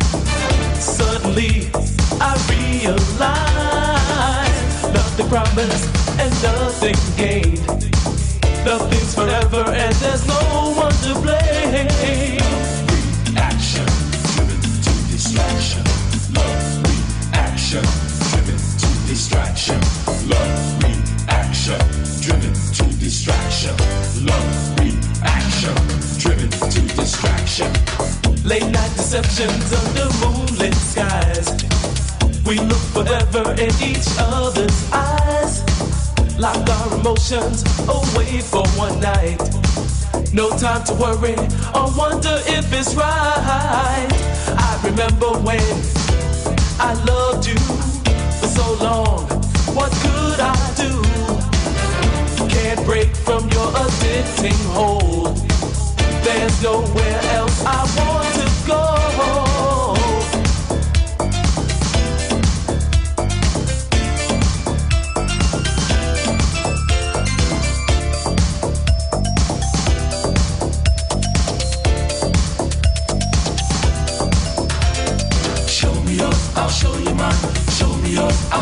Suddenly 0.78 1.70
I 2.20 2.36
realize 2.50 3.22
nothing 4.92 5.28
promised 5.28 5.88
and 6.20 6.42
nothing 6.42 6.96
gained. 7.16 7.91
Nothing's 8.64 9.14
forever 9.14 9.64
and 9.74 9.92
there's 9.96 10.26
no 10.26 10.72
one 10.76 10.92
to 11.02 11.14
blame. 11.20 12.38
Action, 13.36 13.86
driven 14.34 14.60
to 14.86 14.92
distraction. 15.10 15.82
Love, 16.32 16.82
reaction, 16.86 17.82
driven 18.30 18.58
to 18.78 18.88
distraction. 19.08 19.80
Love, 20.28 20.82
reaction, 20.84 21.78
driven 22.22 22.54
to 22.72 22.84
distraction. 23.00 23.74
Love, 24.24 24.78
reaction, 24.78 25.74
driven 26.18 26.50
to 26.70 26.80
distraction. 26.94 27.72
Late 28.44 28.70
night 28.70 28.92
deceptions 28.96 29.72
under 29.72 30.08
moonlit 30.20 30.74
skies. 30.74 31.48
We 32.46 32.60
look 32.60 32.84
forever 32.94 33.52
in 33.60 33.72
each 33.82 34.06
other's 34.18 34.92
eyes. 34.92 35.71
Lock 36.43 36.68
our 36.68 36.99
emotions 36.99 37.62
away 37.86 38.40
for 38.40 38.66
one 38.76 38.99
night. 38.99 39.38
No 40.34 40.51
time 40.59 40.82
to 40.86 40.95
worry 40.95 41.36
or 41.72 41.86
wonder 41.97 42.36
if 42.49 42.66
it's 42.72 42.97
right. 42.97 44.09
I 44.59 44.80
remember 44.82 45.38
when 45.47 45.62
I 46.80 46.95
loved 47.07 47.47
you 47.47 47.55
for 48.40 48.49
so 48.49 48.74
long. 48.82 49.20
What 49.76 49.93
could 50.03 50.40
I 50.40 50.59
do? 50.74 50.90
Can't 52.49 52.84
break 52.86 53.14
from 53.14 53.49
your 53.51 53.68
addicting 53.84 54.64
hold. 54.74 55.36
There's 56.24 56.61
nowhere 56.61 57.20
else 57.36 57.64
I 57.64 57.78
want 57.97 58.34
to 58.34 58.66
go. 58.66 59.71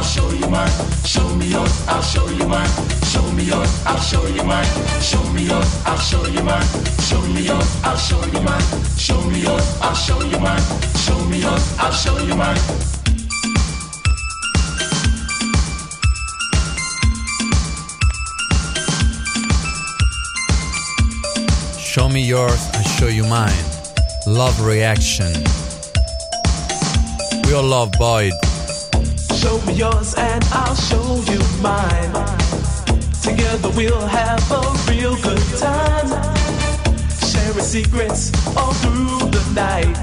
I'll 0.00 0.06
show 0.06 0.30
you 0.30 0.48
mine. 0.48 0.70
Show 1.04 1.28
me 1.36 1.46
yours, 1.48 1.86
I'll 1.86 2.00
show 2.00 2.26
you 2.30 2.48
mine. 2.48 2.70
Show 3.04 3.22
me 3.32 3.44
yours, 3.44 3.84
I'll 3.84 4.00
show 4.00 4.26
you 4.28 4.42
mine. 4.44 4.64
Show 5.02 5.22
me 5.34 5.42
yours, 5.42 5.84
I'll 5.84 5.98
show 5.98 6.24
you 6.24 6.42
mine. 6.42 6.64
Show 6.98 7.20
me 7.28 7.42
yours, 7.42 7.84
I'll 7.84 7.98
show 7.98 8.24
you 8.24 8.40
mine. 8.40 8.62
Show 8.96 9.20
me 9.28 9.40
yours, 9.42 9.82
I'll 9.82 9.94
show 9.94 10.22
you 10.22 10.38
mine. 10.40 10.58
Show 10.96 11.22
me 11.26 11.38
yours, 11.40 11.78
I'll 11.78 11.92
show 11.92 12.16
you 12.16 12.34
mine. 12.34 12.56
Show 21.78 22.08
me 22.08 22.22
yours, 22.22 22.70
I 22.72 22.82
show 22.84 23.08
you 23.08 23.24
mine. 23.24 23.64
Love 24.26 24.64
reaction. 24.64 25.30
We 27.44 27.52
all 27.52 27.64
love 27.64 27.92
Boyd. 27.98 28.49
Show 29.40 29.58
me 29.62 29.72
yours 29.72 30.12
and 30.18 30.44
I'll 30.52 30.74
show 30.74 31.16
you 31.32 31.40
mine. 31.62 32.12
Together 33.22 33.70
we'll 33.74 34.06
have 34.06 34.42
a 34.52 34.60
real 34.90 35.16
good 35.22 35.42
time. 35.58 36.08
Sharing 37.24 37.64
secrets 37.64 38.32
all 38.54 38.74
through 38.74 39.30
the 39.30 39.42
night. 39.54 39.96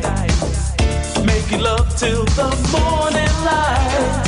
Making 1.24 1.62
love 1.62 1.96
till 1.96 2.26
the 2.26 2.50
morning 2.74 3.46
light. 3.46 4.27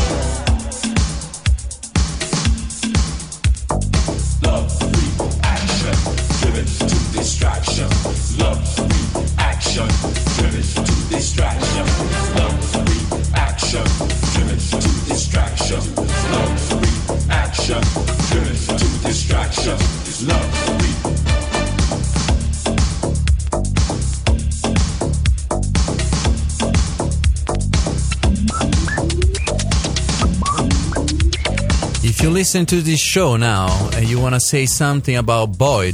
Listen 32.40 32.66
to 32.66 32.78
this 32.78 33.02
show 33.02 33.36
now 33.36 33.68
and 33.96 34.08
you 34.08 34.18
want 34.18 34.34
to 34.34 34.40
say 34.40 34.66
something 34.66 35.18
about 35.18 35.58
Boyd, 35.58 35.94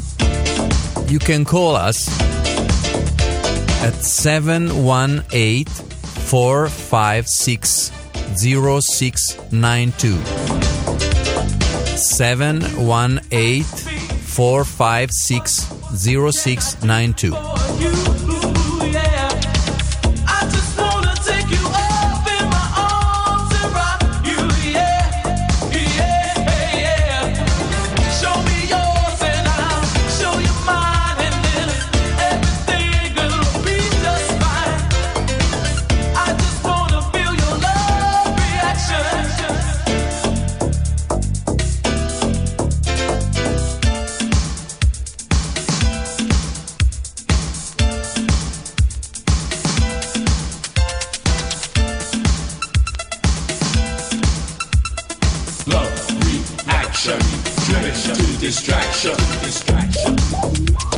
you 1.07 1.17
can 1.17 1.43
call 1.43 1.75
us 1.75 2.07
at 3.81 3.95
718 3.95 5.65
456 5.65 7.91
0692. 8.37 10.17
718 11.97 13.63
456 13.63 15.61
0692. 15.97 18.24
distraction, 57.05 58.39
distraction, 58.39 59.15
distraction. 59.43 60.15
distraction. 60.15 60.94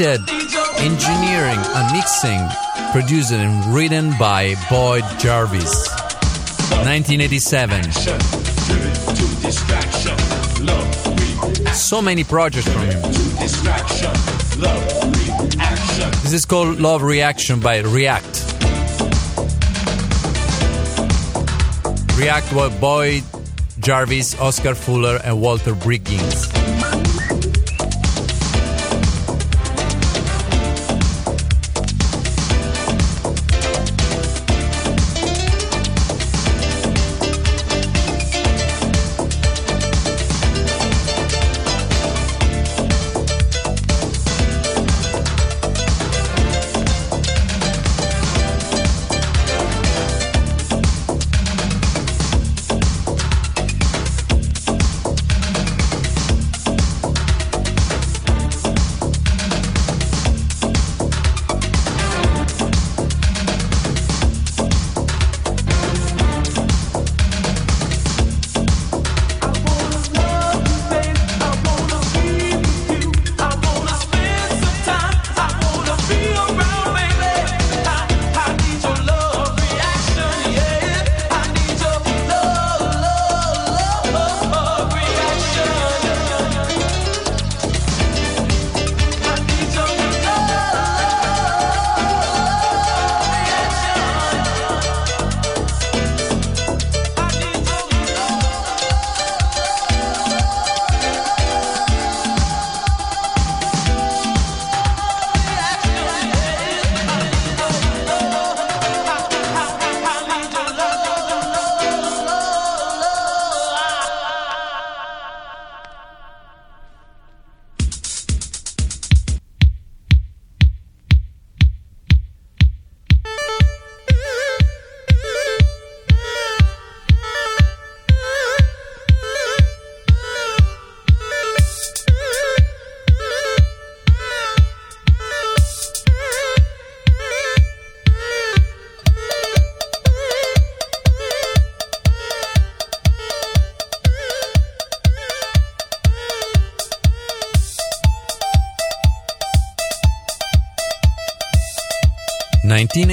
Engineering 0.00 1.58
and 1.58 1.92
mixing, 1.92 2.40
produced 2.90 3.32
and 3.32 3.74
written 3.74 4.12
by 4.18 4.54
Boyd 4.70 5.04
Jarvis. 5.18 5.90
1987. 6.86 7.82
Driven 7.82 8.92
to 9.14 9.42
distraction. 9.42 10.16
Love, 10.64 11.06
reaction. 11.44 11.66
so 11.74 12.00
many 12.00 12.24
projects 12.24 12.66
from 12.68 12.80
him. 12.80 13.02
This 16.22 16.32
is 16.32 16.46
called 16.46 16.80
Love 16.80 17.02
Reaction 17.02 17.60
by 17.60 17.80
React. 17.80 18.54
React 22.16 22.54
by 22.54 22.68
Boyd 22.80 23.22
Jarvis, 23.80 24.40
Oscar 24.40 24.74
Fuller, 24.74 25.20
and 25.22 25.42
Walter 25.42 25.74
Briggins. 25.74 26.49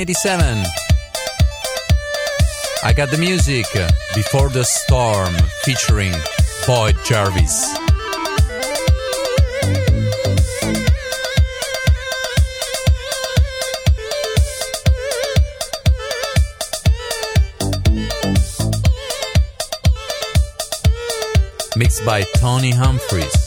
Nineteen 0.07 0.39
eighty-seven. 0.39 0.63
I 2.81 2.93
got 2.93 3.09
the 3.11 3.17
music 3.17 3.65
Before 4.15 4.47
the 4.47 4.63
Storm 4.63 5.33
featuring 5.63 6.13
Boyd 6.65 6.95
Jarvis. 7.03 7.67
Mixed 21.75 22.05
by 22.05 22.23
Tony 22.37 22.71
Humphries. 22.71 23.46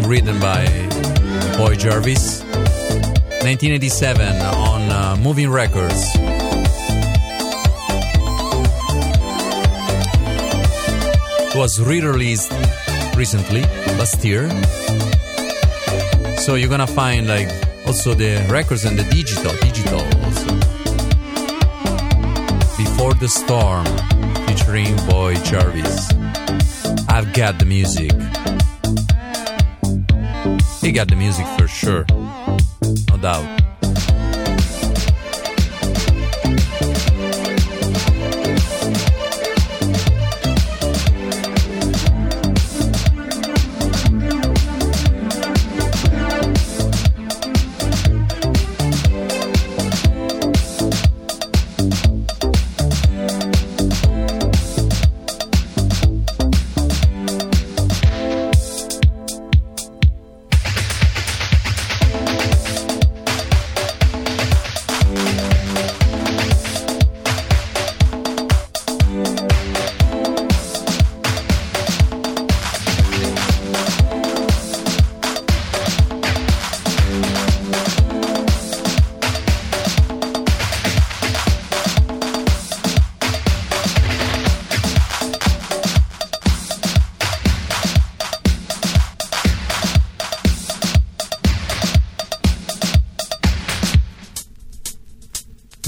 Written 0.00 0.40
by 0.40 0.64
Boyd 1.58 1.78
Jarvis. 1.78 2.42
1987 2.42 4.40
on 4.40 4.90
uh, 4.90 5.16
Moving 5.20 5.50
Records. 5.50 6.02
It 11.44 11.54
was 11.54 11.78
re-released 11.80 12.50
recently, 13.14 13.60
last 13.98 14.24
year. 14.24 14.48
So 16.38 16.54
you're 16.54 16.70
gonna 16.70 16.86
find 16.86 17.28
like 17.28 17.50
also 17.86 18.14
the 18.14 18.46
records 18.48 18.86
and 18.86 18.98
the 18.98 19.04
digital, 19.04 19.52
digital 19.60 20.00
also. 20.24 20.54
Before 22.78 23.12
the 23.14 23.28
Storm, 23.28 23.84
featuring 24.46 24.96
Boyd 25.08 25.44
Jarvis. 25.44 26.10
I've 27.08 27.34
got 27.34 27.58
the 27.58 27.66
music. 27.66 28.12
Got 30.92 31.08
the 31.08 31.16
music 31.16 31.46
for 31.58 31.66
sure, 31.66 32.04
no 33.08 33.16
doubt. 33.16 33.61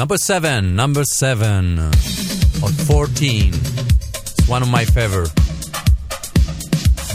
Number 0.05 0.19
seven, 0.19 0.77
number 0.77 1.03
seven 1.03 1.79
on 1.79 2.73
14. 2.85 3.55
It's 3.55 4.47
one 4.47 4.61
of 4.61 4.69
my 4.69 4.85
favorite. 4.85 5.33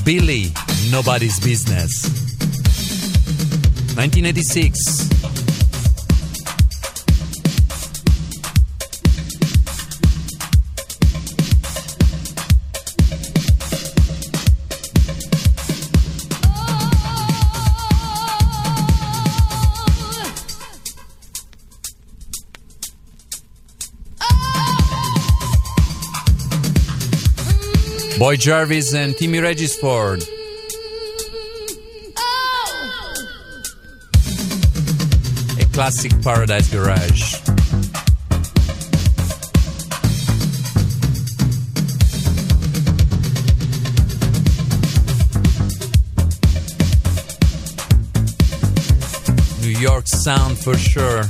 Billie, 0.03 0.47
Nobody's 0.89 1.39
Business. 1.39 2.09
1986. 3.93 4.98
Boyd 28.29 28.41
Jarvis 28.41 28.93
and 28.93 29.17
Timmy 29.17 29.39
Regisford. 29.39 30.21
A 35.57 35.65
classic 35.73 36.11
Paradise 36.21 36.71
Garage. 36.71 37.33
New 49.63 49.69
York 49.69 50.07
sound 50.07 50.59
for 50.59 50.77
sure. 50.77 51.23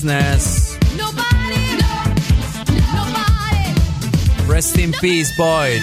business. 0.00 0.78
Nobody, 0.96 1.76
no, 1.76 2.14
nobody. 2.94 4.46
Rest 4.46 4.78
in 4.78 4.92
peace, 4.92 5.36
Boyd. 5.36 5.82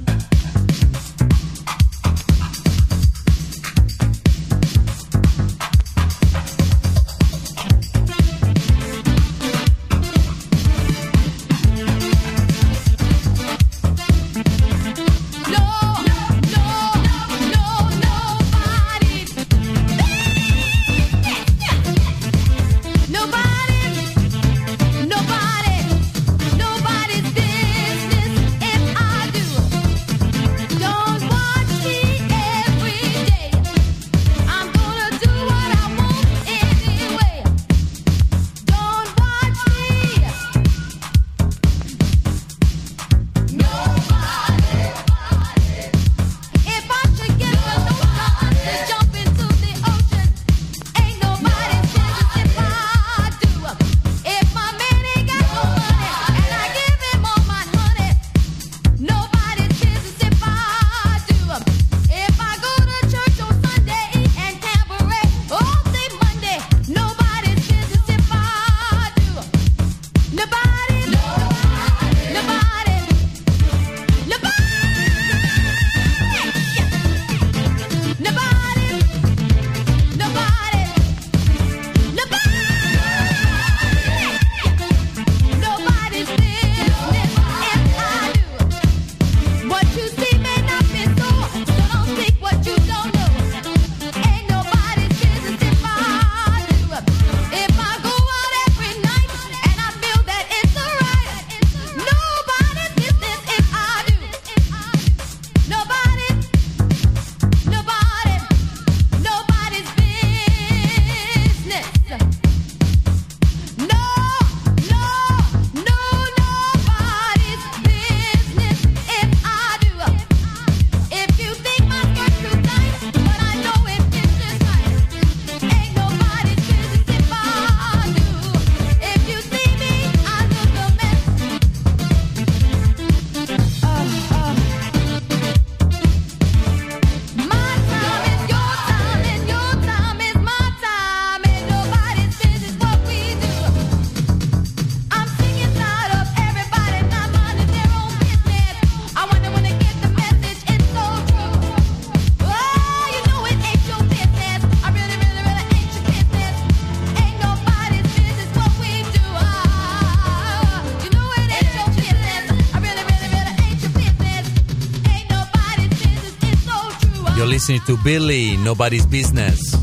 listening 167.71 167.95
to 167.95 168.03
Billie, 168.03 168.57
Nobody's 168.57 169.05
Business. 169.05 169.75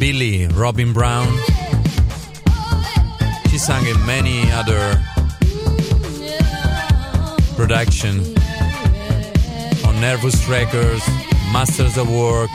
Billie, 0.00 0.48
Robin 0.48 0.92
Brown. 0.92 1.28
She 3.48 3.58
sang 3.58 3.86
in 3.86 4.04
many 4.04 4.50
other 4.50 5.00
production 7.54 8.18
on 9.86 10.00
Nervous 10.00 10.48
Records, 10.48 11.06
Masters 11.52 11.96
of 11.96 12.10
Work. 12.10 12.50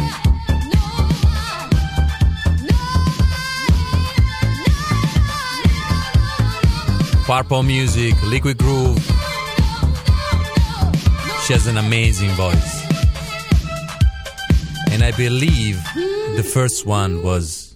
Purple 7.26 7.64
Music, 7.64 8.22
Liquid 8.24 8.58
Groove. 8.58 9.02
She 11.46 11.54
has 11.54 11.68
an 11.68 11.78
amazing 11.78 12.32
voice. 12.32 12.83
And 15.04 15.14
I 15.14 15.18
believe 15.18 15.84
the 16.38 16.50
first 16.54 16.86
one 16.86 17.24
was 17.24 17.76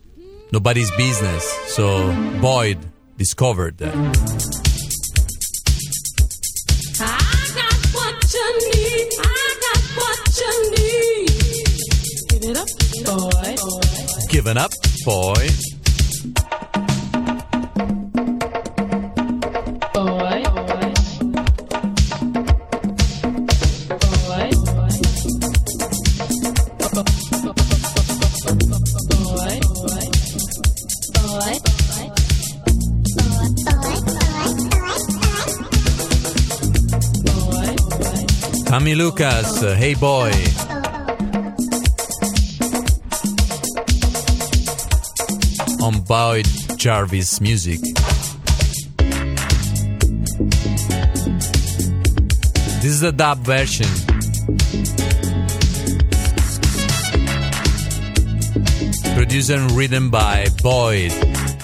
Nobody's 0.54 0.90
Business. 0.91 1.44
So 1.76 2.14
Boyd 2.40 2.78
discovered 3.18 3.80
that. 3.80 4.56
Tommy 38.66 38.95
Lucas, 38.95 39.62
Hey 39.62 39.95
Boy. 39.95 40.32
On 45.82 45.99
Boyd 46.02 46.48
Jarvis 46.78 47.41
Music. 47.41 47.80
This 52.82 52.91
is 52.91 53.04
a 53.04 53.12
dub 53.12 53.40
version. 53.40 54.06
Produced 59.18 59.49
and 59.49 59.72
written 59.72 60.11
by 60.11 60.45
Boyd 60.61 61.11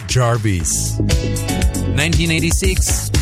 Jarvis. 0.08 0.98
1986. 0.98 3.13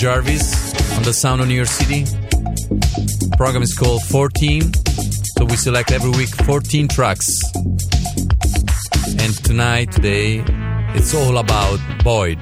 Jarvis 0.00 0.96
on 0.96 1.02
the 1.02 1.12
Sound 1.12 1.42
of 1.42 1.48
New 1.48 1.54
York 1.54 1.68
City. 1.68 2.06
program 3.36 3.62
is 3.62 3.74
called 3.74 4.02
14. 4.04 4.72
So 5.36 5.44
we 5.44 5.56
select 5.56 5.92
every 5.92 6.08
week 6.12 6.30
14 6.46 6.88
tracks. 6.88 7.28
And 9.18 9.34
tonight, 9.44 9.92
today, 9.92 10.42
it's 10.94 11.14
all 11.14 11.36
about 11.36 11.78
Boyd. 12.02 12.38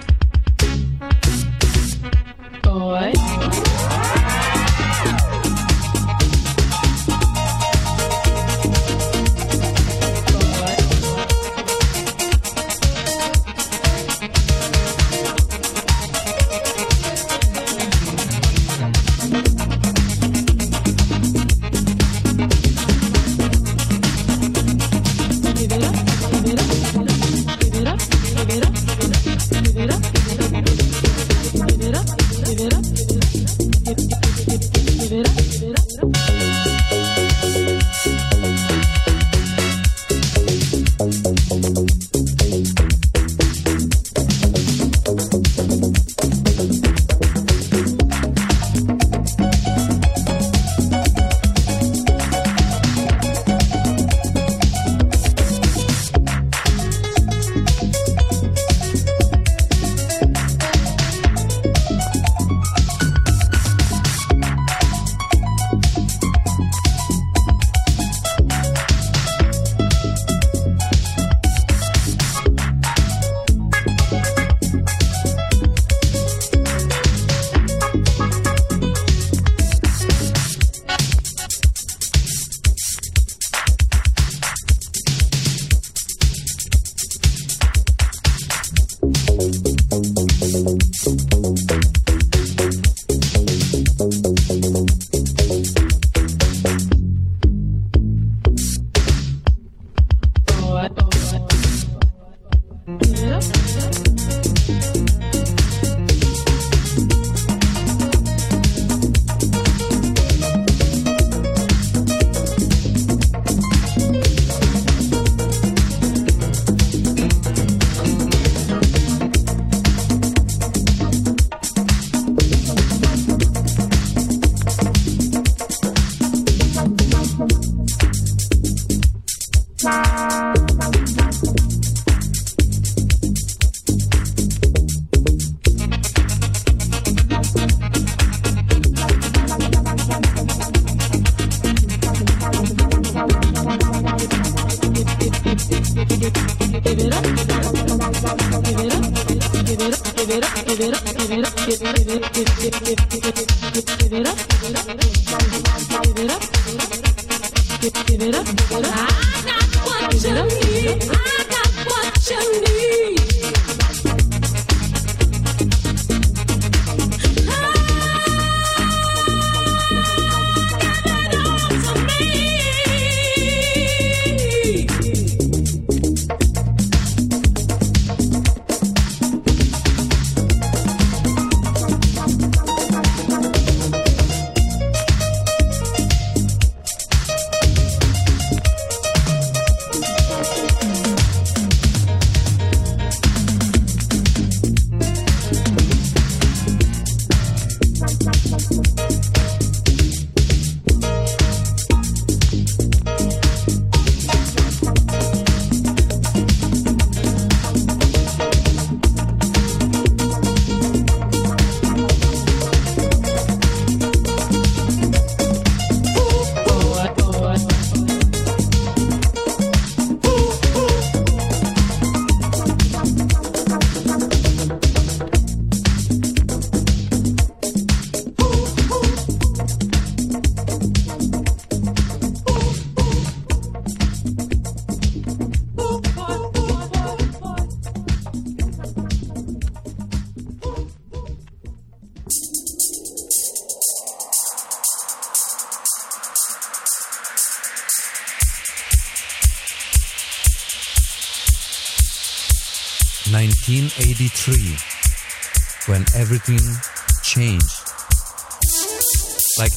I 152.41 153.18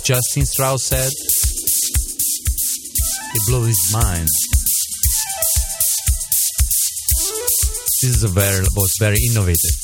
Justin 0.03 0.45
Strauss 0.45 0.83
said, 0.83 1.11
it 3.33 3.41
blew 3.47 3.65
his 3.65 3.93
mind. 3.93 4.27
This 8.01 8.15
is 8.15 8.23
a 8.23 8.27
very 8.27 8.65
was 8.75 8.95
very 8.99 9.17
innovative. 9.29 9.77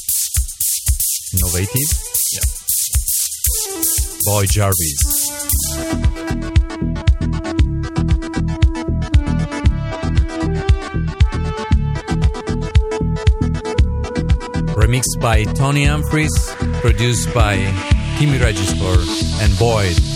Innovative? 1.34 1.90
Yeah. 2.34 2.42
Boyd 4.26 4.50
Jarvis. 4.50 5.04
Remixed 14.76 15.22
by 15.22 15.44
Tony 15.54 15.86
Humphries, 15.86 16.34
produced 16.82 17.34
by 17.34 17.58
Timmy 18.18 18.40
Regisford 18.40 19.08
and 19.42 19.58
Boyd. 19.60 20.07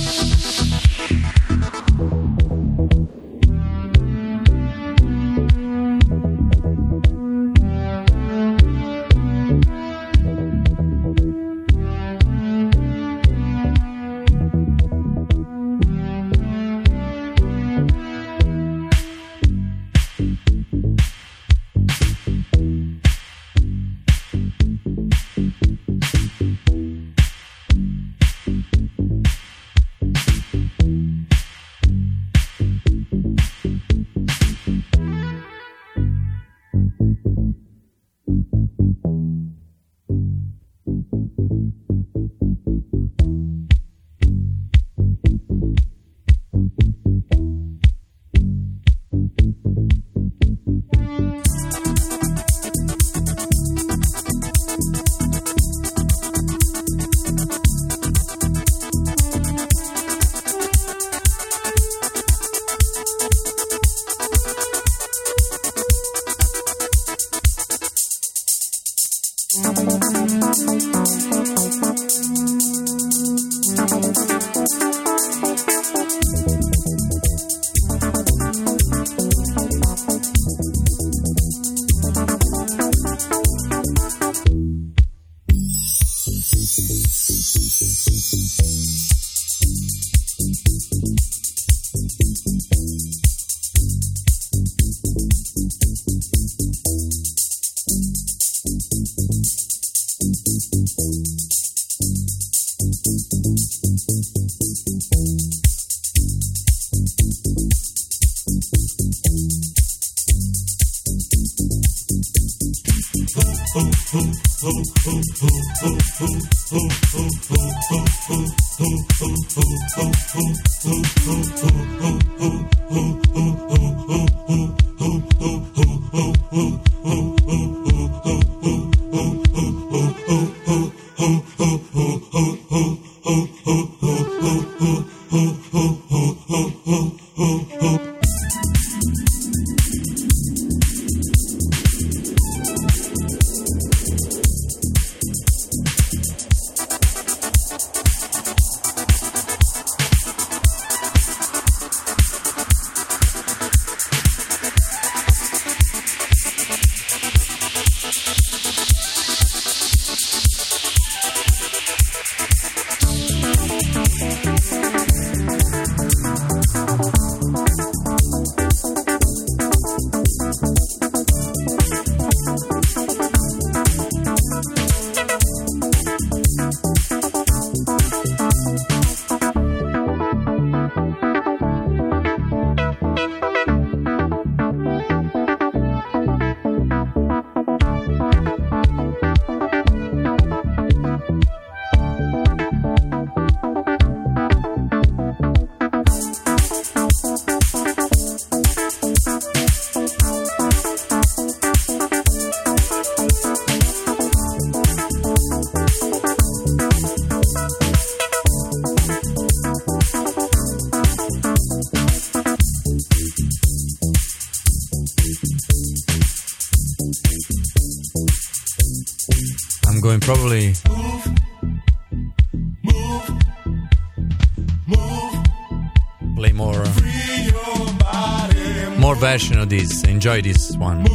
This. 229.71 230.03
Enjoy 230.03 230.41
this 230.41 230.75
one 230.75 231.10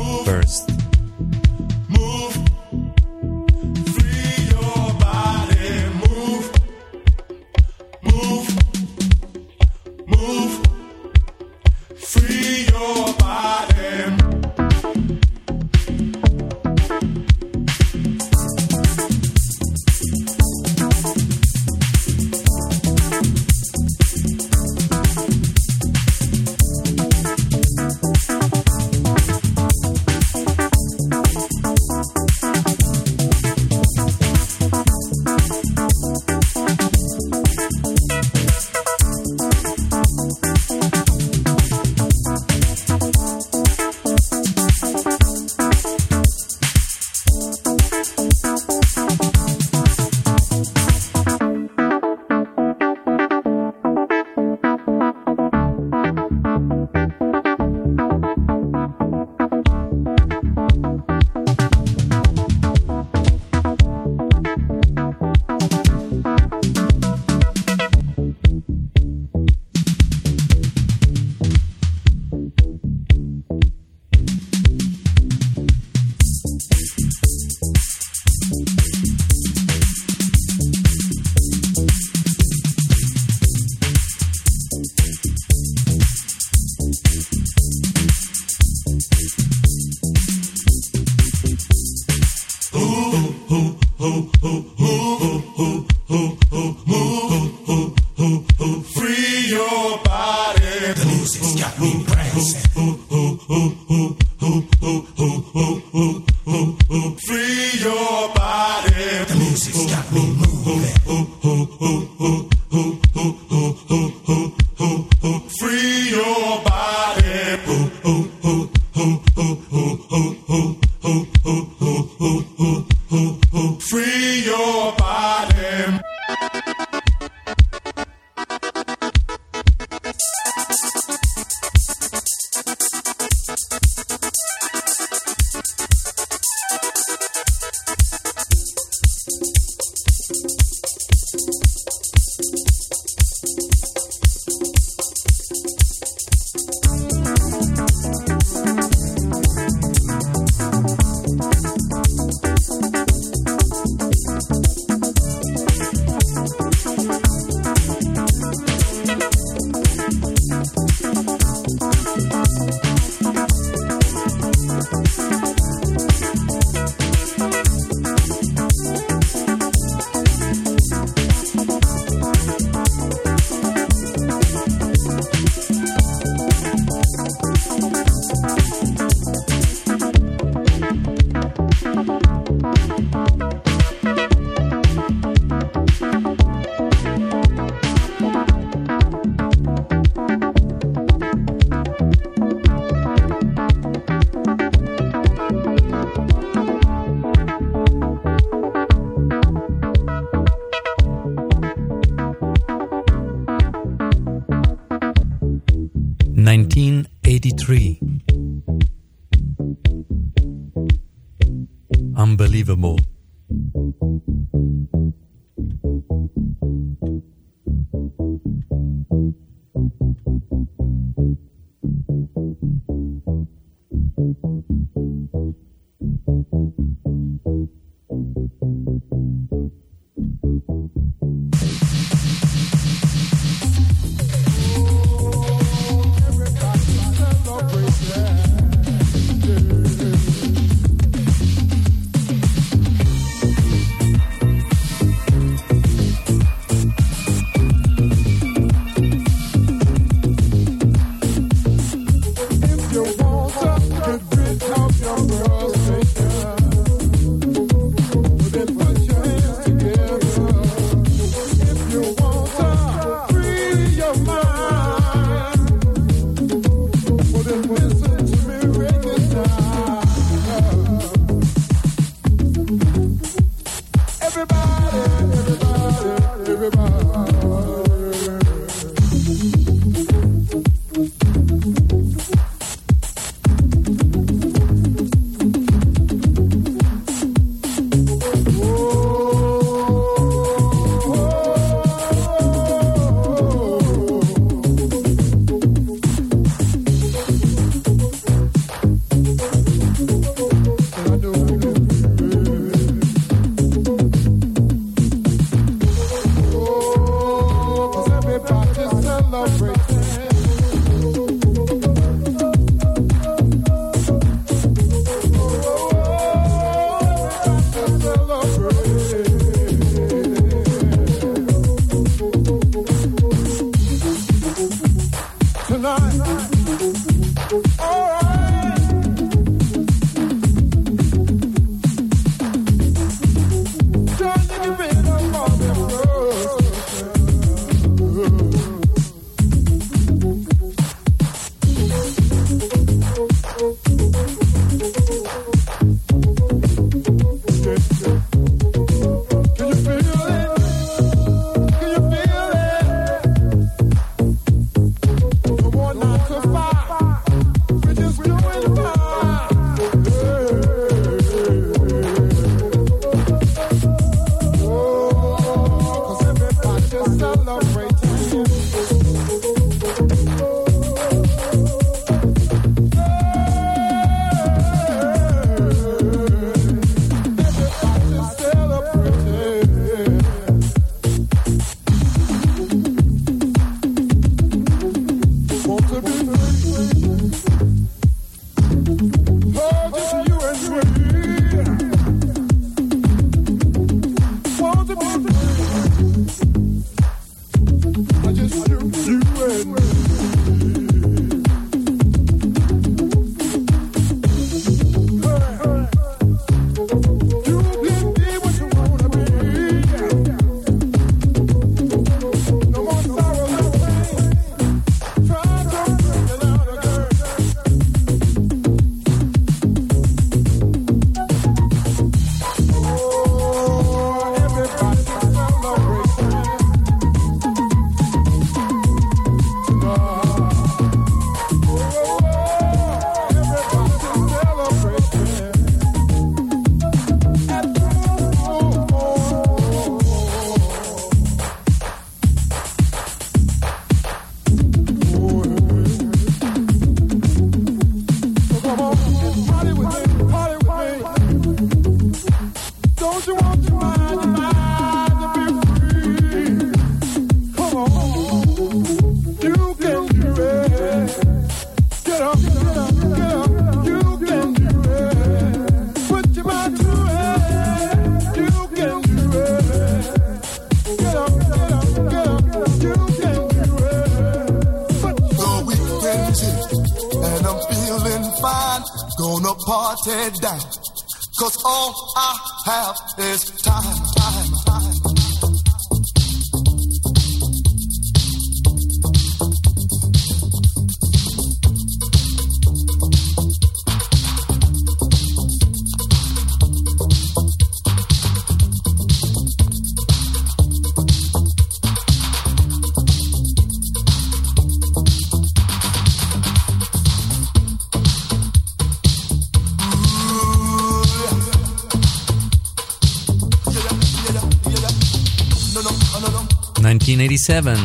1987. 517.48 517.76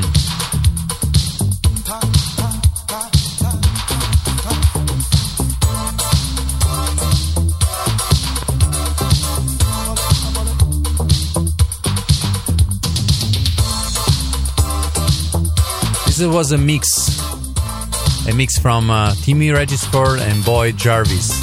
This 16.06 16.28
was 16.28 16.52
a 16.52 16.58
mix, 16.58 17.20
a 18.28 18.34
mix 18.34 18.58
from 18.58 18.90
uh, 18.90 19.14
Timmy 19.22 19.52
Regisford 19.52 20.20
and 20.20 20.44
Boyd 20.44 20.78
Jarvis. 20.78 21.41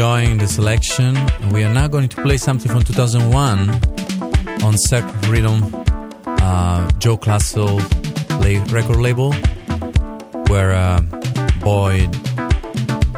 Enjoying 0.00 0.38
the 0.38 0.46
selection. 0.46 1.14
We 1.52 1.62
are 1.62 1.74
now 1.74 1.86
going 1.86 2.08
to 2.08 2.22
play 2.22 2.38
something 2.38 2.72
from 2.72 2.82
2001 2.82 3.68
on 4.64 4.78
Sacred 4.78 5.26
Rhythm, 5.26 5.74
uh, 6.24 6.90
Joe 6.92 7.18
Claussell 7.18 7.76
la- 8.40 8.64
record 8.72 8.96
label, 8.96 9.34
where 10.48 10.72
uh, 10.72 11.02
Boyd 11.60 12.10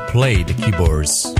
played 0.08 0.48
the 0.48 0.54
keyboards. 0.54 1.31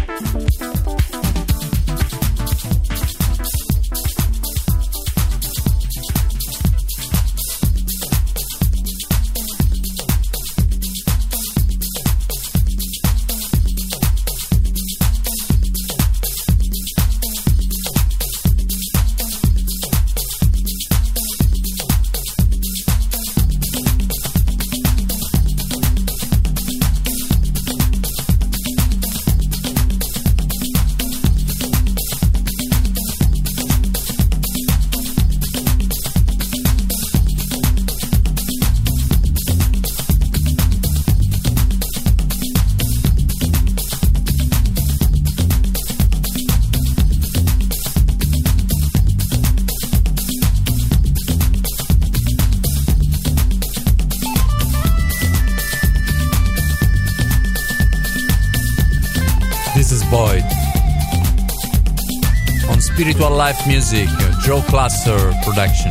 Life 63.43 63.67
Music, 63.67 64.09
Joe 64.45 64.61
Claussell 64.69 65.33
production. 65.43 65.91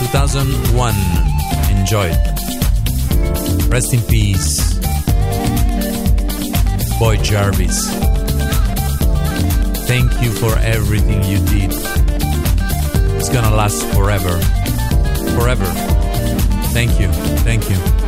2001. 0.00 0.92
Enjoy. 1.70 2.08
Rest 3.68 3.94
in 3.94 4.00
peace. 4.02 4.74
Boyd 6.98 7.22
Jarvis. 7.22 7.88
Thank 9.86 10.20
you 10.20 10.32
for 10.32 10.58
everything 10.58 11.22
you 11.22 11.38
did. 11.46 11.70
It's 13.16 13.28
gonna 13.28 13.54
last 13.54 13.86
forever. 13.94 14.36
Forever. 15.38 15.66
Thank 16.74 16.98
you. 16.98 17.06
Thank 17.46 17.70
you. 17.70 18.03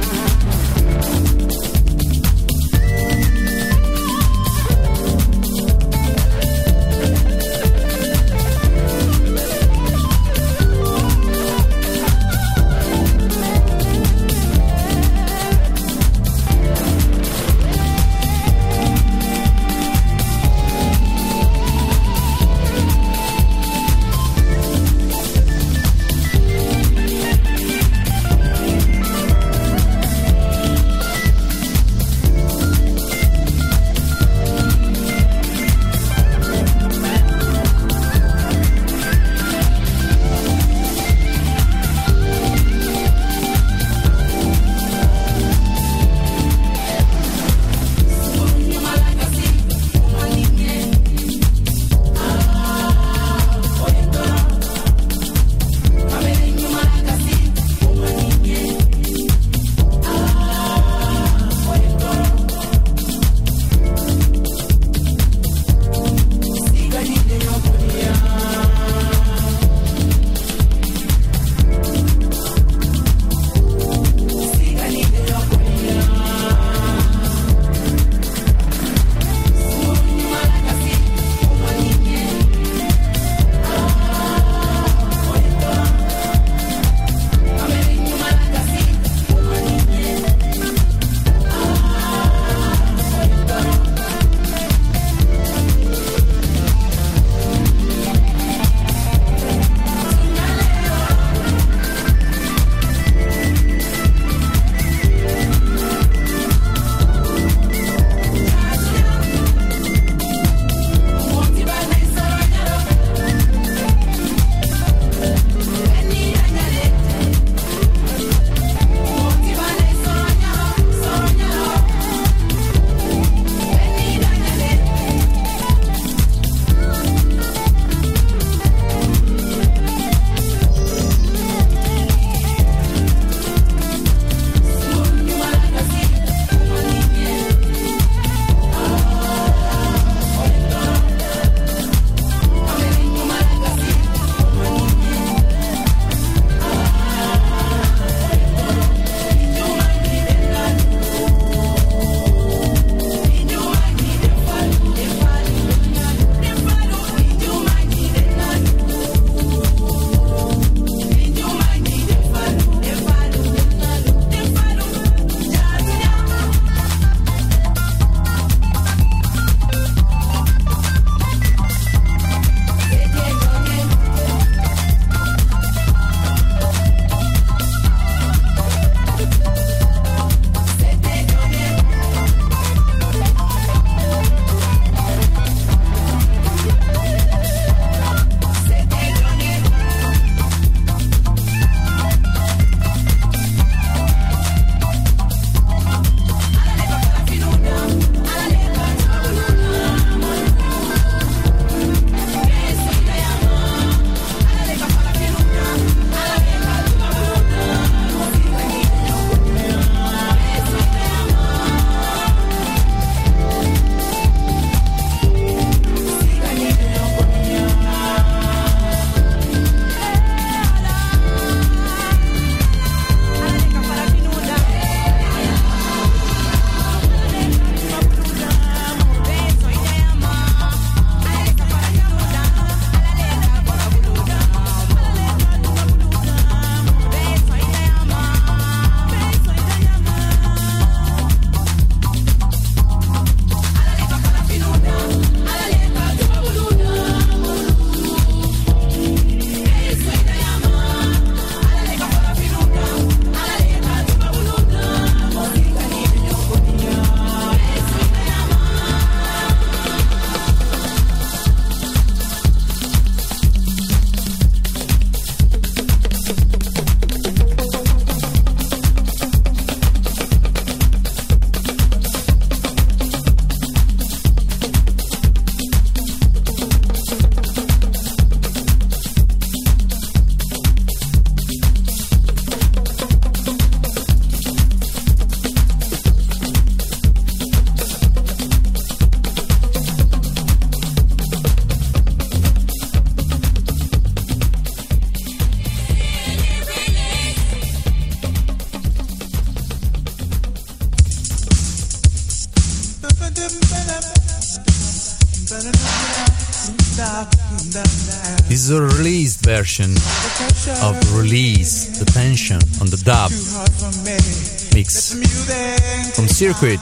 circuit. 316.36 316.78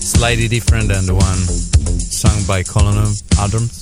Slightly 0.00 0.46
different 0.46 0.86
than 0.86 1.06
the 1.06 1.14
one 1.14 1.38
sung 1.98 2.46
by 2.46 2.62
Colonel 2.62 3.12
Abrams. 3.42 3.77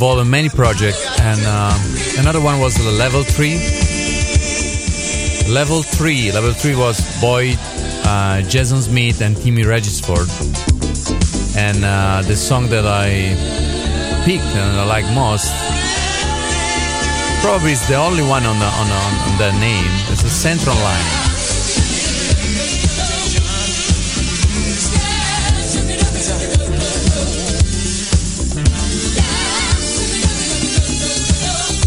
involved 0.00 0.22
in 0.22 0.30
many 0.30 0.48
projects, 0.48 1.04
and 1.20 1.38
um, 1.44 1.78
another 2.18 2.40
one 2.40 2.58
was 2.58 2.72
Level 2.96 3.22
Three. 3.22 3.60
Level 5.52 5.82
Three, 5.82 6.32
Level 6.32 6.54
Three 6.54 6.74
was 6.74 6.96
Boyd, 7.20 7.58
uh, 8.06 8.40
Jason 8.48 8.80
Smith, 8.80 9.20
and 9.20 9.36
Timmy 9.36 9.62
Regisford, 9.62 10.26
and 11.54 11.84
uh, 11.84 12.22
the 12.26 12.34
song 12.34 12.68
that 12.70 12.86
I 12.86 13.36
picked 14.24 14.56
and 14.56 14.80
I 14.80 14.84
like 14.86 15.04
most 15.12 15.52
probably 17.42 17.72
is 17.72 17.86
the 17.86 17.96
only 17.96 18.22
one 18.22 18.46
on 18.46 18.58
the 18.58 18.64
on, 18.64 18.88
the, 19.36 19.52
on 19.52 19.60
name. 19.60 19.84
It's 20.08 20.24
a 20.24 20.30
Central 20.30 20.76
Line. 20.76 21.19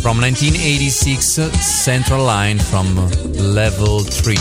from 0.04 0.20
1986 0.20 1.26
Central 1.66 2.26
Line 2.26 2.60
from 2.60 2.94
Level 3.56 4.00
3. 4.00 4.36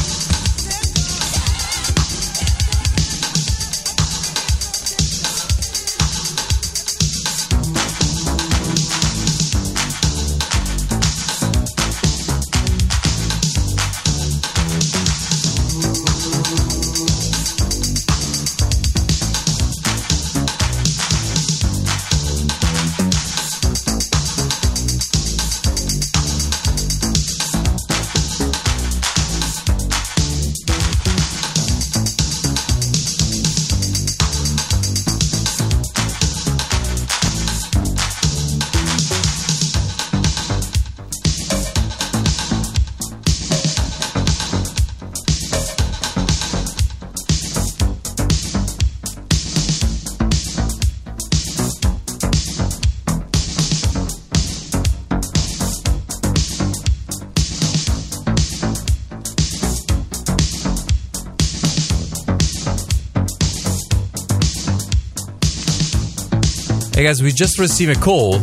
Hey 67.03 67.09
guys, 67.09 67.21
we 67.21 67.33
just 67.33 67.59
received 67.59 67.91
a 67.91 68.01
call 68.01 68.35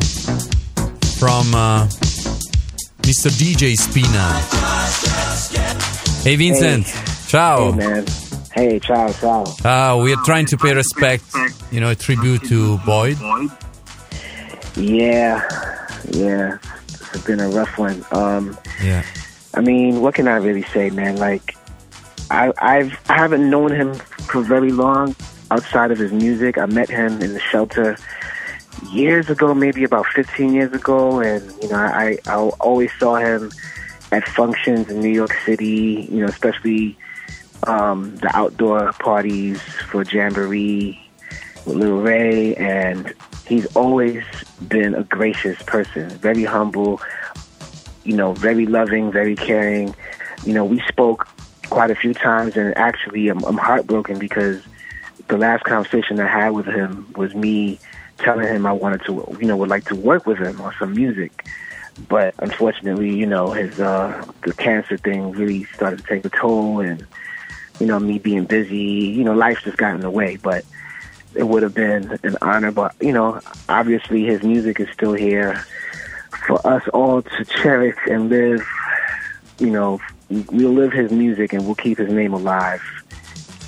from 1.15 1.55
uh, 1.55 1.87
Mr. 3.03 3.31
DJ 3.31 3.77
Spinna. 3.77 4.27
Hey 6.25 6.35
Vincent, 6.35 6.85
ciao. 7.29 7.71
Hey 7.71 7.77
man. 7.77 8.05
Hey, 8.51 8.79
ciao, 8.79 9.13
ciao. 9.13 9.43
Uh, 9.63 10.03
we 10.03 10.11
are 10.13 10.21
trying 10.25 10.45
to 10.47 10.57
pay 10.57 10.73
respect, 10.73 11.23
you 11.71 11.79
know, 11.79 11.91
a 11.91 11.95
tribute 11.95 12.43
to 12.49 12.77
Boyd. 12.79 13.17
Yeah, 14.75 15.39
yeah. 16.09 16.57
It's 17.13 17.23
been 17.23 17.39
a 17.39 17.47
rough 17.47 17.77
one. 17.77 18.03
Um, 18.11 18.57
Yeah. 18.83 19.05
I 19.53 19.61
mean, 19.61 20.01
what 20.01 20.15
can 20.15 20.27
I 20.27 20.35
really 20.35 20.63
say, 20.63 20.89
man? 20.89 21.15
Like, 21.15 21.55
I, 22.29 22.51
I've 22.57 22.99
I 23.07 23.13
haven't 23.13 23.49
known 23.49 23.71
him 23.71 23.93
for 23.93 24.41
very 24.41 24.73
long 24.73 25.15
outside 25.49 25.91
of 25.91 25.97
his 25.97 26.11
music. 26.11 26.57
I 26.57 26.65
met 26.65 26.89
him 26.89 27.21
in 27.21 27.33
the 27.33 27.39
shelter 27.39 27.97
years 28.91 29.29
ago, 29.29 29.53
maybe 29.53 29.83
about 29.83 30.05
15 30.07 30.53
years 30.53 30.73
ago, 30.73 31.19
and 31.19 31.43
you 31.61 31.69
know, 31.69 31.77
I 31.77 32.17
I 32.27 32.35
always 32.35 32.91
saw 32.99 33.15
him 33.15 33.51
at 34.11 34.27
functions 34.27 34.89
in 34.89 35.01
New 35.01 35.09
York 35.09 35.33
City. 35.45 36.07
You 36.11 36.21
know, 36.21 36.27
especially 36.27 36.97
um, 37.67 38.15
the 38.17 38.35
outdoor 38.35 38.93
parties 38.93 39.61
for 39.61 40.03
Jamboree 40.03 40.99
with 41.65 41.77
Lil 41.77 41.97
Ray, 41.97 42.55
and 42.55 43.13
he's 43.47 43.65
always 43.75 44.23
been 44.67 44.95
a 44.95 45.03
gracious 45.03 45.61
person, 45.63 46.09
very 46.09 46.43
humble, 46.43 47.01
you 48.03 48.15
know, 48.15 48.33
very 48.33 48.65
loving, 48.65 49.11
very 49.11 49.35
caring. 49.35 49.95
You 50.45 50.53
know, 50.53 50.65
we 50.65 50.79
spoke 50.87 51.27
quite 51.69 51.91
a 51.91 51.95
few 51.95 52.13
times, 52.13 52.55
and 52.55 52.75
actually, 52.77 53.27
I'm, 53.27 53.43
I'm 53.43 53.57
heartbroken 53.57 54.19
because 54.19 54.61
the 55.27 55.37
last 55.37 55.63
conversation 55.63 56.19
I 56.19 56.27
had 56.27 56.49
with 56.49 56.65
him 56.65 57.11
was 57.15 57.35
me 57.35 57.79
telling 58.19 58.47
him 58.47 58.65
I 58.65 58.71
wanted 58.71 59.03
to, 59.05 59.37
you 59.39 59.47
know, 59.47 59.57
would 59.57 59.69
like 59.69 59.85
to 59.85 59.95
work 59.95 60.25
with 60.25 60.37
him 60.37 60.59
on 60.61 60.73
some 60.79 60.93
music. 60.93 61.45
But 62.07 62.33
unfortunately, 62.39 63.13
you 63.13 63.25
know, 63.25 63.51
his 63.51 63.79
uh, 63.79 64.25
the 64.43 64.53
cancer 64.53 64.97
thing 64.97 65.31
really 65.31 65.65
started 65.65 65.99
to 65.99 66.05
take 66.05 66.23
a 66.23 66.29
toll, 66.29 66.79
and 66.79 67.05
you 67.79 67.87
know, 67.87 67.99
me 67.99 68.19
being 68.19 68.45
busy, 68.45 68.77
you 68.77 69.23
know, 69.23 69.33
life 69.33 69.61
just 69.63 69.77
got 69.77 69.95
in 69.95 70.01
the 70.01 70.09
way. 70.09 70.37
But 70.37 70.63
it 71.35 71.43
would 71.43 71.63
have 71.63 71.73
been 71.73 72.17
an 72.23 72.37
honor. 72.41 72.71
But 72.71 72.95
you 73.01 73.11
know, 73.11 73.41
obviously, 73.67 74.23
his 74.23 74.43
music 74.43 74.79
is 74.79 74.87
still 74.93 75.13
here 75.13 75.65
for 76.47 76.65
us 76.65 76.87
all 76.89 77.21
to 77.21 77.45
cherish 77.45 77.97
and 78.09 78.29
live. 78.29 78.65
You 79.57 79.71
know, 79.71 79.99
we'll 80.29 80.73
live 80.73 80.93
his 80.93 81.11
music 81.11 81.53
and 81.53 81.65
we'll 81.65 81.75
keep 81.75 81.97
his 81.97 82.09
name 82.09 82.33
alive 82.33 82.81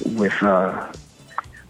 with 0.06 0.42
uh, 0.42 0.92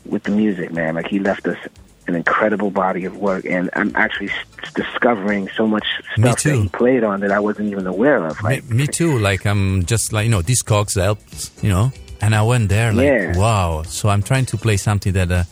with 0.05 0.23
the 0.23 0.31
music, 0.31 0.71
man. 0.71 0.95
Like 0.95 1.07
he 1.07 1.19
left 1.19 1.47
us 1.47 1.57
an 2.07 2.15
incredible 2.15 2.71
body 2.71 3.05
of 3.05 3.17
work, 3.17 3.45
and 3.45 3.69
I'm 3.73 3.95
actually 3.95 4.29
s- 4.29 4.71
discovering 4.73 5.49
so 5.55 5.67
much 5.67 5.85
stuff 6.17 6.43
that 6.43 6.55
he 6.55 6.67
played 6.69 7.03
on 7.03 7.19
that 7.21 7.31
I 7.31 7.39
wasn't 7.39 7.69
even 7.71 7.85
aware 7.87 8.25
of. 8.25 8.41
Me, 8.43 8.61
me 8.69 8.87
too. 8.87 9.19
Like 9.19 9.45
I'm 9.45 9.85
just 9.85 10.11
like 10.13 10.25
you 10.25 10.31
know, 10.31 10.41
Discogs 10.41 10.99
helped, 10.99 11.51
you 11.63 11.69
know, 11.69 11.91
and 12.21 12.33
I 12.35 12.41
went 12.43 12.69
there 12.69 12.91
like 12.93 13.05
Yeah. 13.05 13.37
wow. 13.37 13.83
So 13.83 14.09
I'm 14.09 14.23
trying 14.23 14.45
to 14.47 14.57
play 14.57 14.77
something 14.77 15.13
that 15.13 15.31
uh, 15.31 15.43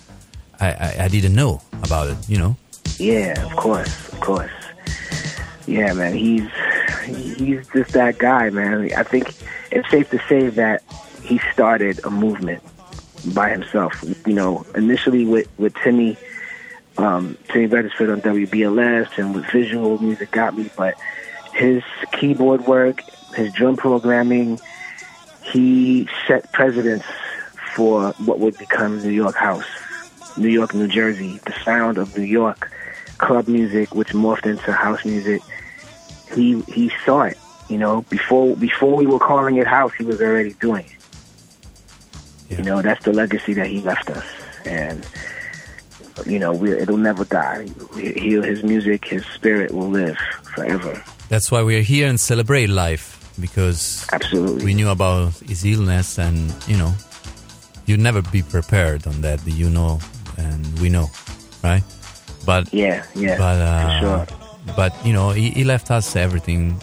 I, 0.60 0.72
I 0.72 0.96
I 1.04 1.08
didn't 1.08 1.36
know 1.36 1.62
about 1.84 2.10
it, 2.10 2.18
you 2.30 2.38
know. 2.38 2.58
Yeah, 2.98 3.46
of 3.46 3.56
course, 3.56 4.12
of 4.12 4.20
course. 4.20 4.52
Yeah, 5.68 5.94
man, 5.94 6.14
he's 6.16 6.48
he's 7.38 7.68
just 7.68 7.92
that 7.94 8.18
guy, 8.18 8.50
man. 8.50 8.92
I 8.98 9.04
think 9.04 9.34
it's 9.72 9.90
safe 9.90 10.10
to 10.10 10.20
say 10.28 10.50
that 10.50 10.82
he 11.24 11.38
started 11.54 12.04
a 12.04 12.10
movement 12.10 12.64
by 13.36 13.50
himself. 13.52 14.04
You 14.26 14.34
know, 14.34 14.66
initially 14.76 15.26
with 15.26 15.48
with 15.60 15.76
Timmy, 15.84 16.18
um, 17.00 17.38
Timmy 17.48 17.68
Regisford 17.68 18.10
on 18.10 18.22
WBLS, 18.22 19.18
and 19.18 19.34
with 19.34 19.46
Visual 19.52 19.98
Music 20.00 20.32
got 20.32 20.56
me, 20.56 20.70
but 20.76 20.96
his 21.54 21.82
keyboard 22.12 22.68
work, 22.68 23.04
his 23.36 23.54
drum 23.54 23.78
programming, 23.78 24.60
he 25.42 26.10
set 26.28 26.52
precedents 26.52 27.06
for 27.74 28.12
what 28.26 28.40
would 28.40 28.58
become 28.58 29.02
New 29.02 29.12
York 29.12 29.36
House. 29.36 29.66
New 30.38 30.50
York, 30.50 30.74
New 30.74 30.88
Jersey, 30.88 31.40
the 31.46 31.54
sound 31.64 31.98
of 31.98 32.16
New 32.18 32.24
York, 32.24 32.70
club 33.18 33.48
music, 33.48 33.96
which 33.96 34.10
morphed 34.10 34.46
into 34.46 34.72
house 34.72 35.04
music. 35.06 35.42
He 36.34 36.62
he 36.62 36.92
saw 37.06 37.24
it, 37.24 37.38
you 37.70 37.78
know, 37.78 38.02
before 38.10 38.56
before 38.56 38.96
we 38.96 39.06
were 39.06 39.20
calling 39.20 39.56
it 39.56 39.68
house, 39.68 39.94
he 39.98 40.04
was 40.04 40.22
already 40.22 40.54
doing 40.54 40.86
it. 40.86 42.58
You 42.58 42.64
know, 42.64 42.82
that's 42.82 43.04
the 43.04 43.14
legacy 43.14 43.54
that 43.54 43.68
he 43.68 43.82
left 43.82 44.10
us, 44.10 44.26
and 44.66 45.06
you 46.26 46.40
know, 46.40 46.54
we 46.54 46.72
it'll 46.72 46.98
never 46.98 47.26
die. 47.26 47.68
He, 47.96 48.36
his 48.42 48.64
music, 48.64 49.06
his 49.06 49.26
spirit 49.28 49.72
will 49.74 49.90
live 49.90 50.18
forever. 50.56 51.02
That's 51.30 51.52
why 51.52 51.62
we're 51.62 51.82
here 51.84 52.08
and 52.08 52.20
celebrate 52.20 52.68
life 52.70 53.16
because 53.40 54.06
Absolutely. 54.12 54.66
we 54.66 54.74
knew 54.74 54.90
about 54.90 55.34
his 55.48 55.64
illness 55.64 56.18
and 56.20 56.54
you 56.68 56.76
know 56.78 56.94
you'd 57.86 58.00
never 58.02 58.22
be 58.22 58.42
prepared 58.42 59.08
on 59.08 59.22
that 59.22 59.40
you 59.48 59.70
know 59.70 60.00
and 60.38 60.80
we 60.80 60.90
know 60.90 61.08
right 61.64 61.84
but 62.46 62.68
Yeah, 62.74 63.06
yeah, 63.16 63.38
but 63.38 63.62
uh, 63.62 64.00
for 64.00 64.00
sure. 64.36 64.38
but 64.76 65.06
you 65.06 65.14
know 65.14 65.30
he, 65.30 65.52
he 65.52 65.64
left 65.64 65.90
us 65.90 66.16
everything 66.18 66.76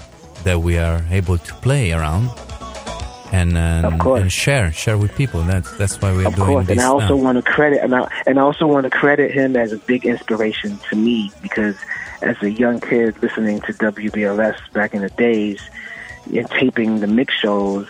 that 0.45 0.59
we 0.61 0.79
are 0.79 1.05
able 1.11 1.37
to 1.37 1.55
play 1.57 1.93
around 1.93 2.31
and 3.33 3.57
and 3.57 4.33
share 4.33 4.71
share 4.73 4.97
with 4.99 5.15
people 5.17 5.43
that's 5.43 5.71
that's 5.77 6.01
why 6.01 6.13
we're 6.13 6.27
Of 6.29 6.35
doing 6.37 6.47
course, 6.49 6.67
this 6.67 6.79
and 6.79 6.81
I 6.81 6.87
also 6.87 7.17
now. 7.17 7.23
want 7.25 7.37
to 7.45 7.51
credit 7.51 7.83
and 7.83 7.95
I, 7.95 8.09
and 8.27 8.39
I 8.39 8.43
also 8.43 8.67
want 8.67 8.85
to 8.85 8.91
credit 8.91 9.33
him 9.33 9.57
as 9.57 9.73
a 9.73 9.79
big 9.79 10.07
inspiration 10.07 10.79
to 10.91 10.97
me 10.97 11.31
because 11.43 11.77
as 12.23 12.37
a 12.43 12.51
young 12.51 12.81
kid 12.81 13.21
listening 13.23 13.61
to 13.63 13.73
WBLS 13.75 14.57
back 14.73 14.95
in 14.95 15.03
the 15.03 15.11
days 15.11 15.61
and 16.35 16.49
taping 16.51 17.01
the 17.01 17.07
mix 17.07 17.35
shows 17.35 17.89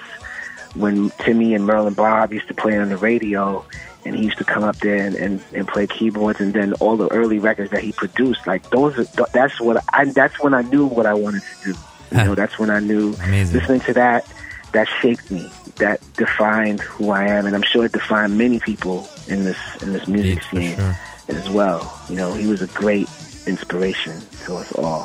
when 0.75 1.11
Timmy 1.19 1.55
and 1.55 1.65
Merlin 1.67 1.95
Bobb 1.95 2.33
used 2.33 2.49
to 2.49 2.55
play 2.55 2.77
on 2.79 2.89
the 2.89 2.97
radio 2.97 3.65
and 4.05 4.15
he 4.15 4.25
used 4.25 4.39
to 4.39 4.45
come 4.45 4.63
up 4.63 4.77
there 4.79 5.05
and, 5.07 5.17
and, 5.17 5.43
and 5.55 5.67
play 5.67 5.87
keyboards 5.87 6.41
and 6.41 6.53
then 6.55 6.73
all 6.75 6.97
the 6.97 7.09
early 7.13 7.39
records 7.39 7.71
that 7.73 7.83
he 7.83 7.93
produced 7.93 8.47
like 8.47 8.69
those 8.71 8.99
are, 8.99 9.27
that's 9.33 9.61
what 9.61 9.83
I 9.93 10.05
that's 10.07 10.39
when 10.41 10.55
I 10.55 10.63
knew 10.63 10.87
what 10.87 11.07
I 11.07 11.15
wanted 11.15 11.43
to 11.43 11.73
do 11.73 11.79
you 12.13 12.17
know 12.25 12.35
that's 12.37 12.59
when 12.59 12.71
I 12.71 12.79
knew 12.81 13.15
Amazing. 13.25 13.59
listening 13.59 13.81
to 13.81 13.93
that 13.95 14.25
that 14.77 14.89
shaped 15.01 15.27
me 15.31 15.45
that 15.77 15.99
defined 16.25 16.81
who 16.81 17.05
I 17.11 17.25
am 17.37 17.43
and 17.47 17.55
I'm 17.57 17.67
sure 17.73 17.85
it 17.89 17.93
defined 17.93 18.33
many 18.45 18.59
people 18.61 18.99
in 19.33 19.39
this 19.49 19.61
in 19.83 19.89
this 19.97 20.07
music 20.09 20.39
for 20.45 20.57
scene 20.57 20.77
sure. 20.77 20.95
as 21.41 21.47
well 21.59 21.81
you 22.11 22.17
know 22.21 22.31
he 22.43 22.47
was 22.53 22.61
a 22.63 22.71
great 22.83 23.09
inspiration 23.47 24.15
to 24.45 24.57
us 24.63 24.71
all 24.73 25.05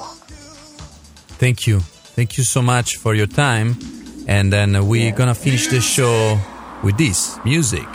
Thank 1.42 1.66
you. 1.66 1.80
Thank 2.16 2.38
you 2.38 2.44
so 2.44 2.62
much 2.62 2.98
for 2.98 3.16
your 3.16 3.26
time. 3.26 3.70
And 4.28 4.54
then 4.54 4.76
uh, 4.76 4.84
we're 4.84 5.06
Yeah. 5.10 5.18
gonna 5.20 5.34
finish 5.34 5.66
the 5.74 5.82
show 5.82 6.38
with 6.84 6.98
this 6.98 7.40
music. 7.44 7.88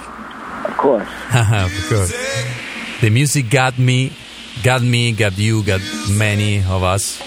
of 0.70 0.74
course 0.76 1.08
of 1.34 1.70
course. 1.88 2.12
The 3.02 3.10
music 3.10 3.44
got 3.50 3.78
me, 3.78 4.10
got 4.64 4.82
me, 4.82 5.12
got 5.12 5.38
you, 5.38 5.62
got 5.62 5.80
many 6.10 6.58
of 6.64 6.82
us. 6.82 7.20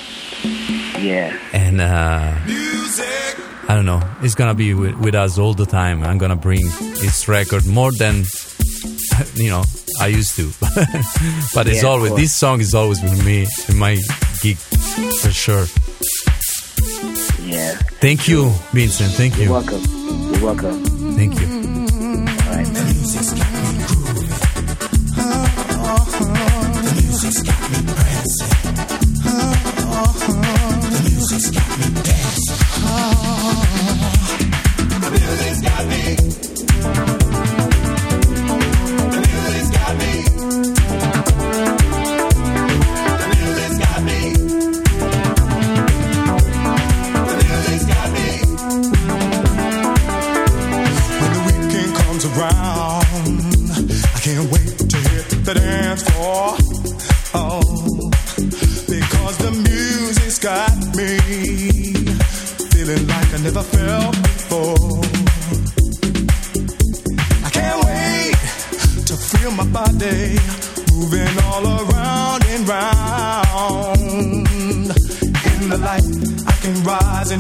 yeah 1.00 1.32
And 1.54 1.80
uh, 1.80 2.36
I 3.70 3.76
don't 3.76 3.86
know, 3.86 4.02
it's 4.24 4.34
gonna 4.34 4.56
be 4.56 4.74
with, 4.74 4.96
with 4.98 5.14
us 5.14 5.38
all 5.38 5.54
the 5.54 5.66
time. 5.66 6.04
I'm 6.04 6.18
gonna 6.18 6.36
bring 6.36 6.66
this 7.02 7.28
record 7.28 7.68
more 7.68 7.92
than, 7.92 8.24
you 9.36 9.50
know, 9.52 9.64
I 10.02 10.08
used 10.08 10.36
to. 10.38 10.52
but 11.54 11.68
it's 11.68 11.84
Yeah, 11.84 11.90
always, 11.90 12.16
this 12.16 12.34
song 12.34 12.62
is 12.62 12.74
always 12.74 13.00
with 13.04 13.24
me 13.24 13.48
in 13.70 13.78
my 13.78 13.96
gig 14.42 14.58
for 15.22 15.30
sure. 15.32 15.66
yeah 17.46 17.76
Thank 18.02 18.28
you, 18.28 18.50
Vincent. 18.74 19.12
Thank 19.14 19.36
you're 19.38 19.46
you. 19.46 19.52
welcome 19.52 19.82
you're 20.34 20.44
welcome 20.46 20.84
Thank 21.16 21.40
you. 21.40 21.48
all 22.48 22.56
right 22.56 23.70
man. 33.16 34.20
When 35.88 36.19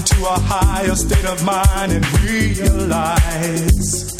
to 0.09 0.25
a 0.25 0.39
higher 0.39 0.95
state 0.95 1.25
of 1.25 1.43
mind 1.45 1.91
and 1.91 2.05
realize 2.21 4.15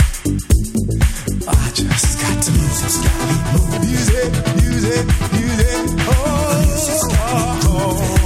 I 1.48 1.72
just 1.74 2.22
got 2.22 2.44
to 2.44 2.52
move, 2.52 2.76
just 2.84 3.04
got 3.04 3.16
to 3.20 3.26
move. 3.54 3.80
Music, 3.88 4.32
music, 4.62 5.06
music, 5.34 5.78
oh, 6.08 7.10
oh. 7.12 7.60
oh. 7.66 8.19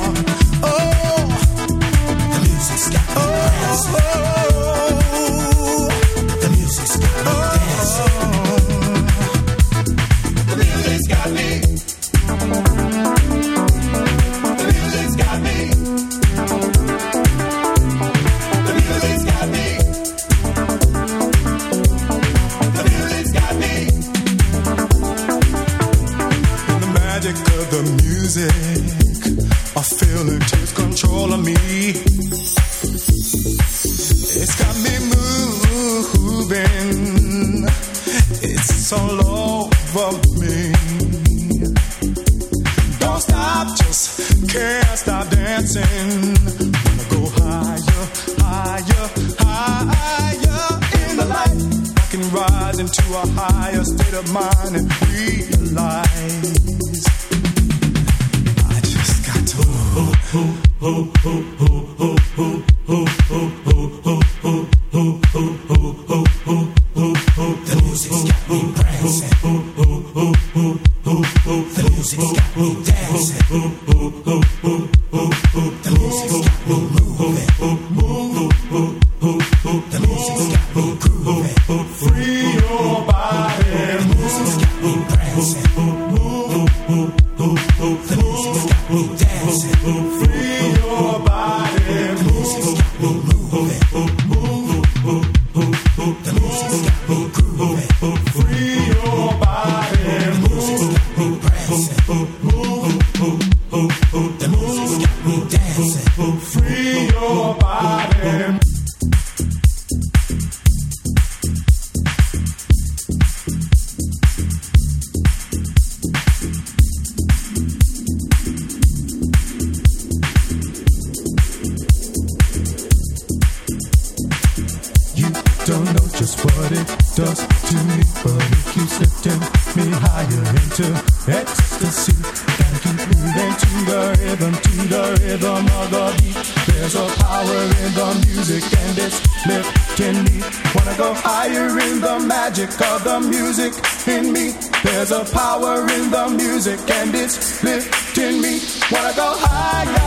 what 126.58 126.72
it 126.72 126.88
does 127.16 127.40
to 127.68 127.76
me, 127.90 128.02
but 128.24 128.42
it 128.52 128.64
keeps 128.74 129.00
lifting 129.00 129.40
me 129.78 129.86
higher 130.06 130.44
into 130.62 130.86
ecstasy. 131.28 132.14
Gotta 132.22 132.78
keep 132.84 133.00
moving 133.14 133.54
to 133.64 133.72
the 133.90 134.02
rhythm, 134.20 134.54
to 134.54 134.74
the 134.94 135.04
rhythm 135.22 135.66
of 135.80 135.88
the 135.92 136.06
beat. 136.20 136.38
There's 136.68 136.96
a 136.96 137.08
power 137.24 137.62
in 137.84 137.92
the 137.94 138.10
music 138.28 138.64
and 138.64 138.98
it's 138.98 139.20
lifting 139.48 140.18
me. 140.26 140.44
Wanna 140.76 140.96
go 140.98 141.14
higher 141.14 141.70
in 141.80 142.02
the 142.02 142.20
magic 142.28 142.70
of 142.82 143.04
the 143.04 143.20
music 143.22 143.74
in 144.08 144.34
me. 144.34 144.54
There's 144.84 145.12
a 145.12 145.24
power 145.26 145.82
in 145.90 146.12
the 146.12 146.30
music 146.36 146.80
and 146.90 147.16
it's 147.16 147.64
lifting 147.64 148.42
me. 148.42 148.60
Wanna 148.92 149.14
go 149.16 149.34
higher. 149.38 150.04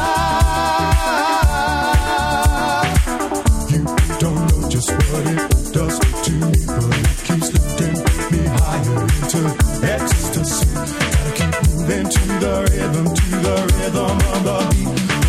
You 3.70 3.85
don't 4.18 4.47
know 4.48 4.68
just 4.68 4.90
what 4.90 5.27
it 5.27 5.73
does. 5.73 6.15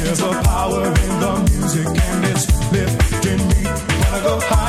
there's 0.08 0.22
a 0.22 0.42
power 0.44 0.86
in 0.86 1.20
the 1.20 1.34
music 1.52 1.88
and 1.88 2.26
it's 2.26 2.48
lifted 2.72 3.40
go 4.24 4.40
high. 4.42 4.67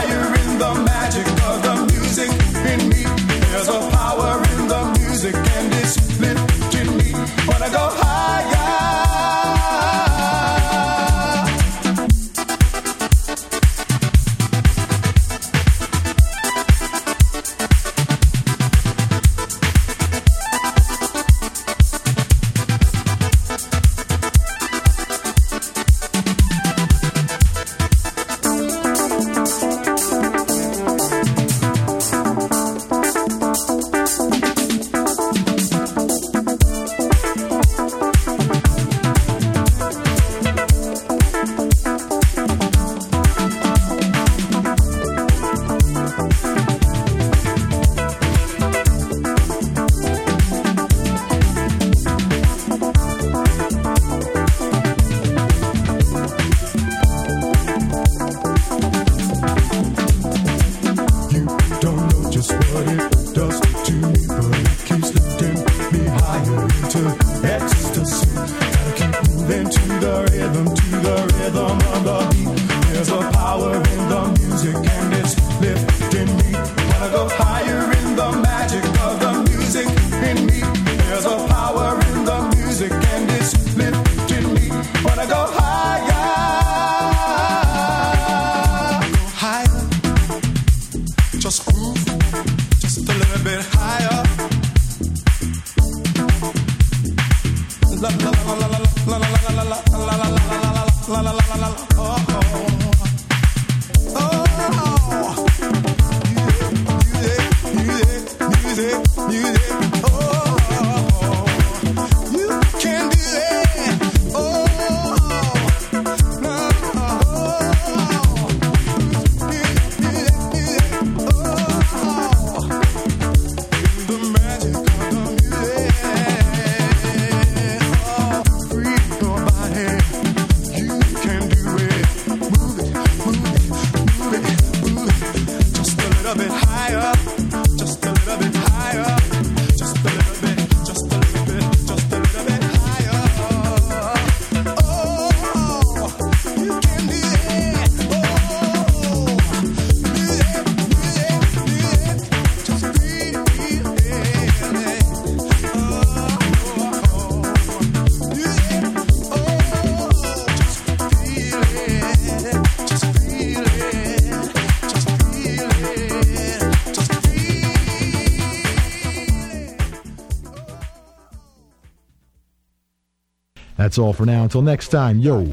That's 173.88 173.96
all 173.96 174.12
for 174.12 174.26
now. 174.26 174.42
Until 174.42 174.60
next 174.60 174.88
time, 174.88 175.18
yo, 175.18 175.46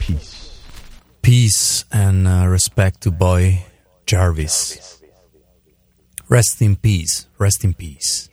peace. 0.00 0.60
Peace 1.22 1.84
and 1.92 2.26
uh, 2.26 2.48
respect 2.48 3.02
to 3.02 3.12
Boyd 3.12 3.60
Jarvis. 4.04 5.00
Rest 6.28 6.60
in 6.60 6.74
peace. 6.74 7.28
Rest 7.38 7.62
in 7.62 7.74
peace. 7.74 8.27